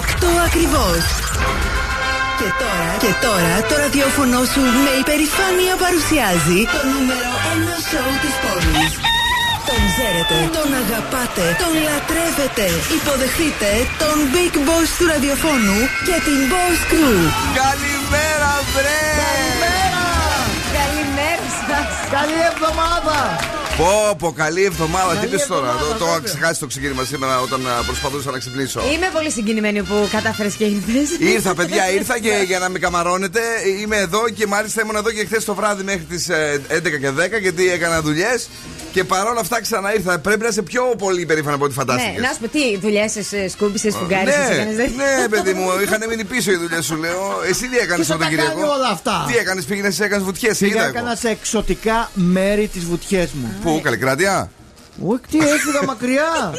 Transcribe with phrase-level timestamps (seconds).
[0.00, 1.02] ώρα είναι 8 ακριβώς.
[2.40, 8.34] Και τώρα, και τώρα το ραδιόφωνο σου με υπερηφάνεια παρουσιάζει το νούμερο 1 σοου της
[8.42, 8.92] πόλης.
[9.68, 12.66] Τον ξέρετε, τον αγαπάτε, τον λατρεύετε.
[12.98, 13.70] Υποδεχτείτε
[14.02, 17.20] τον Big Boss του ραδιοφώνου και την Boss Crew.
[17.62, 19.04] Καλημέρα, βρε!
[19.24, 20.06] Καλημέρα!
[20.78, 21.90] Καλημέρα σας.
[22.16, 23.18] Καλή εβδομάδα!
[23.76, 25.10] Πω, πω, καλή εβδομάδα.
[25.12, 26.16] Τι Καλή πεις τώρα, εβδομάδα, το, το βέβαια.
[26.16, 30.54] είχα ξεχάσεις το ξεκίνημα σήμερα όταν α, προσπαθούσα να ξυπνήσω; Είμαι πολύ συγκινημένη που κατάφερες
[30.54, 31.18] και ήρθες.
[31.18, 33.40] Ήρθα, παιδιά, ήρθα και για να με καμαρώνετε
[33.80, 37.40] είμαι εδώ και μάλιστα ήμουν εδώ και χθες το βράδυ μέχρι τις 11 και 10
[37.40, 38.48] γιατί έκανα δουλειές.
[38.92, 40.18] Και παρόλα αυτά ξανά ήρθα.
[40.18, 42.22] Πρέπει να είσαι πιο πολύ περήφανα από ό,τι Ναι, φαντάστηκες.
[42.22, 43.12] να σου πω τι δουλειές
[43.50, 44.72] σκούπισες, φουγκάρισε, ναι, έκανε.
[44.72, 47.22] ναι, παιδί μου, είχαν μείνει πίσω οι δουλειές σου, λέω.
[47.48, 48.48] Εσύ τι έκανες Τι θα τον τα Κυριακό.
[48.50, 49.24] κάνει όλα αυτά.
[49.28, 50.58] Τι έκανες, πήγαινες, έκανες βουτιές.
[50.58, 53.54] Πήγα έκανα σε εξωτικά μέρη της βουτιές μου.
[53.62, 54.50] Πού, Καλλικράτεια.
[54.98, 56.54] Ουκ, τι έφυγα μακριά;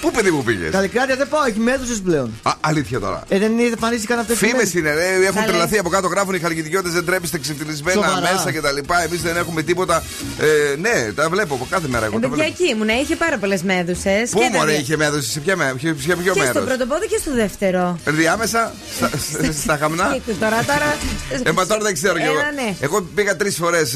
[0.00, 2.32] Πού, παιδί μου πήγες; Καλλικράτεια δεν πάω, έχει μέδουσες πλέον.
[2.42, 3.22] Α, αλήθεια τώρα.
[3.28, 5.12] Ε, δεν είναι εμφανίστηκαν αυτές Φήμες είναι, ρε.
[5.14, 5.46] Έχουν Καλέ.
[5.46, 8.32] τρελαθεί από κάτω, γράφουν οι χαρκιδικιώτε, δεν τρέπεστε ξεφτυλισμένα Σοβαρά.
[8.32, 8.92] μέσα κτλ.
[9.04, 10.02] Εμείς δεν έχουμε τίποτα.
[10.40, 12.04] Ε, ναι, τα βλέπω από κάθε μέρα.
[12.04, 12.62] Εγώ Ε, τα παιδιά, βλέπω.
[12.62, 14.30] εκεί ήμουνα, είχε πάρα πολλές μέδουσες.
[14.30, 17.06] Πού μωρέ είχε με έδωσε, σε ποια μέρα, σε ποιο Και στο μέρος; πρώτο πόδι
[17.06, 17.98] και στο δεύτερο.
[18.04, 19.10] Διάμεσα, στα,
[19.62, 20.96] στα χαμνά; Και τώρα, τώρα.
[21.42, 22.38] Ε, μα τώρα δεν ξέρω κι εγώ.
[22.38, 22.74] Έλα, ναι.
[22.80, 23.94] Εγώ πήγα τρεις φορές,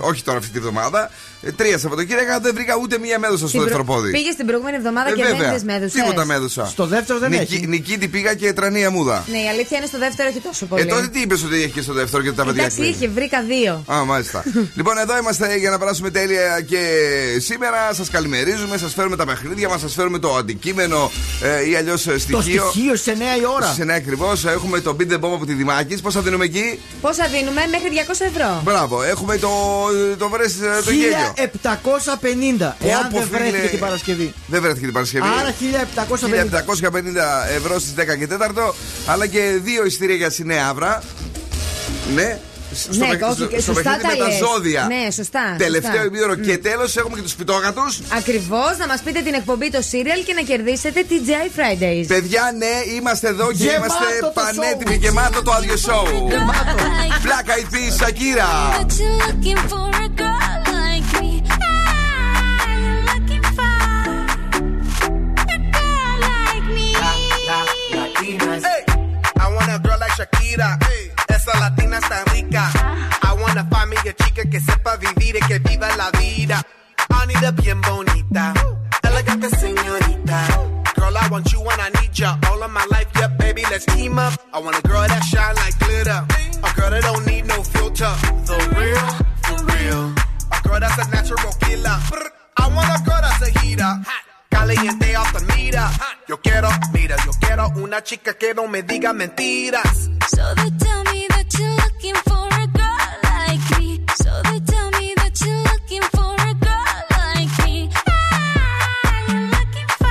[0.00, 3.60] όχι τώρα αυτή τη βδομάδα, ε, τρία Σαββατοκύριακα, δεν βρήκα ούτε μία μέδουσα στο Την
[3.60, 4.10] δεύτερο προ- πόδι.
[4.10, 5.48] Πήγες την προηγούμενη εβδομάδα Ε, και δεν βέβαια.
[5.50, 5.92] είδες μέδουσες.
[6.02, 6.66] Τίποτα μέδουσα.
[6.66, 7.66] Στο δεύτερο δεν Νικη- έχει.
[7.66, 9.24] Νικήτη πήγα και τρανία μούδα.
[9.30, 10.82] Ναι, η αλήθεια είναι στο δεύτερο όχι τόσο πολύ.
[10.82, 13.08] Ε, τότε τι είπες ότι έχει και στο δεύτερο και τα παιδιά Εντάξει, κλείνουν; είχε,
[13.08, 13.84] βρήκα δύο.
[13.92, 14.44] Α, μάλιστα.
[14.78, 16.80] λοιπόν, εδώ είμαστε για να περάσουμε τέλεια και
[17.38, 21.10] σήμερα σας καλημερίζουμε, σας φέρουμε τα παιχνίδια μας, σας φέρουμε το αντικείμενο
[21.42, 22.68] ε, ή αλλιώς Το στοιχείο.
[22.70, 23.66] στοιχείο σε 9 η ώρα.
[23.72, 24.44] Σε ναι, ακριβώς.
[24.44, 26.00] Έχουμε το Beat the Bomb από τη Δημάκης.
[26.00, 28.60] Πώ θα δίνουμε εκεί; Πόσα δίνουμε; Μέχρι 200 ευρώ.
[28.64, 29.02] Μπράβο.
[29.02, 29.50] Έχουμε το,
[30.18, 31.27] το, βρες, ε, το γέλιο.
[31.36, 32.76] 1750.
[32.80, 33.38] Εάν Πω, δεν φίλε.
[33.38, 34.34] βρέθηκε την Παρασκευή.
[34.46, 35.26] Δεν βρέθηκε την Παρασκευή.
[35.40, 36.58] Άρα 1750.
[36.58, 38.74] 1750 ευρώ στις 10 και 4.
[39.06, 41.02] Αλλά και δύο ειστήρια για τη Νέα Αύρα.
[42.14, 42.38] Ναι.
[42.74, 44.36] Στο, Ναι, παιχνίδι- όχι, στο, στο σωστά παιχνίδι τα με τα λες.
[44.38, 44.86] ζώδια.
[44.94, 46.06] Ναι, σωστά, Τελευταίο σωστά.
[46.06, 46.34] επίδωρο.
[46.34, 48.00] Και τέλος έχουμε και τους πιτόγατους.
[48.18, 52.04] Ακριβώς, να μας πείτε την εκπομπή το serial και να κερδίσετε TGI Fridays.
[52.06, 54.96] Παιδιά, ναι, είμαστε εδώ και Γεμάτο είμαστε το πανέτοιμοι.
[54.96, 55.00] show.
[55.00, 56.04] Γεμάτο το άδειο show.
[56.28, 56.74] Γεμάτο.
[57.26, 58.50] Black Eyed Peas, Shakira.
[68.62, 68.84] Hey,
[69.40, 70.82] I want a girl like Shakira.
[70.84, 71.12] Hey.
[71.28, 72.70] Esa latina está rica.
[73.22, 76.62] I me a chica que sepa vivir y que viva la vida.
[77.10, 78.52] I need a bien bonita,
[79.02, 80.46] elegante señorita.
[80.94, 83.08] Girl, I want you and I need ya all of my life.
[83.16, 84.34] Yeah, baby, let's team up.
[84.52, 86.26] I want a girl that shine like glitter.
[86.62, 88.14] A girl that don't need no filter.
[88.46, 89.08] The real,
[89.44, 90.14] for real.
[90.52, 91.98] A girl that's a natural killer.
[92.56, 93.94] I want a girl that's a heater.
[94.50, 95.90] Caliente off the mira.
[96.26, 100.10] Yo quiero, mira, yo quiero una chica que no me diga mentiras.
[100.34, 104.00] So they tell me that you're looking for a girl like me.
[104.16, 107.90] So they tell me that you're looking for a girl like me.
[108.06, 110.06] Ah, you're looking for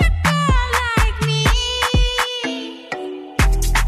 [0.00, 1.44] a girl like me.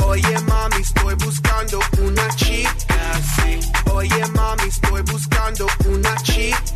[0.05, 3.61] Oye mami, estoy buscando una chica así.
[3.93, 6.76] Oye mami, estoy buscando una chica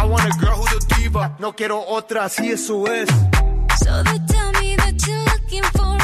[0.00, 1.36] I want a girl who's a diva.
[1.38, 3.06] No quiero otra, así eso es.
[3.84, 5.99] So they tell me that you're looking for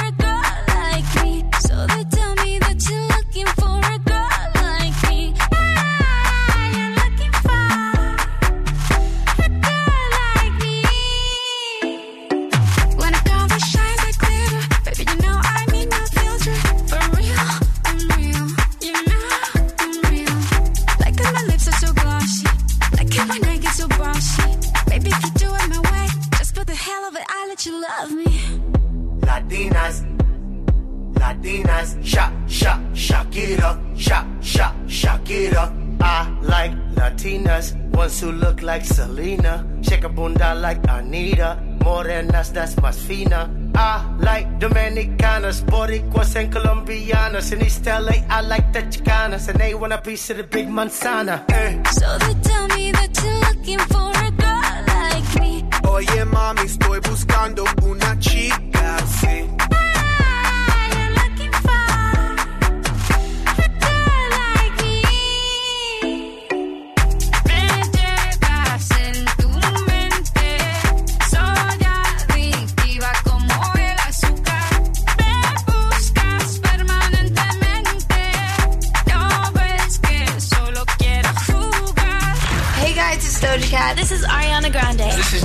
[47.86, 51.44] East LA, I like the Chicanas, and they want a piece of the big manzana.
[51.50, 51.82] Eh.
[51.90, 55.64] So they tell me that you're looking for a girl like me.
[55.88, 58.65] Oye mami, estoy buscando una chica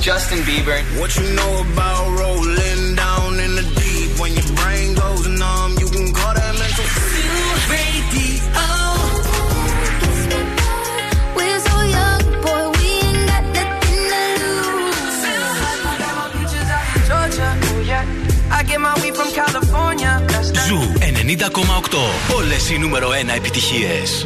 [0.01, 0.81] Justin Bieber.
[0.99, 4.19] What you know about rolling down in the deep?
[4.19, 6.85] When your brain goes numb, you can call that mental
[11.37, 15.21] We're so young, boy, we ain't got nothing to lose.
[17.07, 18.03] Georgia, oh yeah.
[18.51, 20.11] I get my weed from California.
[20.29, 20.67] That's that.
[20.67, 22.35] Ζου 90,8.
[22.35, 24.25] Όλες οι νούμερο 1 επιτυχίες.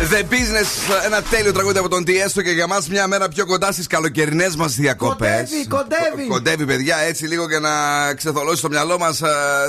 [0.00, 3.72] The Business, ένα τέλειο τραγούδι από τον Τιέστο και για μας μια μέρα πιο κοντά
[3.72, 5.28] στις καλοκαιρινές μας διακοπές.
[5.28, 6.28] Κοντεύει, κοντεύει.
[6.28, 7.70] Κοντεύει, παιδιά, έτσι λίγο για να
[8.14, 9.22] ξεθολώσει το μυαλό μας,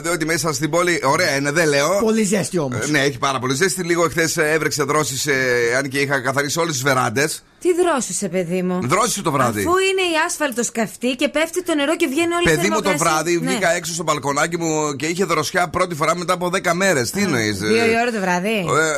[0.04, 1.02] διότι μέσα στην πόλη.
[1.04, 2.00] Ωραία είναι, δεν λέω.
[2.04, 2.88] Πολύ ζέστη όμως.
[2.88, 3.84] Ε, Ναι, έχει πάρα πολύ ζέστη.
[3.84, 5.32] Λίγο χθε έβρεξε δρόσει,
[5.78, 7.44] αν και είχα καθαρίσει όλες τις βεράντες.
[7.62, 9.60] Τι δρόσησε, παιδί μου; Δρόσησε το βράδυ.
[9.60, 12.76] Αφού είναι η άσφαλτο καυτή και πέφτει το νερό και βγαίνει όλη η Παιδί μου
[12.82, 13.06] το θερμοκρασία.
[13.14, 13.50] βράδυ Ναι.
[13.52, 17.10] βγήκα έξω στο μπαλκονάκι μου και είχε δροσιά πρώτη φορά μετά από 10 μέρες.
[17.12, 17.58] Τι εννοείς.
[17.60, 18.48] Δύο η ώρα το βράδυ.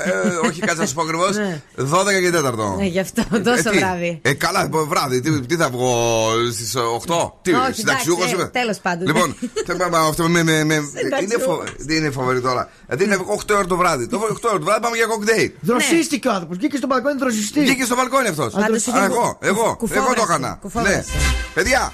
[0.06, 1.36] Ε, ε, όχι, κάτσε να σου πω ακριβώς.
[1.76, 2.76] 12 και 4.
[2.78, 4.20] Ναι, γι' αυτό, τόσο τι; βράδυ.
[4.22, 5.22] Ε, καλά, βράδυ.
[5.22, 7.32] Τι, τι θα βγω στις 8.
[7.42, 8.50] Τι, Όχι, συνταξιούχο εντάξει, ε, είμαι.
[8.50, 9.08] τέλος πάντων.
[9.08, 9.36] Λοιπόν,
[9.66, 10.44] τε- μα- μα αυτό με.
[10.44, 11.70] με, με είναι, Συνταξιούχος.
[11.70, 12.70] φο, τι είναι φοβερή τώρα.
[12.88, 14.08] Δηλαδή είναι 8 ώρα το βράδυ.
[14.08, 15.52] Το 8 ώρα το βράδυ πάμε για κοκτέιλ.
[15.62, 16.58] Δροσίστηκε ο άνθρωπος.
[16.58, 17.60] Βγήκε στο μπαλκόνι δροσιστή.
[17.60, 18.49] Βγήκε στο μπαλκόνι αυτό.
[18.52, 20.58] Πάντως είχε Εγώ, εγώ, εγώ το κουφόβραση, έκανα.
[20.62, 20.96] κουφόβραση.
[20.96, 21.04] Ναι.
[21.54, 21.94] Παιδιά,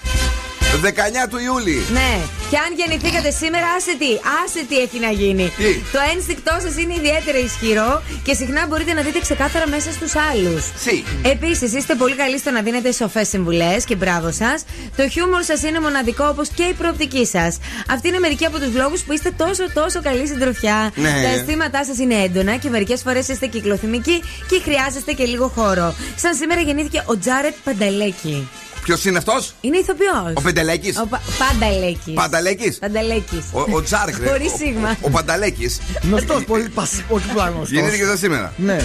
[0.75, 1.85] 19 του Ιούλη.
[1.91, 2.13] Ναι.
[2.49, 4.11] Και αν γεννηθήκατε σήμερα, άσε τι,
[4.43, 5.45] άσε τι έχει να γίνει.
[5.57, 10.13] Τι; Το ένστικτό σας είναι ιδιαίτερα ισχυρό και συχνά μπορείτε να δείτε ξεκάθαρα μέσα στους
[10.15, 10.63] άλλους.
[10.83, 11.03] Σι.
[11.23, 14.63] Επίσης, είστε πολύ καλοί στο να δίνετε σοφές συμβουλές και μπράβο σας.
[14.95, 17.57] Το χιούμορ σας είναι μοναδικό όπως και η προοπτική σας.
[17.89, 20.91] Αυτή είναι μερικοί από τους λόγους που είστε τόσο τόσο καλή συντροφιά.
[20.95, 21.09] Ναι.
[21.23, 25.95] Τα αισθήματά σας είναι έντονα και μερικές φορές είστε κυκλοθυμικοί και χρειάζεστε και λίγο χώρο.
[26.15, 28.47] Σαν σήμερα γεννήθηκε ο Τζάρετ Πανταλέκη.
[28.85, 30.33] Ποιος είναι αυτός; Είναι ηθοποιός.
[30.33, 30.97] Ο Πεντελέκης.
[30.97, 32.13] Ο Πα- Πανταλέκης.
[32.13, 32.77] Πανταλέκης.
[32.77, 33.43] Πανταλέκης.
[33.51, 34.27] Ο, ο Τζάρκ, ρε.
[34.29, 34.89] Χωρίς Ο- σίγμα.
[34.89, 35.79] Ο, ο Πανταλέκης.
[36.03, 37.73] Γνωστός, πολύ πασ- όχι πολύ γνωστό.
[37.75, 38.53] Γεννήθηκε εδώ σήμερα.
[38.57, 38.77] Ναι,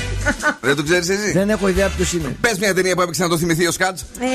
[0.61, 2.37] Δεν το ξέρεις εσύ; δεν έχω ιδέα ποιος είναι.
[2.41, 4.05] Πες μια ταινία που έπαιξε να το θυμηθεί ο Σκάτς.
[4.21, 4.27] Ε,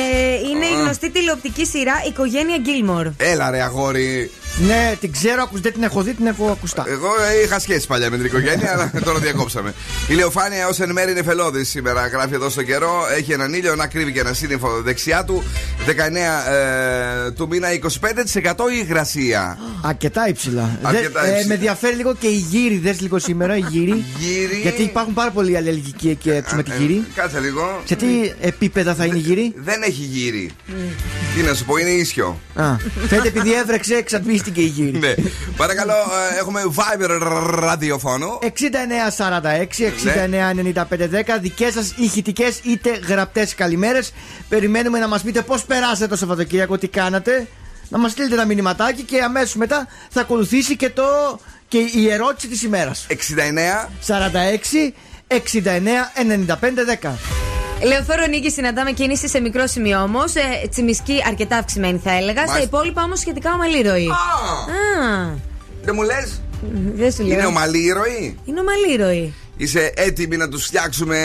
[0.50, 3.08] είναι η γνωστή τηλεοπτική σειρά Οικογένεια Γκίλμορ.
[3.18, 4.32] Έλα ρε αγόρι.
[4.68, 6.86] Ναι, την ξέρω, ακούς- δεν την έχω δει, την έχω ακουστά.
[6.88, 7.08] Εγώ
[7.40, 9.74] ε, είχα σχέση παλιά με την οικογένεια, αλλά τώρα διακόψαμε.
[10.08, 12.08] Η Λεωφάνεια ως εν μέρη είναι φελώδης σήμερα.
[12.08, 12.94] Γράφει εδώ στο καιρό.
[13.18, 15.44] Έχει έναν ήλιο να κρύβει και ένα σύννεφο δεξιά του.
[15.88, 15.92] 19
[17.28, 17.78] ε, του μήνα 25%
[18.82, 19.58] υγρασία.
[19.82, 20.80] Αρκετά υψηλά.
[20.82, 21.48] Αρκετά Δεν- ε, υψηλά.
[21.48, 22.78] με ενδιαφέρει λίγο και η γύρι.
[22.78, 24.06] Δες λίγο σήμερα, η γύρι.
[24.20, 24.60] Γύρι.
[24.62, 26.96] Γιατί υπάρχουν πάρα πολλοί αλλεργικοί εκεί έξω με τη γύρι.
[26.96, 27.82] Ε, Κάτσε λίγο.
[27.86, 28.06] Σε τι
[28.42, 30.52] επίπεδα θα είναι η γύρι; Δεν έχει γύρι.
[31.36, 32.40] Τι να σου πω, είναι ίσιο.
[32.56, 32.76] Α,
[33.08, 34.98] φαίνεται επειδή έβρεξε, εξαντλήστηκε η γύρι.
[35.00, 35.14] ναι.
[35.58, 37.10] Παρακαλώ, ε, έχουμε Viber
[37.60, 38.40] ραδιοφόνο.
[38.42, 44.14] 6946-699510 Δικές σας ηχητικές είτε γραπτές καλημέρες.
[44.50, 47.48] Περιμένουμε να μας πείτε πώς περάσατε το Σαββατοκύριακο, τι κάνατε.
[47.90, 51.04] Να μας στείλετε ένα μηνυματάκι και αμέσως μετά θα ακολουθήσει και, το,
[51.68, 53.06] και η ερώτηση της ημέρας.
[53.10, 53.16] 69.
[54.08, 54.94] 46
[55.28, 55.38] 69
[56.48, 57.10] 95 10.
[57.84, 60.36] Λεωφόρο Νίκης συναντάμε κίνηση σε μικρό σημείο όμως.
[60.36, 62.42] Ε, τσιμισκή αρκετά αυξημένη θα έλεγα.
[62.42, 62.68] Στα Μάλιστα.
[62.78, 64.08] υπόλοιπα όμως σχετικά ομαλή ροή.
[64.08, 65.34] Α,
[65.84, 66.42] Δεν μου λες,
[66.96, 67.34] δεν σου λέω.
[67.38, 69.34] είναι ομαλή η ροή; Είναι ομαλή ροή.
[69.58, 71.18] Είσαι έτοιμη να τους φτιάξουμε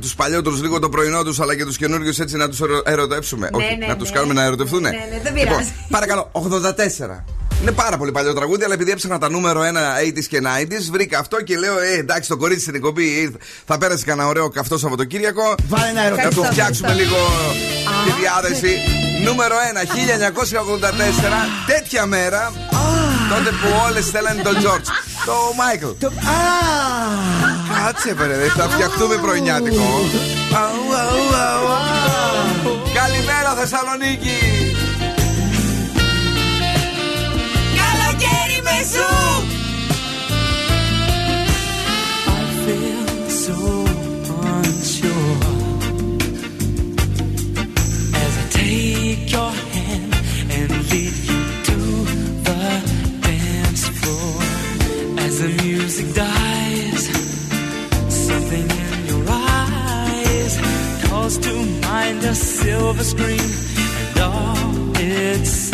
[0.00, 3.48] τους παλιότερους λίγο το πρωινό τους, αλλά και τους καινούριους έτσι να τους ερωτεύσουμε.
[3.56, 4.14] Ναι, Όχι, ναι, να τους ναι.
[4.16, 4.80] κάνουμε να ερωτευτούν.
[4.80, 5.72] Ναι, ναι, δεν πειράζει.
[5.90, 7.24] παρακαλώ, 84.
[7.62, 11.18] Είναι πάρα πολύ παλιό τραγούδι, αλλά επειδή έψαχνα τα νούμερο 1 80s και 90s, βρήκα
[11.18, 15.54] αυτό και λέω: Ε, εντάξει, το κορίτσι στην εκπομπή θα πέρασε κανένα ωραίο καυτό Σαββατοκύριακο.
[15.68, 16.44] Βάλε ένα Να το ερωτήριο.
[16.50, 17.16] φτιάξουμε λίγο
[18.04, 18.78] τη διάθεση.
[19.24, 22.52] Νούμερο 1, 1984, τέτοια μέρα.
[23.28, 24.88] Τότε που όλες θέλανε τον George.
[25.24, 25.94] Το Michael.
[26.04, 26.42] Α!
[27.84, 29.88] Κάτσε, βρε, δεν θα φτιαχτούμε πρωινιάτικο.
[30.62, 32.82] Αου, αου, αου, αου.
[32.94, 34.38] Καλημέρα, Θεσσαλονίκη!
[37.80, 38.76] Καλοκαίρι με
[61.24, 65.73] calls to mind a silver screen and all its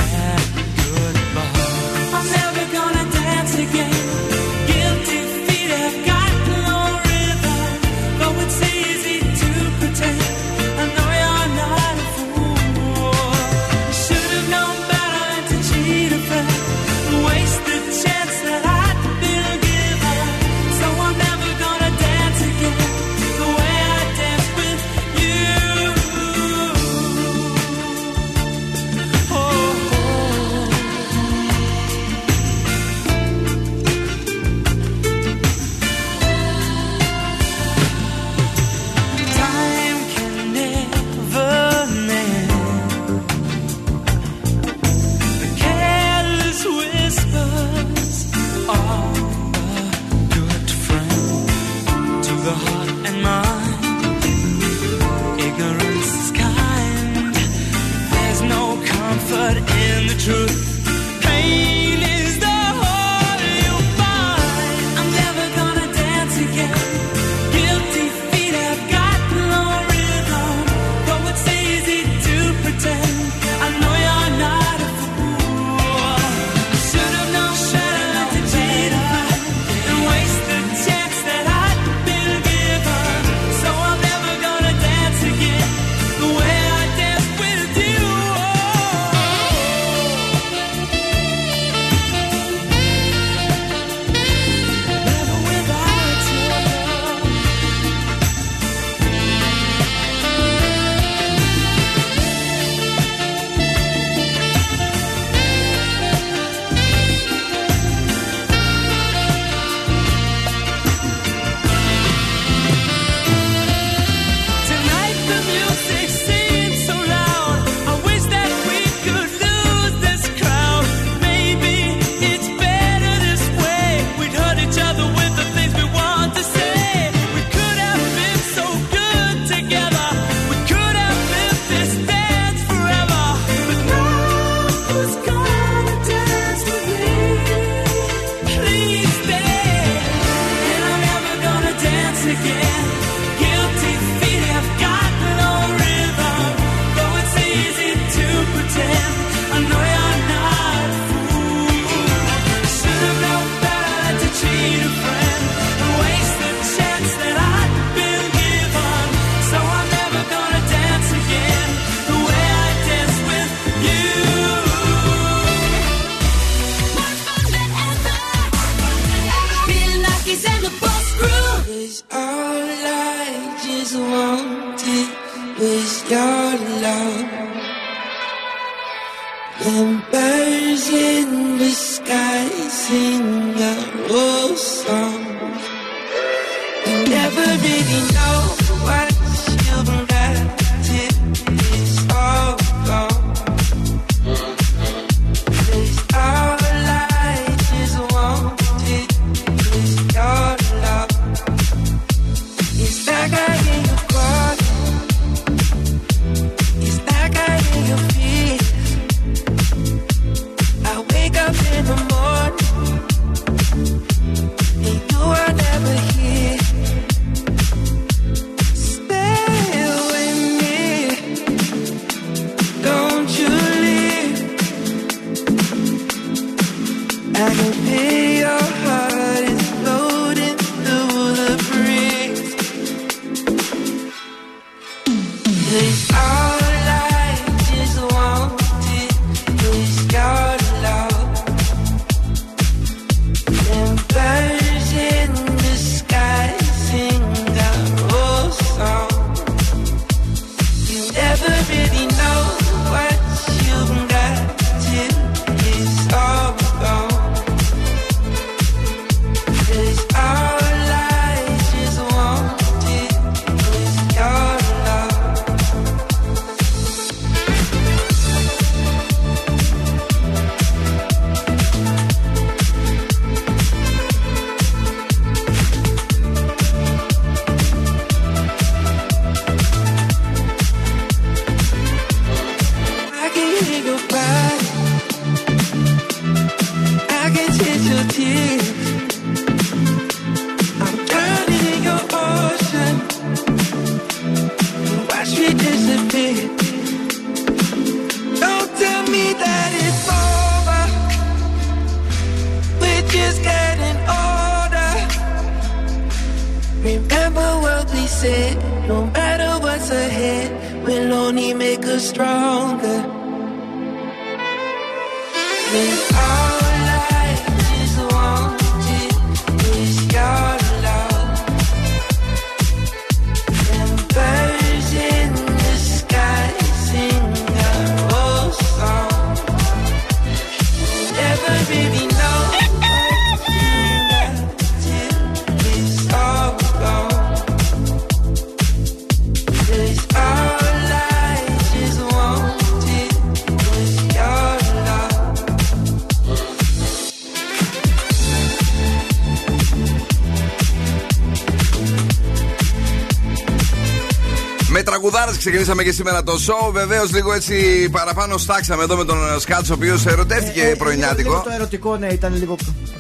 [355.41, 356.73] ξεκινήσαμε και σήμερα το show.
[356.73, 361.29] Βεβαίως λίγο έτσι παραπάνω στάξαμε εδώ με τον Σκάτς, ο οποίος ερωτεύτηκε πρωινιάτικο.
[361.31, 362.57] Λίγο το ερωτικό, ναι, ήταν λίγο.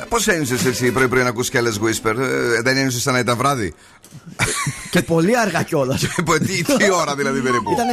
[0.08, 3.36] Πώς ένιωσες έτσι πρωί-πρωί να ακούσει κι άλλε whisper, ε, δεν ένιωσες σαν να ήταν
[3.36, 3.74] βράδυ;
[4.90, 6.00] και πολύ αργά κιόλας.
[6.46, 7.92] τι, τι ώρα δηλαδή περίπου; Ήτανε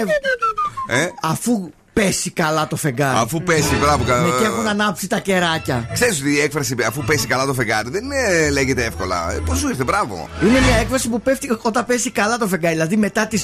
[1.04, 3.18] Ε; αφού πέσει καλά το φεγγάρι.
[3.22, 4.04] Αφού πέσει, μπράβο.
[4.04, 5.90] κα- Ναι, και έχουν ανάψει τα κεράκια.
[5.94, 9.32] Ξέρεις ότι η έκφραση αφού πέσει καλά το φεγγάρι δεν ε, λέγεται εύκολα.
[9.34, 10.30] Ε, Πώς σου ήρθε, μπράβο.
[10.42, 12.74] Είναι μια έκφραση που πέφτει όταν πέσει καλά το φεγγάρι.
[12.74, 13.38] Δηλαδή μετά τι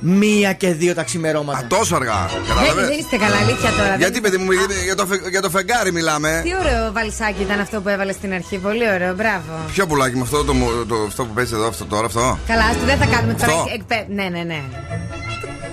[0.00, 1.64] μία και δύο τα ξημερώματα.
[1.68, 2.26] Τόσο αργά.
[2.32, 3.96] Δεν, Κατάλαβες; δεν είστε καλά, αλήθεια τώρα.
[3.96, 6.40] Γιατί, παιδί μου, γιατί- για το, φε- για το φεγγάρι μιλάμε.
[6.44, 8.58] Τι ωραίο βαλσάκι ήταν αυτό που έβαλες στην αρχή.
[8.58, 9.52] Πολύ ωραίο, μπράβο.
[9.72, 12.64] Ποιο πουλάκι με αυτό το, μου- το, αυτό που παίζει εδώ, αυτό τώρα, αυτό; Καλά,
[12.64, 13.52] άστο, δεν θα κάνουμε τώρα.
[13.52, 14.62] Αυτό; εκπαί- Ναι, ναι, ναι.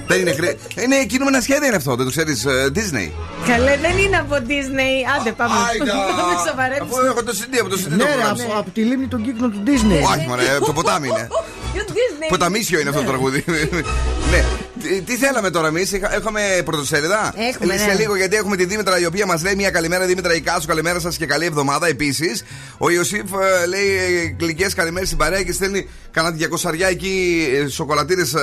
[0.09, 0.57] Δεν είναι χρή...
[0.83, 3.09] Είναι κινούμενα σχέδια είναι αυτό, δεν το ξέρεις Disney;
[3.47, 4.93] Καλέ, δεν είναι από Disney.
[5.19, 5.53] Άντε, πάμε.
[5.69, 5.93] Άιντα.
[6.19, 6.91] Πάμε σοβαρέψουμε.
[6.97, 8.43] Αφού έχω το CD από το CD Ναι, το ρε, πρόγραμμα.
[8.43, 9.99] από, από τη λίμνη των κύκλων του Disney.
[10.17, 11.27] Όχι, μωρέ, το ποτάμι είναι.
[11.73, 12.27] Ποιο Disney.
[12.29, 13.43] Ποταμίσιο είναι αυτό το τραγούδι.
[14.31, 14.43] ναι.
[14.81, 17.93] Τι, τι θέλαμε τώρα εμείς, έχουμε πρωτοσέλιδα; Έχουμε, Ε, Σε ναι.
[17.93, 21.17] λίγο γιατί έχουμε τη Δήμητρα η οποία μας λέει μια καλημέρα Δήμητρα Ικάσου, καλημέρα σας
[21.17, 22.43] και καλή εβδομάδα επίσης.
[22.77, 23.21] Ο Ιωσήφ
[23.63, 28.33] ε, λέει γλυκέ καλημέρες στην παρέα και στέλνει κανένα διακοσαριά εκεί σοκολατήρες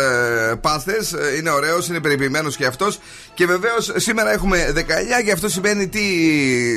[0.60, 0.92] πάστε.
[1.38, 2.98] Είναι ωραίος, είναι περιποιημένος και αυτός.
[3.34, 6.00] Και βεβαίως σήμερα έχουμε 19 και αυτό σημαίνει τι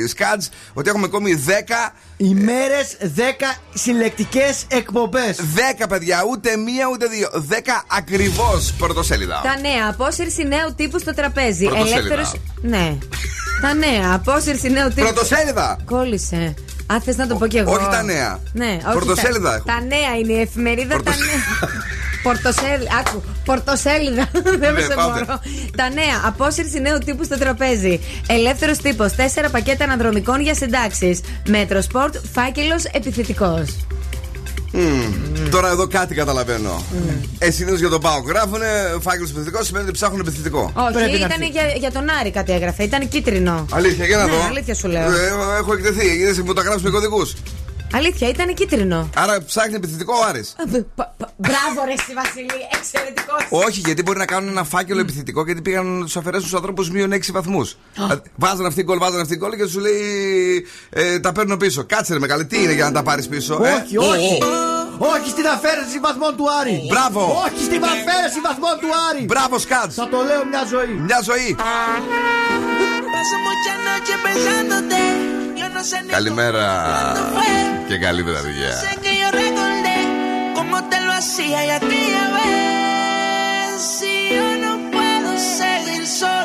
[0.08, 5.36] σκάτζ, ότι έχουμε ακόμη 10 ημέρες 10 συλλεκτικές εκπομπές.
[5.80, 7.28] 10 παιδιά, ούτε μία ούτε δύο.
[7.48, 9.40] 10 ακριβώς πρωτοσέλιδα.
[9.42, 11.64] Τα νέα, απόσυρση νέου τύπου στο τραπέζι.
[11.64, 11.98] Πρωτοσέλιδα.
[11.98, 12.96] Ελεύθερος- Ναι.
[13.62, 15.00] Τα νέα, απόσυρση νέου τύπου.
[15.00, 15.78] Πρωτοσέλιδα.
[15.84, 16.54] Κόλλησε.
[16.92, 17.72] Α, θες να το πω κι εγώ.
[17.72, 18.40] όχι τα νέα.
[18.52, 19.72] Ναι, όχι Πρωτοσέλιδα τα, έχουμε.
[19.72, 21.02] τα νέα είναι η εφημερίδα.
[21.02, 21.70] Τα νέα.
[22.22, 22.90] Πορτοσέλιδα.
[23.06, 23.22] Άκου.
[23.44, 24.28] Πορτοσέλιδα.
[24.58, 25.12] Δεν με Ναι, σε πάμε.
[25.12, 25.40] μπορώ.
[25.76, 26.22] Τα νέα.
[26.26, 28.00] Απόσυρση νέου τύπου στο τραπέζι.
[28.26, 29.12] Ελεύθερος τύπος.
[29.12, 31.20] Τέσσερα πακέτα αναδρομικών για συντάξεις.
[31.48, 32.14] Metrosport.
[32.32, 33.76] Φάκελος επιθετικός.
[34.72, 35.48] Μμμ.
[35.50, 36.82] Τώρα εδώ κάτι καταλαβαίνω.
[37.38, 38.66] Ε, συνήθως για τον ΠΑΟΚ γράφουνε
[39.00, 40.72] φάκελο επιθετικό σημαίνει ότι ψάχνουν επιθετικό.
[40.74, 42.82] Όχι, ήταν για, για τον Άρη κάτι έγραφε.
[42.82, 43.66] Ήταν κίτρινο.
[43.72, 44.42] Αλήθεια, για να Ναι, δω.
[44.48, 45.02] αλήθεια σου λέω.
[45.02, 46.06] Ε, έχω εκτεθεί.
[46.06, 47.34] Είδες που τα γράψει με κωδικούς.
[47.94, 49.10] Αλήθεια, ήταν κίτρινο.
[49.16, 50.54] Άρα ψάχνει επιθετικό ο Άρης.
[50.74, 52.58] Ε, πα- πα- Μπράβο, ρε, στη Βασιλή.
[52.78, 53.46] Εξαιρετικός.
[53.50, 56.90] Όχι, γιατί μπορεί να κάνουν ένα φάκελο επιθετικό γιατί πήγαν να τους αφαιρέσουν του ανθρώπους
[56.90, 57.76] μείον 6 βαθμούς.
[58.36, 60.00] Βάζαν αυτή γκολ, βάζαν αυτή γκολ και σου λέει
[60.90, 61.84] ε, τα παίρνω πίσω.
[61.84, 63.60] Κάτσε ρε με καλή, τι είναι για να τα πάρεις πίσω.
[63.64, 64.38] ε; Όχι, όχι.
[64.98, 66.82] Όχι στην αφαίρεση βαθμών του Άρη.
[66.88, 67.42] Μπράβο.
[67.46, 69.24] Όχι στην αφαίρεση βαθμών του Άρη.
[69.24, 69.94] Μπράβο, Σκάτς.
[69.94, 70.94] Θα το λέω μια ζωή.
[71.06, 71.56] Μια ζωή.
[75.67, 75.67] Paso muchas noches pensándote.
[75.67, 76.65] Yo no sé ni Καλημέρα
[77.33, 77.87] fue.
[77.87, 78.71] και καλή βραδιά.
[78.83, 79.97] Sé que yo recordé
[80.57, 83.81] cómo te lo hacía y aquella vez.
[83.97, 86.36] Si yo no puedo seguir solo,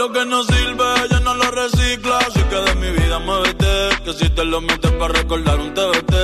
[0.00, 2.16] lo que no sirve, ella no lo recicla.
[2.26, 3.90] Así que de mi vida muévete.
[4.02, 6.14] Que si te lo metes para recordar un TBT.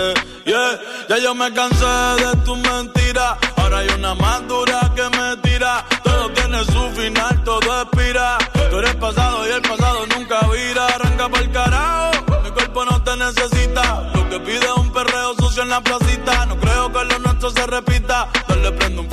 [0.47, 1.85] Yeah, ya yo me cansé
[2.25, 3.37] de tu mentira.
[3.57, 5.85] Ahora hay una más dura que me tira.
[6.03, 8.39] Todo tiene su final, todo expira.
[8.71, 10.87] Tú eres pasado y el pasado nunca vira.
[10.87, 12.43] Arranca el carajo.
[12.45, 14.11] Mi cuerpo no te necesita.
[14.15, 16.47] Lo que pide es un perreo sucio en la placita.
[16.47, 18.29] No creo que lo nuestro se repita.
[18.49, 19.09] Dale prendo un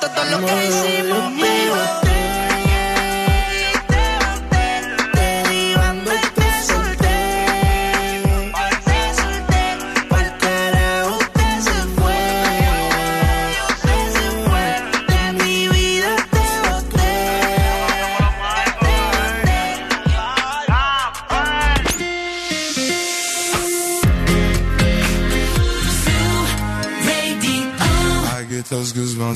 [0.00, 1.17] todo lo que hicimos,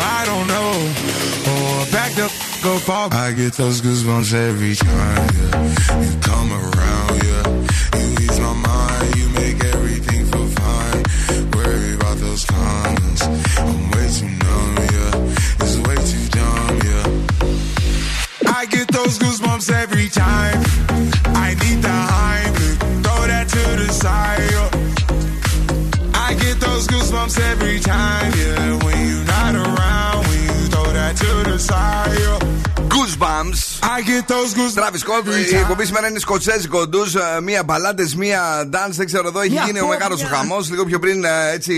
[0.00, 0.72] I don't know.
[1.50, 2.26] Oh, or back the
[2.62, 3.08] go far.
[3.12, 6.02] I get those goosebumps every time, yeah.
[6.02, 7.44] You come around, yeah.
[7.98, 11.02] You ease my mind, you make everything feel fine.
[11.54, 13.22] Worry about those comments.
[13.58, 15.62] I'm way too numb, yeah.
[15.62, 18.54] It's way too dumb, yeah.
[18.58, 20.58] I get those goosebumps every time.
[21.34, 24.50] I need the Heimlich, throw that to the side.
[24.52, 24.70] yeah.
[26.14, 28.87] I get those goosebumps every time, yeah.
[32.88, 33.67] Goosebumps.
[33.82, 34.78] I get those goosebumps.
[34.82, 37.14] Travis Scott, η εκπομπή σήμερα είναι σκοτσέζικο ντουζ.
[37.14, 38.90] ε, Μία μπαλάντες, μία dance.
[38.90, 40.36] Δεν ξέρω εδώ, έχει Μια γίνει ο μεγάλος φόβια.
[40.36, 40.70] χαμός.
[40.70, 41.74] Λίγο πιο πριν ε, έτσι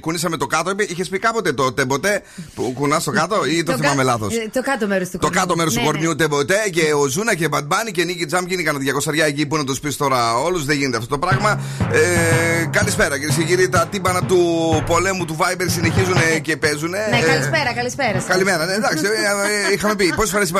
[0.00, 0.72] κουνήσαμε το κάτω.
[0.88, 2.22] Είχες πει κάποτε το τεμποτέ
[2.54, 5.26] που κουνάς το κάτω ή το θυμάμαι κα- λάθος; ε, Το κάτω μέρος του Το
[5.26, 5.40] κορμιού.
[5.40, 6.14] κάτω μέρος του Ναι, κορμιού ναι.
[6.16, 9.80] τεμποτέ και ο Ζούνα και Μπαντμπάνι και Νίκη Τζαμ γίνηκαν 200 εκεί που να τους
[9.80, 10.64] πεις τώρα όλους.
[10.64, 11.60] Δεν γίνεται αυτό το πράγμα.
[11.92, 13.68] Ε, καλησπέρα κυρίες και κύριοι.
[13.68, 14.38] Τα τύμπανα του
[14.86, 16.90] πολέμου του Viber συνεχίζουν ε, και παίζουν.
[16.90, 18.12] Ναι, καλησπέρα, καλησπέρα.
[18.20, 18.24] σας.
[18.28, 19.04] Καλημέρα, ναι, εντάξει.
[19.04, 20.12] ε, ε, είχαμε πει.
[20.16, 20.52] Πόσες φορές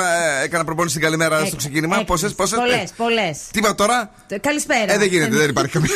[0.45, 2.05] έκανα προπόνηση την καλημέρα στο ξεκίνημα.
[2.05, 2.57] Πόσες, πόσε.
[2.57, 3.39] Πολλές, πολλές.
[3.51, 4.93] Τι είπα τώρα; Καλησπέρα.
[4.93, 5.89] Ε, δεν γίνεται, δεν υπάρχει καμία.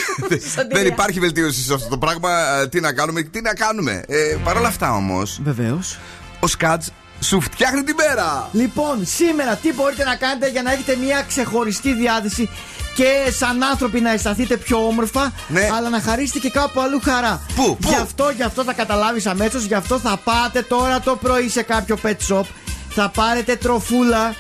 [0.55, 0.67] Σωτηρία.
[0.83, 2.31] δεν υπάρχει βελτίωση σε αυτό το πράγμα.
[2.61, 4.03] Ε, Τι να κάνουμε, τι να κάνουμε.
[4.09, 5.99] Ε, Παρ' όλα αυτά όμως, Βεβαίως.
[6.41, 6.83] ο Σκάτ
[7.21, 8.49] σου φτιάχνει την μέρα.
[8.53, 12.49] Λοιπόν, σήμερα τι μπορείτε να κάνετε για να έχετε μια ξεχωριστή διάθεση
[12.95, 15.69] και σαν άνθρωποι να αισθανθείτε πιο όμορφα, Ναι.
[15.77, 17.43] αλλά να χαρίσετε και κάπου αλλού χαρά.
[17.55, 21.17] Πού, πού; Γι' αυτό, γι' αυτό θα καταλάβεις αμέσως, γι' αυτό θα πάτε τώρα το
[21.17, 22.43] πρωί σε κάποιο pet shop,
[22.91, 24.35] θα πάρετε τροφούλα.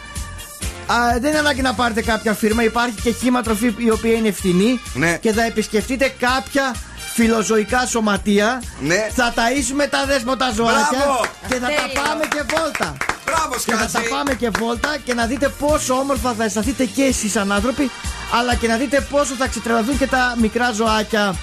[0.86, 4.32] Α, δεν είναι ανάγκη να πάρετε κάποια φίρμα, υπάρχει και χήμα τροφή η οποία είναι
[4.32, 5.16] φθηνή Ναι.
[5.20, 6.74] και θα επισκεφτείτε κάποια
[7.14, 8.62] φιλοζωικά σωματεία.
[8.80, 9.08] Ναι.
[9.14, 11.20] Θα ταΐσουμε τα δέσποτα ζωάκια Μπράβο!
[11.48, 11.76] και θα Τέλειο.
[11.94, 12.96] τα πάμε και βόλτα.
[13.26, 14.08] Μπράβο, Και θα τα Σκάτζη.
[14.08, 17.90] πάμε και βόλτα και να δείτε πόσο όμορφα θα αισθανθείτε και εσείς σαν άνθρωποι,
[18.40, 21.34] αλλά και να δείτε πόσο θα ξετρελαθούν και τα μικρά ζωάκια.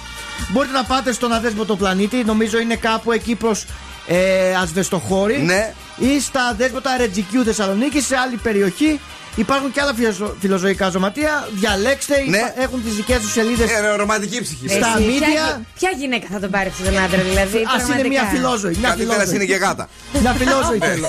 [0.52, 3.64] Μπορείτε να πάτε στον αδέσποτο πλανήτη, νομίζω είναι κάπου εκεί προς
[4.06, 5.38] ε, Ασβεστοχώρη.
[5.42, 5.72] Ναι.
[5.96, 9.00] Ή στα αδέσποτα Ρετζικιού Θεσσαλονίκη, σε άλλη περιοχή.
[9.36, 11.48] Υπάρχουν και άλλα φιλοζω- φιλοζωικά ζωματεία.
[11.54, 12.36] Διαλέξτε, Ναι.
[12.36, 13.70] υπά- έχουν τις δικές τους σελίδες.
[13.70, 14.68] Ε, ρομαντική ψυχή.
[14.68, 17.56] Στα Εσύ, media- Ποια, ποια γυναίκα θα τον πάρει αυτόν τον άντρα, δηλαδή.
[17.56, 18.74] Α είναι πραγματικά; μια φιλόζωη.
[18.80, 19.34] Μια Καλύτερα φιλόζωη.
[19.34, 19.88] είναι και γάτα.
[20.20, 21.08] Μια φιλόζωη θέλω.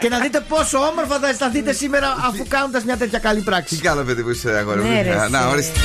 [0.00, 3.76] και να δείτε πόσο όμορφα θα αισθανθείτε σήμερα αφού κάνοντας μια τέτοια καλή Τι πράξη.
[3.76, 4.90] κάνω, παιδί που είσαι, αγόρι μου.
[4.90, 5.48] Ναι, ρε, Α, Να, εσύ.
[5.52, 5.78] ορίστε.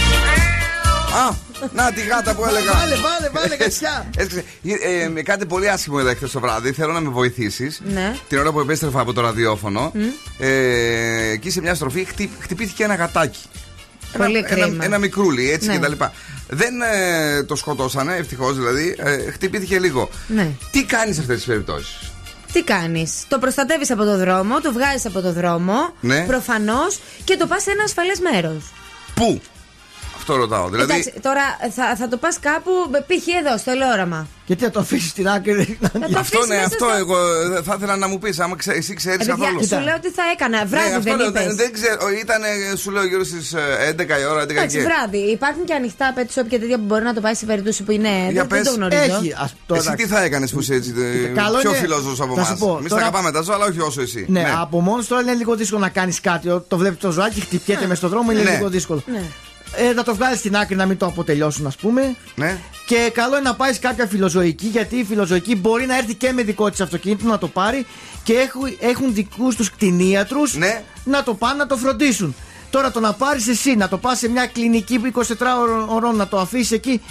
[1.14, 1.34] Α,
[1.74, 2.72] να τη γάτα που έλεγα.
[2.74, 4.10] Βάλε, βάλε, βάλε, γατσιά.
[4.18, 4.44] Έσκασε.
[4.64, 6.72] Ε, ε, με κάτι πολύ άσχημο εδώ χθε το βράδυ.
[6.72, 7.82] Θέλω να με βοηθήσεις.
[7.84, 8.16] Ναι.
[8.30, 9.92] Την ώρα που επέστρεφα από το ραδιόφωνο.
[10.38, 13.40] Ε, εκεί σε μια στροφή χτυ- χτυπήθηκε ένα γατάκι.
[14.18, 14.66] Πολύ ένα, κρίμα.
[14.68, 15.74] ένα, ένα μικρούλι έτσι Ναι.
[15.74, 16.14] και τα λοιπά.
[16.50, 18.96] Δεν ε, το σκοτώσανε, ευτυχώς δηλαδή.
[19.00, 20.10] Ε, χτυπήθηκε λίγο.
[20.28, 20.48] Ναι.
[20.72, 22.12] Τι κάνεις σε αυτές τις περιπτώσεις;
[22.54, 25.94] Τι κάνεις, Το προστατεύεις από το δρόμο, το βγάζεις από το δρόμο.
[26.00, 26.24] Ναι.
[26.28, 28.64] Προφανώς και το πας σε ένα ασφαλές μέρος.
[29.14, 29.42] Πού;
[30.30, 30.70] Αυτό ρωτάω.
[30.70, 30.92] Δηλαδή.
[30.92, 31.42] Εντάξει, τώρα
[31.76, 32.72] θα, θα το πας κάπου,
[33.08, 33.28] π.χ.
[33.42, 34.28] εδώ, στο ελόραμα.
[34.46, 35.78] Γιατί να το αφήσεις στην άκρη.
[35.82, 37.18] Να το Αυτό αφήσεις ναι, μέσα αυτό στο- εγώ
[37.58, 39.68] ε, θα ήθελα να μου πεις, άμα ξέ, εσύ ξέρεις Ε, παιδιά, καθόλου.
[39.68, 40.66] σου λέω τι θα έκανα.
[40.66, 41.44] Βράδυ Ναι, αυτό δεν λέω, είπες.
[41.46, 42.02] δεν, δεν ξέρω.
[42.24, 43.54] Ήταν, ε, σου λέω, γύρω στις
[43.90, 44.84] 11 η ώρα, 11 Εντάξει, και.
[44.84, 45.18] βράδυ.
[45.38, 47.92] Υπάρχουν και ανοιχτά pet shop και τέτοια που μπορεί να το πάει σε περίπτωση που
[47.92, 48.10] είναι.
[48.10, 48.68] Για δεν, δεν πες.
[48.68, 49.02] το γνωρίζω.
[49.20, 49.34] Έχει.
[49.44, 50.94] Ας, τώρα, Εσύ τι θα έκανες που είσαι έτσι.
[50.98, 52.60] ε, καλό πιο είναι- φιλόζωος από θα σου εμάς.
[52.60, 54.26] πω, Εμείς τα τώρα- αγαπάμε τα ζώα, αλλά όχι όσο εσύ.
[54.30, 56.48] Ναι, από μόνος τώρα είναι λίγο δύσκολο να κάνεις κάτι.
[56.68, 58.52] Το βλέπεις το ζωάκι, χτυπιέται μες στον δρόμο, είναι Ναι.
[58.56, 59.04] λίγο δύσκολο.
[59.82, 59.88] Ναι.
[59.88, 62.16] Ε, να το βγάλεις στην άκρη να μην το αποτελειώσουν, ας πούμε.
[62.36, 62.58] Ναι.
[62.86, 66.32] Και καλό είναι να πάει σε κάποια φιλοζωική, γιατί η φιλοζωική μπορεί να έρθει και
[66.32, 67.86] με δικό της αυτοκίνητο να το πάρει
[68.24, 70.84] και έχουν, έχουν δικούς τους κτηνίατρους Ναι.
[71.04, 72.36] να το πάνε να το φροντίσουν.
[72.70, 76.28] Τώρα το να πάρεις εσύ, να το πας σε μια κλινική 24 ώρων- ώρων να
[76.28, 77.02] το αφήσεις εκεί,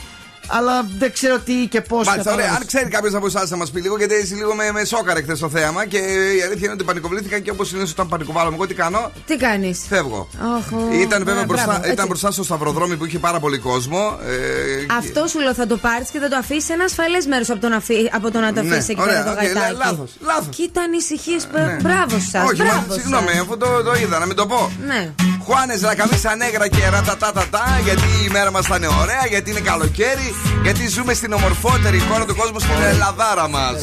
[0.49, 2.07] αλλά δεν ξέρω τι και πώς.
[2.07, 2.53] Μάλιστα, ωραία.
[2.57, 5.23] Αν ξέρει κάποιος από εσάς να μας πει λίγο, γιατί εσύ λίγο με, με σόκαρε
[5.23, 8.55] χθες το θέαμα και η αλήθεια είναι ότι πανικοβλήθηκα και όπως είναι όταν πανικοβάλλομαι.
[8.57, 10.29] Εγώ τι κάνω, Τι κάνεις; φεύγω.
[10.59, 12.07] Όχ, Ήταν βέβαια α, μπροστά, μπράβο, ήταν έτσι.
[12.07, 14.19] μπροστά στο σταυροδρόμι που είχε πάρα πολύ κόσμο.
[14.27, 17.51] Ε, Αυτό σου λέω θα το πάρεις και θα το αφήσεις σε ένα ασφαλές μέρος
[17.51, 19.37] από, το να αφή- από το να το Ναι, αφήσει εκεί ωραία, πέρα το οκ,
[19.45, 19.77] γατάκι.
[19.77, 20.47] λάθος, λάθος.
[20.57, 21.37] Κοίτα ανησυχίες.
[21.53, 21.77] Ναι.
[21.83, 22.45] Μπράβο σας.
[22.51, 23.41] Όχι, μα, Μπράβο συγγνώμη, σας.
[23.41, 24.71] αφού το, το είδα, να μην το πω.
[24.87, 25.11] Ναι.
[25.45, 30.35] Χουάνε Ρακαμίσα Νέγρα και ρατατατατά, γιατί η μέρα μας θα είναι ωραία, γιατί είναι καλοκαίρι,
[30.63, 33.83] γιατί ζούμε στην ομορφότερη χώρα του κόσμου, στην Ελλαδάρα μας.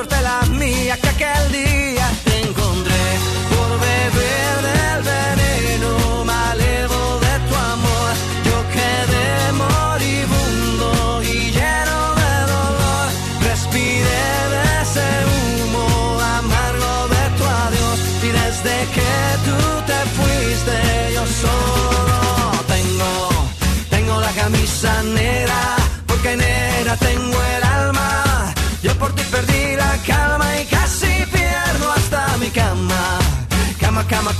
[0.00, 1.99] suerte la mía que aquel día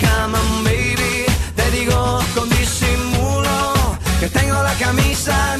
[0.01, 1.27] cama, baby.
[1.55, 3.73] Te digo con disimulo
[4.21, 5.60] que tengo la camisa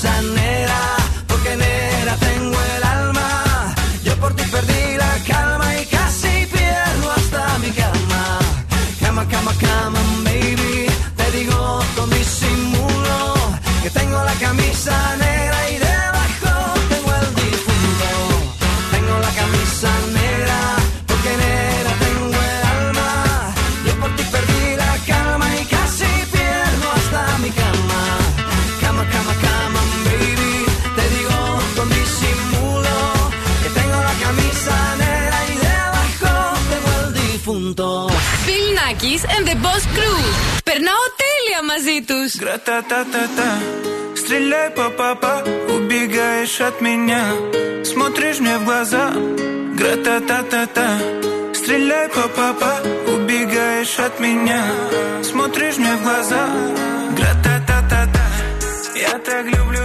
[0.00, 0.80] cosa nera,
[1.26, 3.74] porque nera tengo el alma.
[4.04, 8.38] Yo por ti perdí la calma y casi pierdo hasta mi cama.
[9.00, 10.86] Cama, cama, cama, baby.
[11.16, 13.34] Te digo con disimulo
[13.82, 15.27] que tengo la camisa negra
[41.78, 43.50] паразитус Гра-та-та-та-та.
[44.16, 47.22] Стреляй, папа, Убегаешь от меня.
[47.84, 49.12] Смотришь мне в глаза.
[49.78, 50.88] Гра-та-та-та-та.
[51.54, 52.80] Стреляй, папа,
[53.14, 54.64] Убегаешь от меня.
[55.22, 56.48] Смотришь мне в глаза.
[57.16, 58.26] Гра-та-та-та-та.
[58.96, 59.77] Я так люблю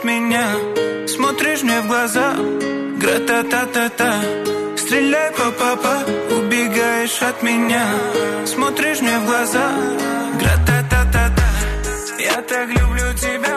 [0.00, 0.46] от меня.
[1.06, 2.34] Смотришь мне в глаза.
[3.00, 4.22] Гра-та-та-та-та
[4.76, 6.04] Стреляй, па-па-па
[6.36, 7.84] Убегаешь от меня.
[8.46, 9.70] Смотришь мне в глаза.
[10.40, 11.48] Гра-та-та-та-та
[12.18, 13.49] Я так люблю тебя.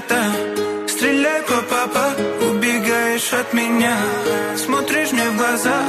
[0.00, 2.12] темнота Стреляй, папа,
[2.50, 3.96] убегаешь от меня.
[4.56, 5.82] Смотришь мне в глаза.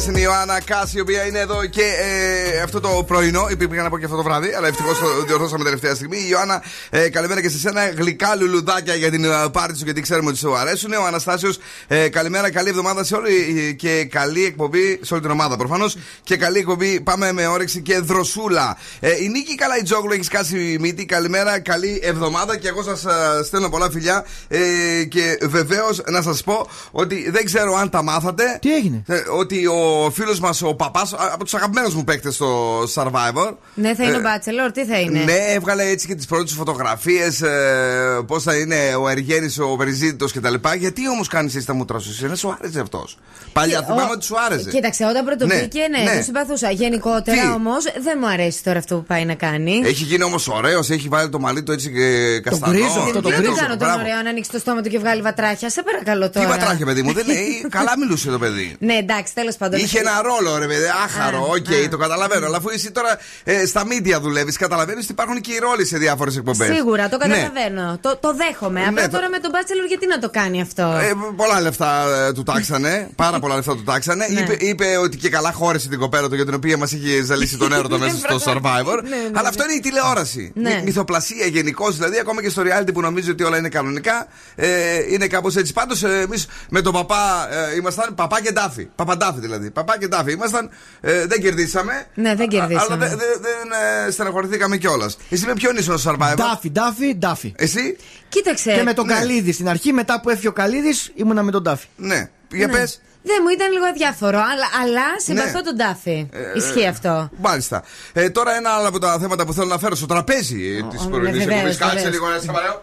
[0.00, 3.46] Στην Ιωάννα Κάση, η οποία είναι εδώ και ε, αυτό το πρωινό.
[3.50, 6.16] Υπήρχε να πω και αυτό το βράδυ, αλλά ευτυχώς το διορθώσαμε τελευταία στιγμή.
[6.16, 7.88] Η Ιωάννα, ε, καλημέρα και σε σένα.
[7.90, 10.92] Γλυκά λουλουδάκια για την ε, πάρτη σου, γιατί ξέρουμε ότι σου αρέσουν.
[10.92, 15.30] Ο Αναστάσιος, ε, καλημέρα, καλή εβδομάδα σε όλη ε, και καλή εκπομπή σε όλη την
[15.30, 15.96] ομάδα προφανώς.
[16.22, 18.76] Και καλή εκπομπή, πάμε με όρεξη και δροσούλα.
[19.00, 21.04] Ε, η Νίκη Καλαϊτζόγλου έχει σκάσει μύτη.
[21.04, 23.04] Καλημέρα, καλή εβδομάδα και εγώ σας
[23.46, 24.24] στέλνω πολλά φιλιά.
[24.48, 24.58] Ε,
[25.04, 28.58] και βεβαίως να σας πω ότι δεν ξέρω αν τα μάθατε.
[28.60, 32.82] Τι έγινε; Ε, ότι ο φίλος μας ο παπάς, από τους αγαπημένους μου παίκτες στο
[32.94, 33.54] Survivor.
[33.74, 36.52] Ναι, θα είναι ε, ο Bachelor, τι θα είναι; Ναι, έβγαλε έτσι και τις πρώτες
[36.52, 37.40] φωτογραφίες.
[37.42, 40.54] Ε, Πώς θα είναι ο Εργένη, ο Βεριζίτητος κτλ.
[40.78, 43.18] Γιατί όμως κάνεις έτσι τα μούτρα σου, εσύ, δεν σου άρεσε αυτός.
[43.52, 44.70] Παλιά Ε, θυμάμαι ο- ότι σου άρεσε.
[44.70, 46.16] Κοίταξε, όταν πρωτοβγήκε, ναι, ναι.
[46.16, 46.70] το συμπαθούσα.
[46.70, 49.80] Γενικότερα Τι; όμως δεν μου αρέσει τώρα αυτό που πάει να κάνει.
[49.84, 52.76] Έχει γίνει όμως ωραίος, έχει βάλει το μαλλί του έτσι και καστανός.
[52.76, 53.52] γκρίζο αυτό, Δεν το τι να γκρίζο.
[53.52, 54.00] το κάνω τον Μπράβο.
[54.00, 55.70] ωραίο να ανοίξει το στόμα του και βγάλει βατράχια.
[55.70, 56.48] Σε παρακαλώ Τι τώρα.
[56.48, 57.66] βατράχια, παιδί μου, δεν λέει.
[57.68, 58.76] Καλά μιλούσε το παιδί.
[58.78, 59.79] Ναι, εντάξει, τέλος πάντων.
[59.80, 61.88] Είχε ένα ρόλο, ρε παιδί, άχαρο, Α, οκ, α.
[61.90, 62.46] το καταλαβαίνω.
[62.46, 65.98] Αλλά αφού εσύ τώρα ε, στα μίντια δουλεύεις, καταλαβαίνεις ότι υπάρχουν και οι ρόλοι σε
[65.98, 66.74] διάφορες εκπομπές.
[66.74, 67.26] Σίγουρα, το Ναι.
[67.34, 67.98] καταλαβαίνω.
[68.00, 68.80] Το, το δέχομαι.
[68.80, 72.04] Απλά Ναι, το- τώρα με τον Bachelor γιατί να το κάνει αυτό; Ε, πολλά λεφτά
[72.26, 73.08] ε, του τάξανε.
[73.24, 74.26] πάρα πολλά λεφτά του τάξανε.
[74.30, 74.40] Ναι.
[74.40, 77.56] Είπε, είπε ότι και καλά χώρισε την κοπέλα του για την οποία μας είχε ζαλίσει
[77.56, 79.00] τον έρωτα μέσα στο Survivor.
[79.02, 79.48] Ναι, ναι, Αλλά ναι.
[79.48, 80.52] αυτό είναι η τηλεόραση.
[80.54, 80.74] Ναι.
[80.74, 81.90] Μυ- μυθοπλασία γενικώς.
[81.90, 84.68] Δηλαδή, ακόμα και στο reality που νομίζει ότι όλα είναι κανονικά, ε,
[85.12, 85.72] είναι κάπως έτσι.
[85.72, 88.88] Πάντως, εμείς με τον παπά ε, ήμασταν παπά και ντάφι.
[88.96, 89.69] Παπαντάφι δηλαδή.
[89.72, 90.70] Παπά και ντάφι ήμασταν.
[91.00, 92.06] Ε, δεν κερδίσαμε.
[92.14, 92.84] Ναι, δεν Α- κερδίσαμε.
[92.94, 95.16] Αλλά δεν δεν- δεν, ε, στεναχωρηθήκαμε κιόλας.
[95.30, 97.52] Εσύ με ποιον ήσουν στο Survivor; Ντάφι, Ντάφι, Ντάφι.
[97.56, 97.96] Εσύ;
[98.28, 98.72] Κοίταξε.
[98.72, 99.14] Και με τον ναι.
[99.14, 101.86] Καλίδη στην αρχή, μετά που έφυγε ο Καλίδης, ήμουνα με τον Ντάφι.
[101.96, 102.30] Ναι.
[102.52, 102.72] Για Ναι.
[102.72, 103.00] πες.
[103.22, 105.64] Δεν μου ήταν λίγο αδιάφορο, αλλά, αλλά συμπαθώ Ναι.
[105.64, 106.28] τον Τάφι.
[106.32, 107.30] Ε, Ισχύει αυτό.
[107.36, 107.82] Μάλιστα.
[108.12, 111.10] Ε, τώρα ένα άλλο από τα θέματα που θέλω να φέρω στο τραπέζι της ναι,
[111.10, 111.76] πρωινής βεβαίως, εκπομπής.
[111.76, 112.12] Κάτσε βεβαίως.
[112.14, 112.82] λίγο να σε παρέω.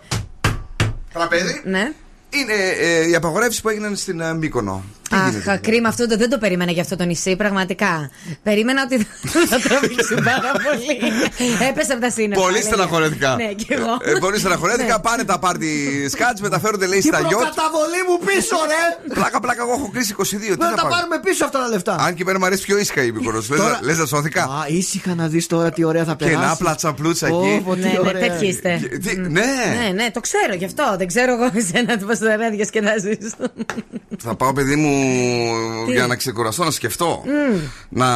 [1.14, 1.62] Τραπέζι.
[1.64, 1.92] Ναι.
[2.30, 4.84] Είναι ε, οι απαγορεύσεις που έγιναν στην ε, Μύκονο.
[5.10, 5.52] Τι γίνεται.
[5.52, 6.08] Αχ, κρίμα αυτό.
[6.08, 8.10] το- Δεν το περίμενα για αυτό το νησί, πραγματικά.
[8.44, 9.08] Περίμενα ότι
[9.48, 10.96] θα τραβήξει πάρα πολύ.
[11.70, 12.42] Έπεσε από τα σύννεφα.
[12.42, 12.72] Πολύ αλήθεια.
[12.72, 13.36] στεναχωρέθηκα.
[13.36, 13.94] Ναι, και εγώ.
[14.02, 14.94] Ε, πολύ στεναχωρέθηκα.
[14.96, 15.02] Ναι.
[15.02, 15.70] Πάνε τα πάρτι
[16.10, 17.32] σκάτς, μεταφέρονται λέει Τι στα γιότ.
[17.32, 19.14] προκαταβολή μου πίσω, ρε!
[19.14, 20.24] Πλάκα, πλάκα, εγώ έχω κλείσει 22.
[20.40, 21.96] Τι Δεν θα τα πάρω; πάρουμε πίσω αυτά τα λεφτά.
[22.00, 23.48] Αν και εμένα μου αρέσει πιο ήσυχα η Μύκονος.
[23.48, 24.44] Τώρα- Λες να σώθηκα.
[24.44, 26.50] Α, ήσυχα να δεις τώρα τι ωραία θα Και περάσεις.
[26.50, 27.62] να πλάτσα πλούτσα Ω, εκεί.
[27.66, 28.22] πω, τι Ναι, ναι, ωραία.
[28.28, 28.80] τέτοιοι είστε.
[28.82, 29.22] Και- τι- Μμ.
[29.32, 29.42] ναι.
[29.84, 30.96] ναι, ναι, το ξέρω γι' αυτό.
[30.98, 33.18] Δεν ξέρω εγώ εσένα πώς θα διασκεδάζει.
[34.24, 34.97] Θα πάω, παιδί μου,
[35.86, 37.24] Τι; για να ξεκουραστώ, να σκεφτώ.
[37.90, 38.08] Να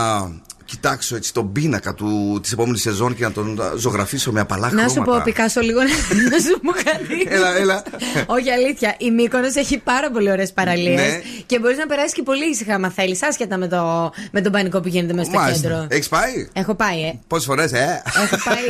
[0.65, 4.67] κοιτάξω έτσι τον πίνακα του της επόμενης σεζόν και να τον ζωγραφίσω με απαλά Να
[4.67, 4.89] χρώματα.
[4.93, 5.87] σου πω, Πικάσο, λίγο να
[6.31, 7.25] να σου πω κάτι.
[7.27, 7.83] Έλα, έλα.
[8.25, 8.95] Όχι αλήθεια.
[8.97, 10.95] Η Μύκονος έχει πάρα πολύ ωραίες παραλίες.
[11.01, 11.21] Ναι.
[11.45, 14.81] Και μπορείς να περάσεις και πολύ ήσυχα, άμα θέλεις, άσχετα με, το, με τον πανικό
[14.81, 15.67] που γίνεται μέσα στο Μάλιστα.
[15.67, 15.85] κέντρο.
[15.89, 17.19] Έχεις πάει; Έχω πάει, ε.
[17.27, 18.65] Πόσες φορές, ε; Έχω πάει.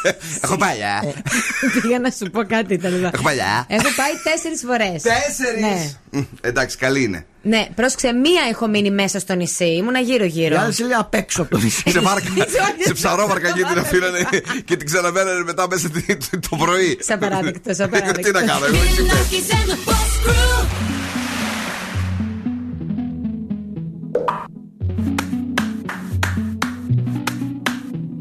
[0.44, 1.12] Έχω πάει, ε.
[1.82, 3.10] Πήγα να σου πω κάτι τέλος.
[3.12, 3.74] Έχω πάει, ε.
[3.74, 5.02] Έχω πάει τέσσερις φορές.
[5.02, 6.24] Τέσσερις; Ναι.
[6.40, 7.26] Εντάξει, καλή είναι.
[7.42, 9.64] Ναι, πρόσεξε, μία έχω μείνει μέσα στο νησί.
[9.64, 10.60] Ήμουνα Η γύρω-γύρω.
[10.60, 11.82] άλλη σε λέει απ' έξω από το νησί.
[11.90, 12.84] σε βάρκα, όχι.
[12.84, 14.28] σε ψαρόβαρκα και την αφήνανε
[14.64, 16.16] και την ξαναμένανε μετά μέσα τη-
[16.48, 16.98] το πρωί.
[17.00, 18.20] Σαν παράδεκτο, σαν παράδεκτο.
[18.26, 19.12] Τι να κάνω, εγώ εσύ πες.
[19.12, 20.66] Lucky's and the boss crew.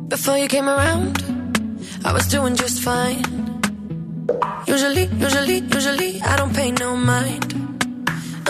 [0.09, 1.15] Before you came around,
[2.05, 3.23] I was doing just fine.
[4.67, 7.60] Usually, usually, usually, I don't pay no mind.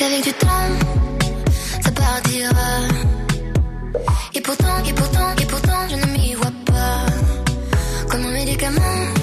[0.00, 0.70] qu'avec du temps,
[1.84, 2.70] ça partira.
[4.34, 7.04] Et pourtant, et pourtant, et pourtant, je ne m'y vois pas.
[8.08, 9.19] Comme un médicament,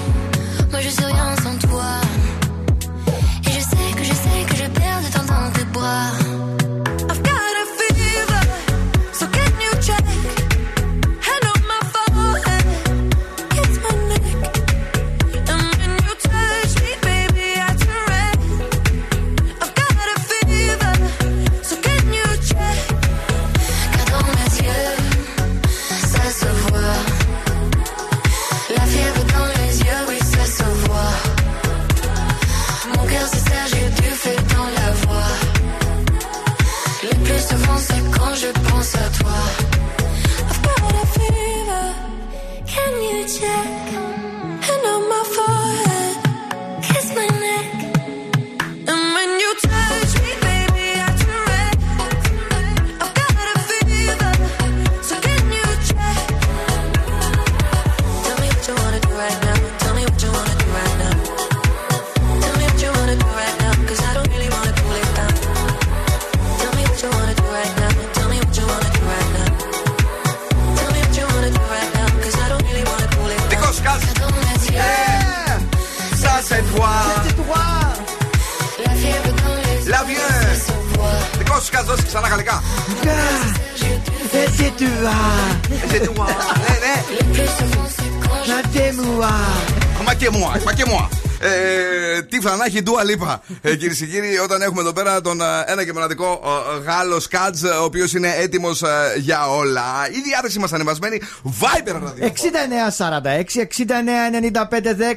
[92.68, 93.42] Ε, τι φανάχη ντουα λίπα.
[93.60, 96.48] Ε, Κυρίες και κύριοι, όταν έχουμε εδώ πέρα τον ε, ένα και μοναδικό ε,
[96.82, 98.82] Γάλλος Σκάτζ, ο οποίος είναι έτοιμος
[99.18, 100.08] για όλα.
[100.10, 101.20] Η διάθεση μας ανεβασμένη.
[101.44, 102.32] Viber ραδιόφωνο.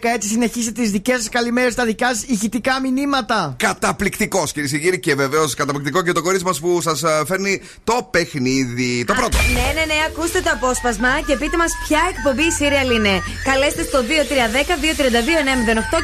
[0.01, 3.55] 6946-699510 έτσι συνεχίστε τις δικές σας καλημέρες στα δικά σας ηχητικά μηνύματα.
[3.57, 8.07] Καταπληκτικός κυρίες και κύριοι και βεβαίως καταπληκτικό και το κορίτσι μας που σας φέρνει το
[8.11, 9.03] παιχνίδι.
[9.07, 9.37] Το πρώτο.
[9.53, 13.21] Ναι, ναι, ναι, ακούστε το απόσπασμα και πείτε μας ποια εκπομπή serial είναι.
[13.43, 14.05] Καλέστε στο 2310-232-908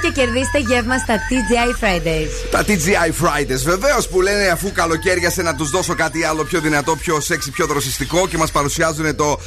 [0.02, 2.50] και κερδίστε γεύμα στα TGI Fridays.
[2.52, 6.96] Τα TGI Fridays βεβαίως που λένε αφού καλοκαίριασε να τους δώσω κάτι άλλο πιο δυνατό,
[6.96, 9.40] πιο σεξι, πιο δροσιστικό και μας παρουσιάζουν το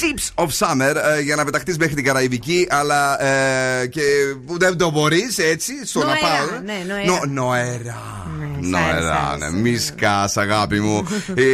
[0.00, 4.02] Sips of Summer ε, για να πεταχτείς μέχρι την Καραϊβική, αλλά ε, και
[4.46, 6.60] που δεν το μπορείς έτσι στο Νοερά, να πάω.
[6.64, 7.26] ναι, νοερά.
[7.26, 8.24] Νο- νοερά.
[8.60, 9.50] σ' άρεσε, Νοερά, ναι.
[9.60, 11.06] Μη σκάς, αγάπη μου.
[11.40, 11.44] Οι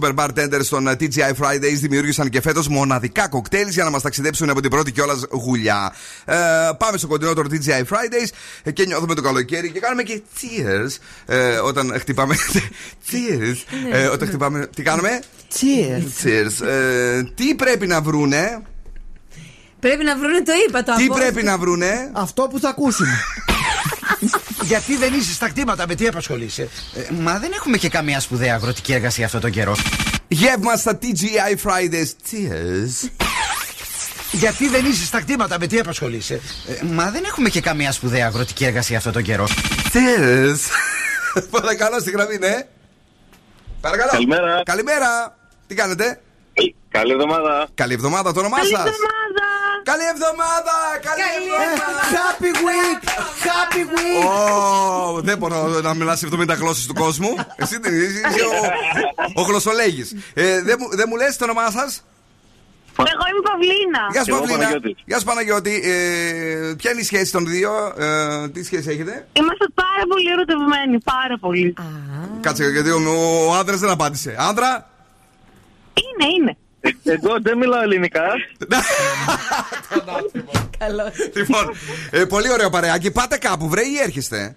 [0.00, 4.50] super bartenders των ε, TGI Fridays δημιούργησαν και φέτος μοναδικά κοκτέιλς για να μας ταξιδέψουν
[4.50, 5.92] από την πρώτη κιόλας γουλιά.
[6.24, 6.34] Ε,
[6.78, 8.28] πάμε στο κοντινότερο TGI Fridays
[8.62, 10.90] ε, και νιώθουμε το καλοκαίρι και κάνουμε και cheers
[11.26, 12.34] ε, όταν χτυπάμε.
[13.10, 13.56] cheers.
[13.92, 14.66] Ε, όταν χτυπάμε.
[14.76, 15.20] Τι κάνουμε;
[15.54, 16.24] Cheers.
[16.26, 16.66] Cheers.
[16.66, 18.62] Ε, τι πρέπει να βρούνε;
[19.80, 21.14] Πρέπει να βρούνε το είπα το Τι απόσπασμα.
[21.30, 23.20] πρέπει να βρούνε; Αυτό που θα ακούσουμε.
[24.70, 28.54] Γιατί δεν είσαι στα κτήματα, με τι απασχολείσαι; Ε, μα δεν έχουμε και καμία σπουδαία
[28.54, 29.76] αγροτική εργασία αυτόν τον καιρό.
[30.28, 32.10] Γεύμα στα TGI Fridays.
[32.30, 33.08] Cheers.
[34.32, 38.26] Γιατί δεν είσαι στα κτήματα, με τι απασχολείσαι; Ε, μα δεν έχουμε και καμία σπουδαία
[38.26, 39.48] αγροτική εργασία αυτόν τον καιρό.
[39.92, 40.58] Cheers.
[41.60, 42.66] Παρακαλώ στη γραμμή, ναι.
[43.80, 44.10] Παρακαλώ.
[44.10, 44.62] Καλημέρα.
[44.64, 45.36] Καλημέρα.
[45.66, 46.20] Τι κάνετε;
[46.88, 47.68] Καλή εβδομάδα.
[47.74, 48.78] Καλή εβδομάδα, το όνομά Καλή σας.
[48.78, 49.46] εβδομάδα.
[49.84, 50.74] Καλή εβδομάδα.
[51.08, 51.86] Καλή εβδομάδα.
[52.16, 53.02] Happy week!
[53.48, 54.26] Happy week!
[55.16, 57.34] Ω, δεν μπορώ να μιλάς 70 γλώσσες του κόσμου.
[57.56, 58.44] Εσύ δεν είσαι, είσαι
[59.36, 60.14] ο, ο γλωσσολέγης.
[60.34, 62.04] Ε, δεν μου, δεν μου λες το όνομά σας;
[62.96, 64.02] Εγώ είμαι Παυλίνα.
[64.12, 64.94] Γεια σου, Παυλίνα.
[65.04, 65.74] Γεια σου, Παναγιώτη.
[65.84, 70.98] Ε, ποια είναι η σχέση των δύο, ε, τι σχέση έχετε; Είμαστε πάρα πολύ ερωτευμένοι.
[70.98, 71.74] Πάρα πολύ.
[72.40, 73.00] Κάτσε, γιατί ο,
[73.48, 74.34] ο άντρα δεν απάντησε.
[74.38, 74.90] Άντρα.
[75.94, 76.56] Είναι, είναι.
[77.04, 78.22] Εγώ δεν μιλάω ελληνικά.
[80.78, 81.12] Καλό.
[81.34, 81.74] Λοιπόν,
[82.10, 83.10] ε, πολύ ωραίο παρεάκι.
[83.10, 84.56] Πάτε κάπου, βρε, ή έρχεστε.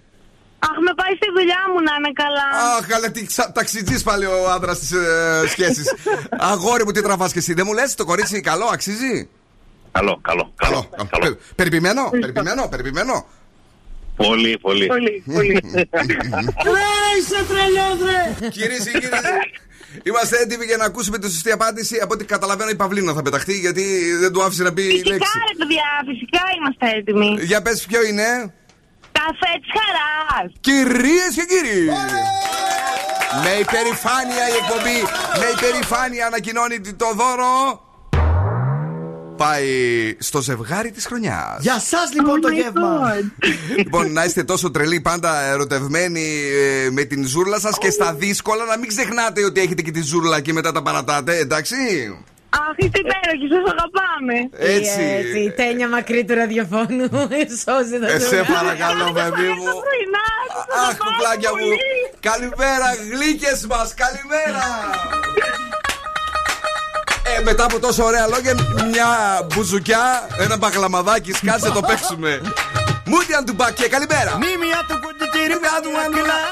[0.68, 2.46] Αχ, με πάει στη δουλειά μου να είναι καλά.
[2.76, 5.94] Αχ, καλά, τι ταξιτζή πάλι ο άντρας της ε, σχέσης.
[6.52, 7.52] Αγόρι μου, τι τραβάς και εσύ.
[7.54, 9.28] Δεν μου λες το κορίτσι καλό, αξίζει;
[9.92, 10.88] Καλό, καλό, καλό.
[11.20, 13.26] Πε- Περιποιημένο, περιποιημένο, περιποιημένο.
[14.16, 14.86] Πολύ, πολύ.
[14.86, 15.52] Πολύ, πολύ.
[16.72, 16.88] Ρε,
[17.18, 18.48] είσαι τρελός, ρε!
[18.48, 19.08] Κυρίες και κύριοι,
[20.02, 21.98] είμαστε έτοιμοι για να ακούσουμε τη σωστή απάντηση.
[22.02, 23.82] Από ό,τι καταλαβαίνω, η Παυλίνα θα πεταχτεί γιατί
[24.20, 25.28] δεν του άφησε να πει Φυσικά, λέξη.
[25.38, 27.44] ρε παιδιά, φυσικά είμαστε έτοιμοι.
[27.44, 28.54] Για πες, ποιο είναι;
[29.26, 30.50] Καφέ τη χαρά.
[30.60, 31.84] Κυρίες και κύριοι!
[33.42, 35.00] Με υπερηφάνεια η εκπομπή,
[35.38, 37.84] με υπερηφάνεια ανακοινώνει το δώρο.
[39.36, 39.68] Πάει
[40.18, 43.14] στο ζευγάρι της χρονιάς Για σας λοιπόν το γεύμα.
[43.76, 46.42] Λοιπόν, να είστε τόσο τρελοί, πάντα ερωτευμένοι
[46.84, 50.02] ε, με την ζούρλα σας και στα δύσκολα να μην ξεχνάτε ότι έχετε και τη
[50.02, 51.76] ζούρλα και μετά τα παρατάτε, εντάξει.
[52.64, 54.36] Αχ, είστε υπέροχοι, σας αγαπάμε.
[54.76, 55.00] Έτσι.
[55.20, 57.06] Έτσι, η τένια μακρύ του ραδιοφώνου.
[57.64, 58.44] Σώζει τα Ε, σε ζώα.
[58.56, 59.66] παρακαλώ, παιδί μου.
[60.84, 61.68] Αχ, κουκλάκια μου.
[62.28, 64.64] Καλημέρα, γλύκες μας, καλημέρα.
[67.38, 68.54] Ε, μετά από τόσο ωραία λόγια,
[68.90, 69.08] μια
[69.46, 72.40] μπουζουκιά, ένα μπαγλαμαδάκι, σκάσε το παίξουμε.
[73.04, 74.38] Μούντιαν του Μπακέ, καλημέρα.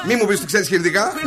[0.07, 1.13] Μη μου πεις ότι ξέρεις χειρητικά.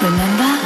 [0.00, 0.57] Remember?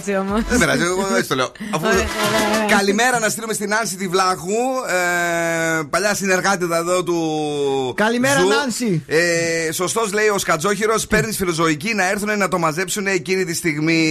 [0.00, 0.42] Έτσι όμως.
[0.48, 1.52] Δεν πειράζει, εγώ έτσι το λέω.
[1.70, 1.86] Αφού...
[2.68, 7.20] Καλημέρα να στείλουμε στη Νάνση τη Βλάχου, ε, παλιά συνεργάτη εδώ του.
[7.96, 8.48] Καλημέρα, Zoo.
[8.48, 9.02] Νάνση.
[9.06, 14.04] Ε, Σωστός λέει ο Σκατζόχυρος, παίρνεις φιλοζωική να έρθουν να το μαζέψουν εκείνη τη στιγμή.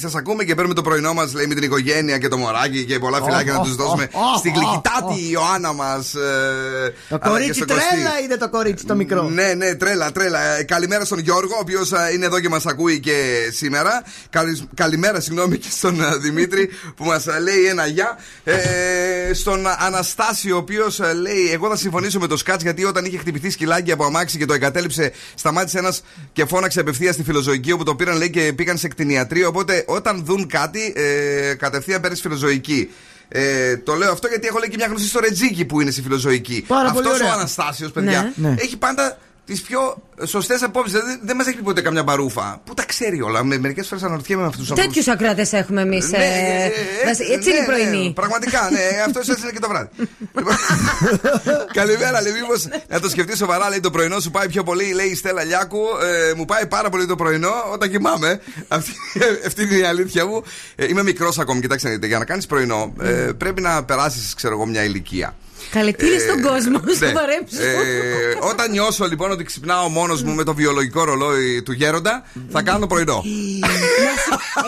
[0.00, 2.98] Σας ακούμε και παίρνουμε το πρωινό μας, λέει με την οικογένεια και το μωράκι και
[2.98, 6.14] πολλά φιλάκια να τους δώσουμε στην γλυκύτατη Ιωάννα μας.
[7.08, 10.40] Το κορίτσι τρέλα είναι το κορίτσι το μικρό; Ναι, ναι, τρέλα, τρέλα.
[10.56, 14.02] Ε, Καλημέρα στον Γιώργο, ο οποίος είναι εδώ και μας ακούει και σήμερα.
[14.30, 18.18] Καλη- Καλημέρα, συγγνώμη, και στον ε, Δημήτρη που μας λέει ένα γεια.
[19.30, 23.18] Ε, στον Αναστάσιο, ο οποίος λέει: Εγώ θα συμφωνήσω με το Σκάτς γιατί όταν είχε
[23.18, 26.02] χτυπηθεί σκυλάκι από αμάξι και το εγκατέλειψε, σταμάτησε ένας
[26.32, 29.48] και φώναξε απευθείας στη φιλοζωική όπου το πήραν λέει και πήγαν σε κτηνιατρίο.
[29.48, 32.90] Οπότε όταν δουν κάτι, ε, κατευθείαν παίρνεις φιλοζωική.
[33.28, 36.02] Ε, το λέω αυτό γιατί έχω λέει και μια γνωστή στο Ρετζίκι που είναι στη
[36.02, 36.64] φιλοζωική.
[36.66, 37.34] Πάρα πολύ Αυτός ο ωραία.
[37.36, 38.48] Αναστάσιος, παιδιά, Ναι.
[38.48, 38.54] Ναι.
[38.58, 39.18] έχει πάντα
[39.50, 40.92] τις πιο σωστές απόψεις.
[40.92, 42.60] Δηλαδή δεν μας έχει πει ποτέ καμιά μπαρούφα.
[42.64, 43.44] Πού τα ξέρει όλα.
[43.44, 44.94] Μερικές φορές αναρωτιέμαι με αυτούς τους ανθρώπους.
[44.94, 46.10] Τέτοιου ακροατές έχουμε εμείς.
[46.10, 46.72] Ναι, ε, ε,
[47.10, 48.06] έτσι είναι η ναι, πρωινή.
[48.06, 49.88] ναι, πραγματικά, ναι, αυτός έτσι είναι και το βράδυ.
[50.36, 50.54] Λοιπόν,
[51.80, 52.32] Καλημέρα, λέει.
[52.32, 55.44] Μήπως να το σκεφτεί σοβαρά, λέει το πρωινό σου πάει πιο πολύ, λέει η Στέλλα
[55.44, 55.82] Λιάκου.
[56.02, 58.40] Ε, μου πάει πάρα πολύ το πρωινό όταν κοιμάμαι.
[58.68, 58.92] Αυτή,
[59.46, 60.42] αυτή είναι η αλήθεια μου.
[60.74, 62.06] Ε, είμαι μικρός ακόμη, κοιτάξτε να δείτε.
[62.06, 65.34] Για να κάνεις πρωινό ε, πρέπει να περάσεις, ξέρω εγώ, μια ηλικία.
[65.70, 66.92] Καλέ, τι είναι στον κόσμο, ναι.
[66.94, 67.60] στο παρέμψου.
[67.60, 72.62] Ε, όταν νιώσω λοιπόν ότι ξυπνάω μόνος μου με το βιολογικό ρολόι του γέροντα, θα
[72.62, 73.22] κάνω πρωινό.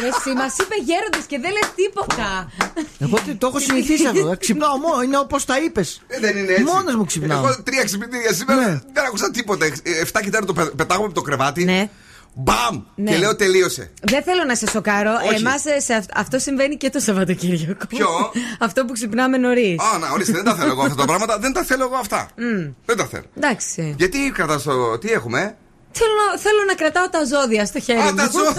[0.00, 2.50] Ρε, εσύ μας είπε γέροντας και δεν λες τίποτα.
[2.98, 4.36] Εγώ τι- το έχω συνηθίσει αυτό.
[4.38, 6.02] Ξυπνάω μόνος, είναι όπως τα είπες.
[6.06, 6.62] Ε, δεν είναι έτσι.
[6.62, 7.44] Μόνος μου ξυπνάω.
[7.44, 8.80] Εγώ τρία ξυπνητήρια σήμερα Ναι.
[8.92, 9.64] δεν άκουσα τίποτα.
[9.64, 11.90] Ε, Εφτά και τέταρτο πε- πετάγομαι από το κρεβάτι.
[12.34, 12.42] Ναι.
[12.42, 12.82] Μπαμ!
[12.94, 13.10] Ναι.
[13.10, 13.90] Και λέω τελείωσε.
[14.02, 15.10] Δεν θέλω να σε σοκάρω.
[15.26, 15.34] Όχι.
[15.34, 15.62] Εμάς
[16.14, 17.86] αυτό συμβαίνει και το Σαββατοκύριακο.
[17.88, 18.08] Ποιο;
[18.66, 19.80] αυτό που ξυπνάμε νωρίς.
[19.80, 21.38] Α, να, ορίστε, δεν τα θέλω εγώ αυτά τα πράγματα.
[21.38, 22.28] Δεν τα θέλω εγώ αυτά.
[22.84, 23.24] Δεν τα θέλω.
[23.36, 23.94] Εντάξει.
[23.98, 24.98] Γιατί κρατά το.
[24.98, 25.56] Τι έχουμε,
[25.92, 28.14] Θέλω, να- θέλω να κρατάω τα ζώδια στο χέρι Α, μου.
[28.14, 28.54] τα ζω-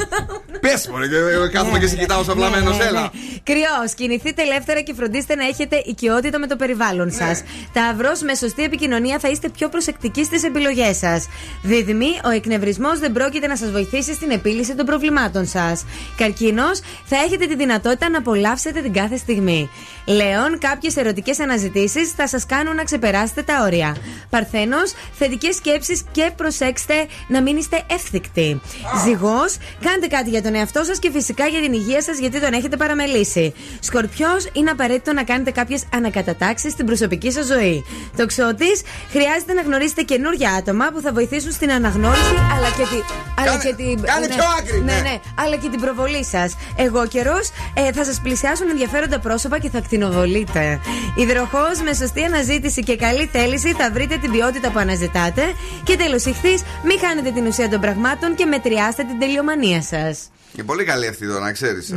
[0.60, 3.02] Πες μου, και ε, κάθομαι και σε κοιτάω σαν βλαμμένος, Ναι, ναι, έλα.
[3.02, 3.10] ναι.
[3.44, 7.12] Κρυός, κινηθείτε ελεύθερα και φροντίστε να έχετε οικειότητα με το περιβάλλον Ναι.
[7.12, 7.44] σας.
[7.74, 11.28] Ταυρό, με σωστή επικοινωνία θα είστε πιο προσεκτικοί στις επιλογές σας.
[11.64, 15.86] Δίδυμη, ο εκνευρισμός δεν πρόκειται να σας βοηθήσει στην επίλυση των προβλημάτων σας.
[16.18, 19.70] Καρκίνος, θα έχετε τη δυνατότητα να απολαύσετε την κάθε στιγμή.
[20.06, 23.96] Λέων, κάποιες ερωτικές αναζητήσεις θα σας κάνουν να ξεπεράσετε τα όρια.
[24.30, 26.94] Παρθένος, θετικές σκέψεις και προσέξτε
[27.28, 28.62] να μην είστε εύθυκτοι.
[29.06, 32.54] Ζυγός, κάντε κάτι για τον εαυτό σας και φυσικά για την υγεία σας γιατί τον
[32.54, 33.54] έχετε παραμελήσει.
[33.80, 37.84] Σκορπιός, είναι απαραίτητο να κάνετε κάποιες ανακατατάξεις στην προσωπική σας ζωή.
[38.18, 43.00] Τοξότης, χρειάζεται να γνωρίσετε καινούργια άτομα που θα βοηθήσουν στην αναγνώριση αλλά και, τη,
[43.38, 44.02] αλλά Κάνε- και την.
[44.02, 45.00] κάνε πιο άκρη, ναι, ναι.
[45.00, 46.56] ναι, αλλά και την προβολή σας.
[46.76, 50.80] Εγώ καιρός ε, θα σας πλησιάσουν ενδιαφέροντα πρόσωπα και θα κτηνοβολείτε.
[51.16, 55.42] Υδροχός, με σωστή αναζήτηση και καλή θέληση θα βρείτε την ποιότητα που αναζητάτε.
[55.84, 60.30] Και τέλος, ηχθείς, μην χάνετε την ουσία των πραγμάτων και μετριάστε την τελειομανία σας.
[60.54, 61.94] Και πολύ καλή αυτή εδώ, να ξέρεις.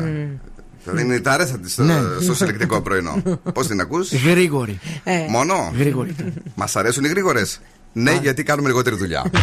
[0.85, 1.95] Θα δίνει τα αρέστα της στο, Ναι.
[2.21, 3.23] στο συλλεκτικό πρωινό.
[3.55, 4.79] Πώς την ακούς, Γρήγορη.
[5.05, 5.25] Ε.
[5.29, 6.15] Μόνο; Γρήγορη.
[6.55, 7.61] Μας αρέσουν οι γρήγορες;
[7.93, 9.25] Ναι, γιατί κάνουμε λιγότερη δουλειά.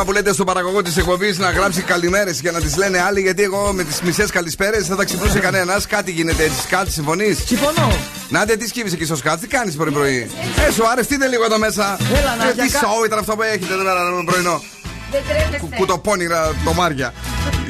[0.00, 3.20] Είπα που λέτε στο παραγωγό της εκπομπής να γράψει καλημέρες για να τις λένε άλλοι,
[3.20, 5.86] γιατί εγώ με τις μισές καλησπέρες δεν θα ξυπνούσε κανένας.
[5.86, 6.60] Κάτι γίνεται έτσι.
[6.60, 7.92] Σκάτ, συμφωνείς; Συμφωνώ.
[8.28, 10.30] Νάντε, τι σκύβεις εκεί στο σκάτς, τι κάνεις πρωί πρωί;
[10.68, 13.42] Ε, σου αρεστείτε λίγο εδώ μέσα; Έλα, ε, Νάντια, τι κα- σοου ήταν αυτό που
[13.42, 14.62] έχετε εδώ πέρα το πρωινό;
[15.10, 15.76] Δεν τρέπεστε.
[15.76, 17.14] Κουτοπώνυρα το Μάρια.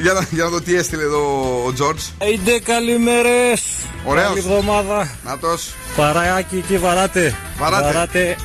[0.01, 1.21] για, να, για να δω τι έστειλε εδώ
[1.65, 2.03] ο Τζορτζ.
[2.33, 3.63] Είτε καλημέρες.
[4.05, 4.27] Ωραίος.
[4.27, 5.09] Καλή εβδομάδα.
[5.25, 5.73] Νάτος.
[5.95, 7.35] Παράκι εκεί βαράτε.
[7.57, 8.35] Βαράτε.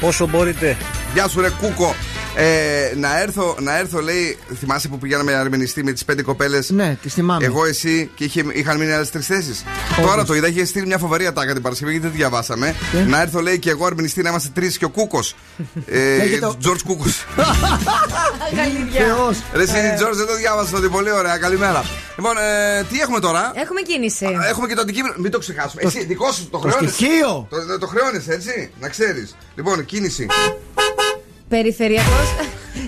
[0.00, 0.76] όσο μπορείτε.
[1.14, 1.94] Γεια σου, ρε Κούκο.
[2.38, 6.96] Ε, να, έρθω, να έρθω, λέει, θυμάσαι που πηγαίναμε αρμενιστή με τις πέντε κοπέλες; Ναι,
[7.02, 7.44] τις θυμάμαι.
[7.44, 9.64] Εγώ, εσύ και είχε, είχαν μείνει άλλες τρεις θέσεις.
[10.02, 12.74] Τώρα το είδα, είχε στείλει μια φοβερή ατάκα την Παρασκευή γιατί δεν τη διαβάσαμε.
[12.92, 15.34] Και; Να έρθω, λέει, και εγώ αρμενιστή να είμαστε τρεις και ο Κούκος.
[15.86, 17.24] ε, Λέγεται ο- Τζορτ Κούκος.
[18.92, 19.42] Θεός.
[19.54, 19.94] Ρε, εσύ, Ε.
[19.96, 21.36] Τζορτ, δεν το διάβασα ότι πολύ ωραία.
[21.38, 21.84] Καλημέρα.
[22.16, 24.26] Λοιπόν, ε, τι έχουμε τώρα; Έχουμε κίνηση.
[24.48, 25.14] Έχουμε και το αντικείμενο.
[25.18, 25.82] Μην το ξεχάσουμε.
[25.84, 26.92] Εσύ, δικός σου το Το χρεώνεις.
[26.94, 27.46] στοιχείο.
[27.50, 28.70] Το, το χρεώνεις, έτσι.
[28.80, 29.36] Να ξέρεις.
[29.54, 30.26] Λοιπόν, κίνηση.
[31.48, 32.34] Περιφερειακός,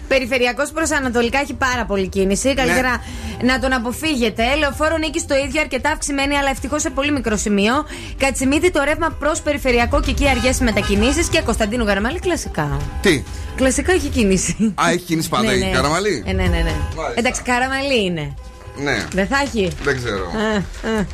[0.08, 2.54] περιφερειακός προς Ανατολικά έχει πάρα πολύ κίνηση.
[2.54, 3.02] Καλύτερα
[3.42, 4.54] να τον αποφύγετε.
[4.54, 7.72] Λεωφόρο νίκη το ίδιο, αρκετά αυξημένη, αλλά ευτυχώς σε πολύ μικρό σημείο.
[8.18, 12.80] Κατσιμίδη το ρεύμα προς περιφερειακό και εκεί αργές μετακινήσεις και Κωνσταντίνου Γαραμάλη κλασικά.
[13.00, 13.22] Τι;
[13.56, 14.74] Κλασικά έχει κίνηση.
[14.74, 16.24] Α, έχει κίνηση πάντα η Καραμαλή.
[16.26, 16.74] Ε, ναι, ναι, ναι.
[16.96, 17.14] Μάλιστα.
[17.16, 18.34] Εντάξει, Καραμαλή είναι.
[18.76, 19.04] Ναι.
[19.12, 20.30] Δεν θα έχει; Δεν ξέρω.
[20.54, 21.06] Ε, ε.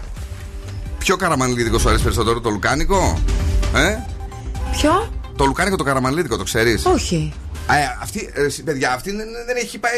[0.98, 3.18] Ποιο καραμανλίδικο σου αρέσει περισσότερο, το λουκάνικο;
[3.74, 3.98] Ε;
[4.76, 7.32] Ποιο; Το λουκάνικο το καραμανλίδικο, το ξέρεις; Όχι.
[7.66, 9.92] Α, ε, αυτή, ε, παιδιά, αυτή δεν, δεν έχει πάει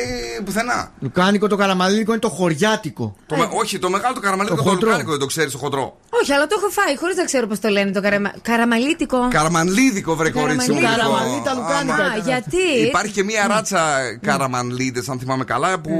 [0.44, 0.92] πουθενά.
[1.00, 3.16] Λουκάνικο το καραμαλίκο είναι το χωριάτικο.
[3.26, 4.86] Το με- όχι, το μεγάλο το καραμαλίκο Το το, χοντρό.
[4.86, 5.96] λουκάνικο δεν το ξέρεις, το χοντρό.
[6.22, 8.32] Όχι, αλλά το έχω φάει χωρίς να ξέρω πώς το λένε το καραμα...
[8.42, 9.28] καραμαλίτικο.
[9.28, 10.80] Καραμανλίδικο, βρε κορίτσι μου.
[10.80, 11.30] Καραμανλίδικο.
[11.40, 11.46] λοιπόν.
[11.46, 12.14] Καραμαλίτα λουκάνικα Άμα.
[12.16, 12.26] ήταν.
[12.26, 13.80] γιατί; Υπάρχει και μία ράτσα
[14.20, 15.92] καραμανλίδε, αν θυμάμαι καλά, που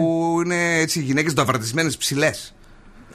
[0.44, 2.54] είναι έτσι γυναίκες νταβρατισμένες ψηλές.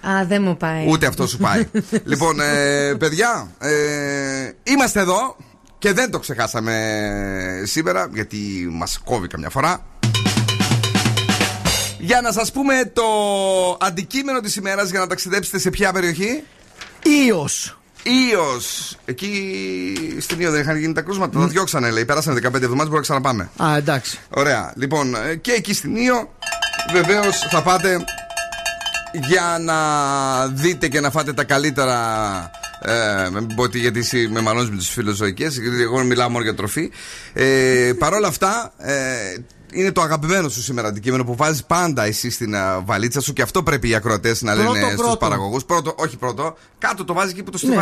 [0.07, 0.85] Α, δεν μου πάει.
[0.89, 1.67] Ούτε αυτό σου πάει.
[2.11, 3.71] λοιπόν, ε, παιδιά, ε,
[4.63, 5.35] είμαστε εδώ
[5.81, 6.75] και δεν το ξεχάσαμε
[7.63, 9.85] σήμερα γιατί μας κόβει καμιά φορά.
[11.99, 13.03] Για να σας πούμε το
[13.79, 16.43] αντικείμενο της ημέρας για να ταξιδέψετε σε ποια περιοχή;
[17.27, 17.79] Ήος.
[18.03, 18.97] Ήος.
[19.05, 21.39] Εκεί στην Ήο δεν είχαν γίνει τα κρούσματα.
[21.39, 22.05] Τα διώξανε, λέει.
[22.05, 23.49] Πέρασαν 15 εβδομάδες, μπορούμε να ξαναπάμε.
[23.63, 24.19] Α, εντάξει.
[24.29, 24.73] Ωραία.
[24.75, 26.33] Λοιπόν, ε, και εκεί στην Ήο
[26.91, 28.03] βεβαίως θα πάτε
[29.13, 29.77] για να
[30.47, 32.51] δείτε και να φάτε τα καλύτερα.
[32.83, 36.43] Ε, μην πω ότι γιατί εσύ με μαλώνεις με τους φιλοζωικές γιατί Εγώ μιλάω μόνο
[36.43, 36.91] για τροφή.
[37.33, 38.93] Ε, Παρ' όλα αυτά, ε,
[39.73, 43.41] είναι το αγαπημένο σου σήμερα αντικείμενο που βάζεις πάντα εσύ στην α, βαλίτσα σου και
[43.41, 45.17] αυτό πρέπει οι ακροατές να Πρώτο, λένε στους πρώτο.
[45.17, 45.65] παραγωγούς.
[45.65, 46.57] Πρώτο, όχι πρώτο.
[46.77, 47.75] Κάτω το βάζεις εκεί που το Ναι.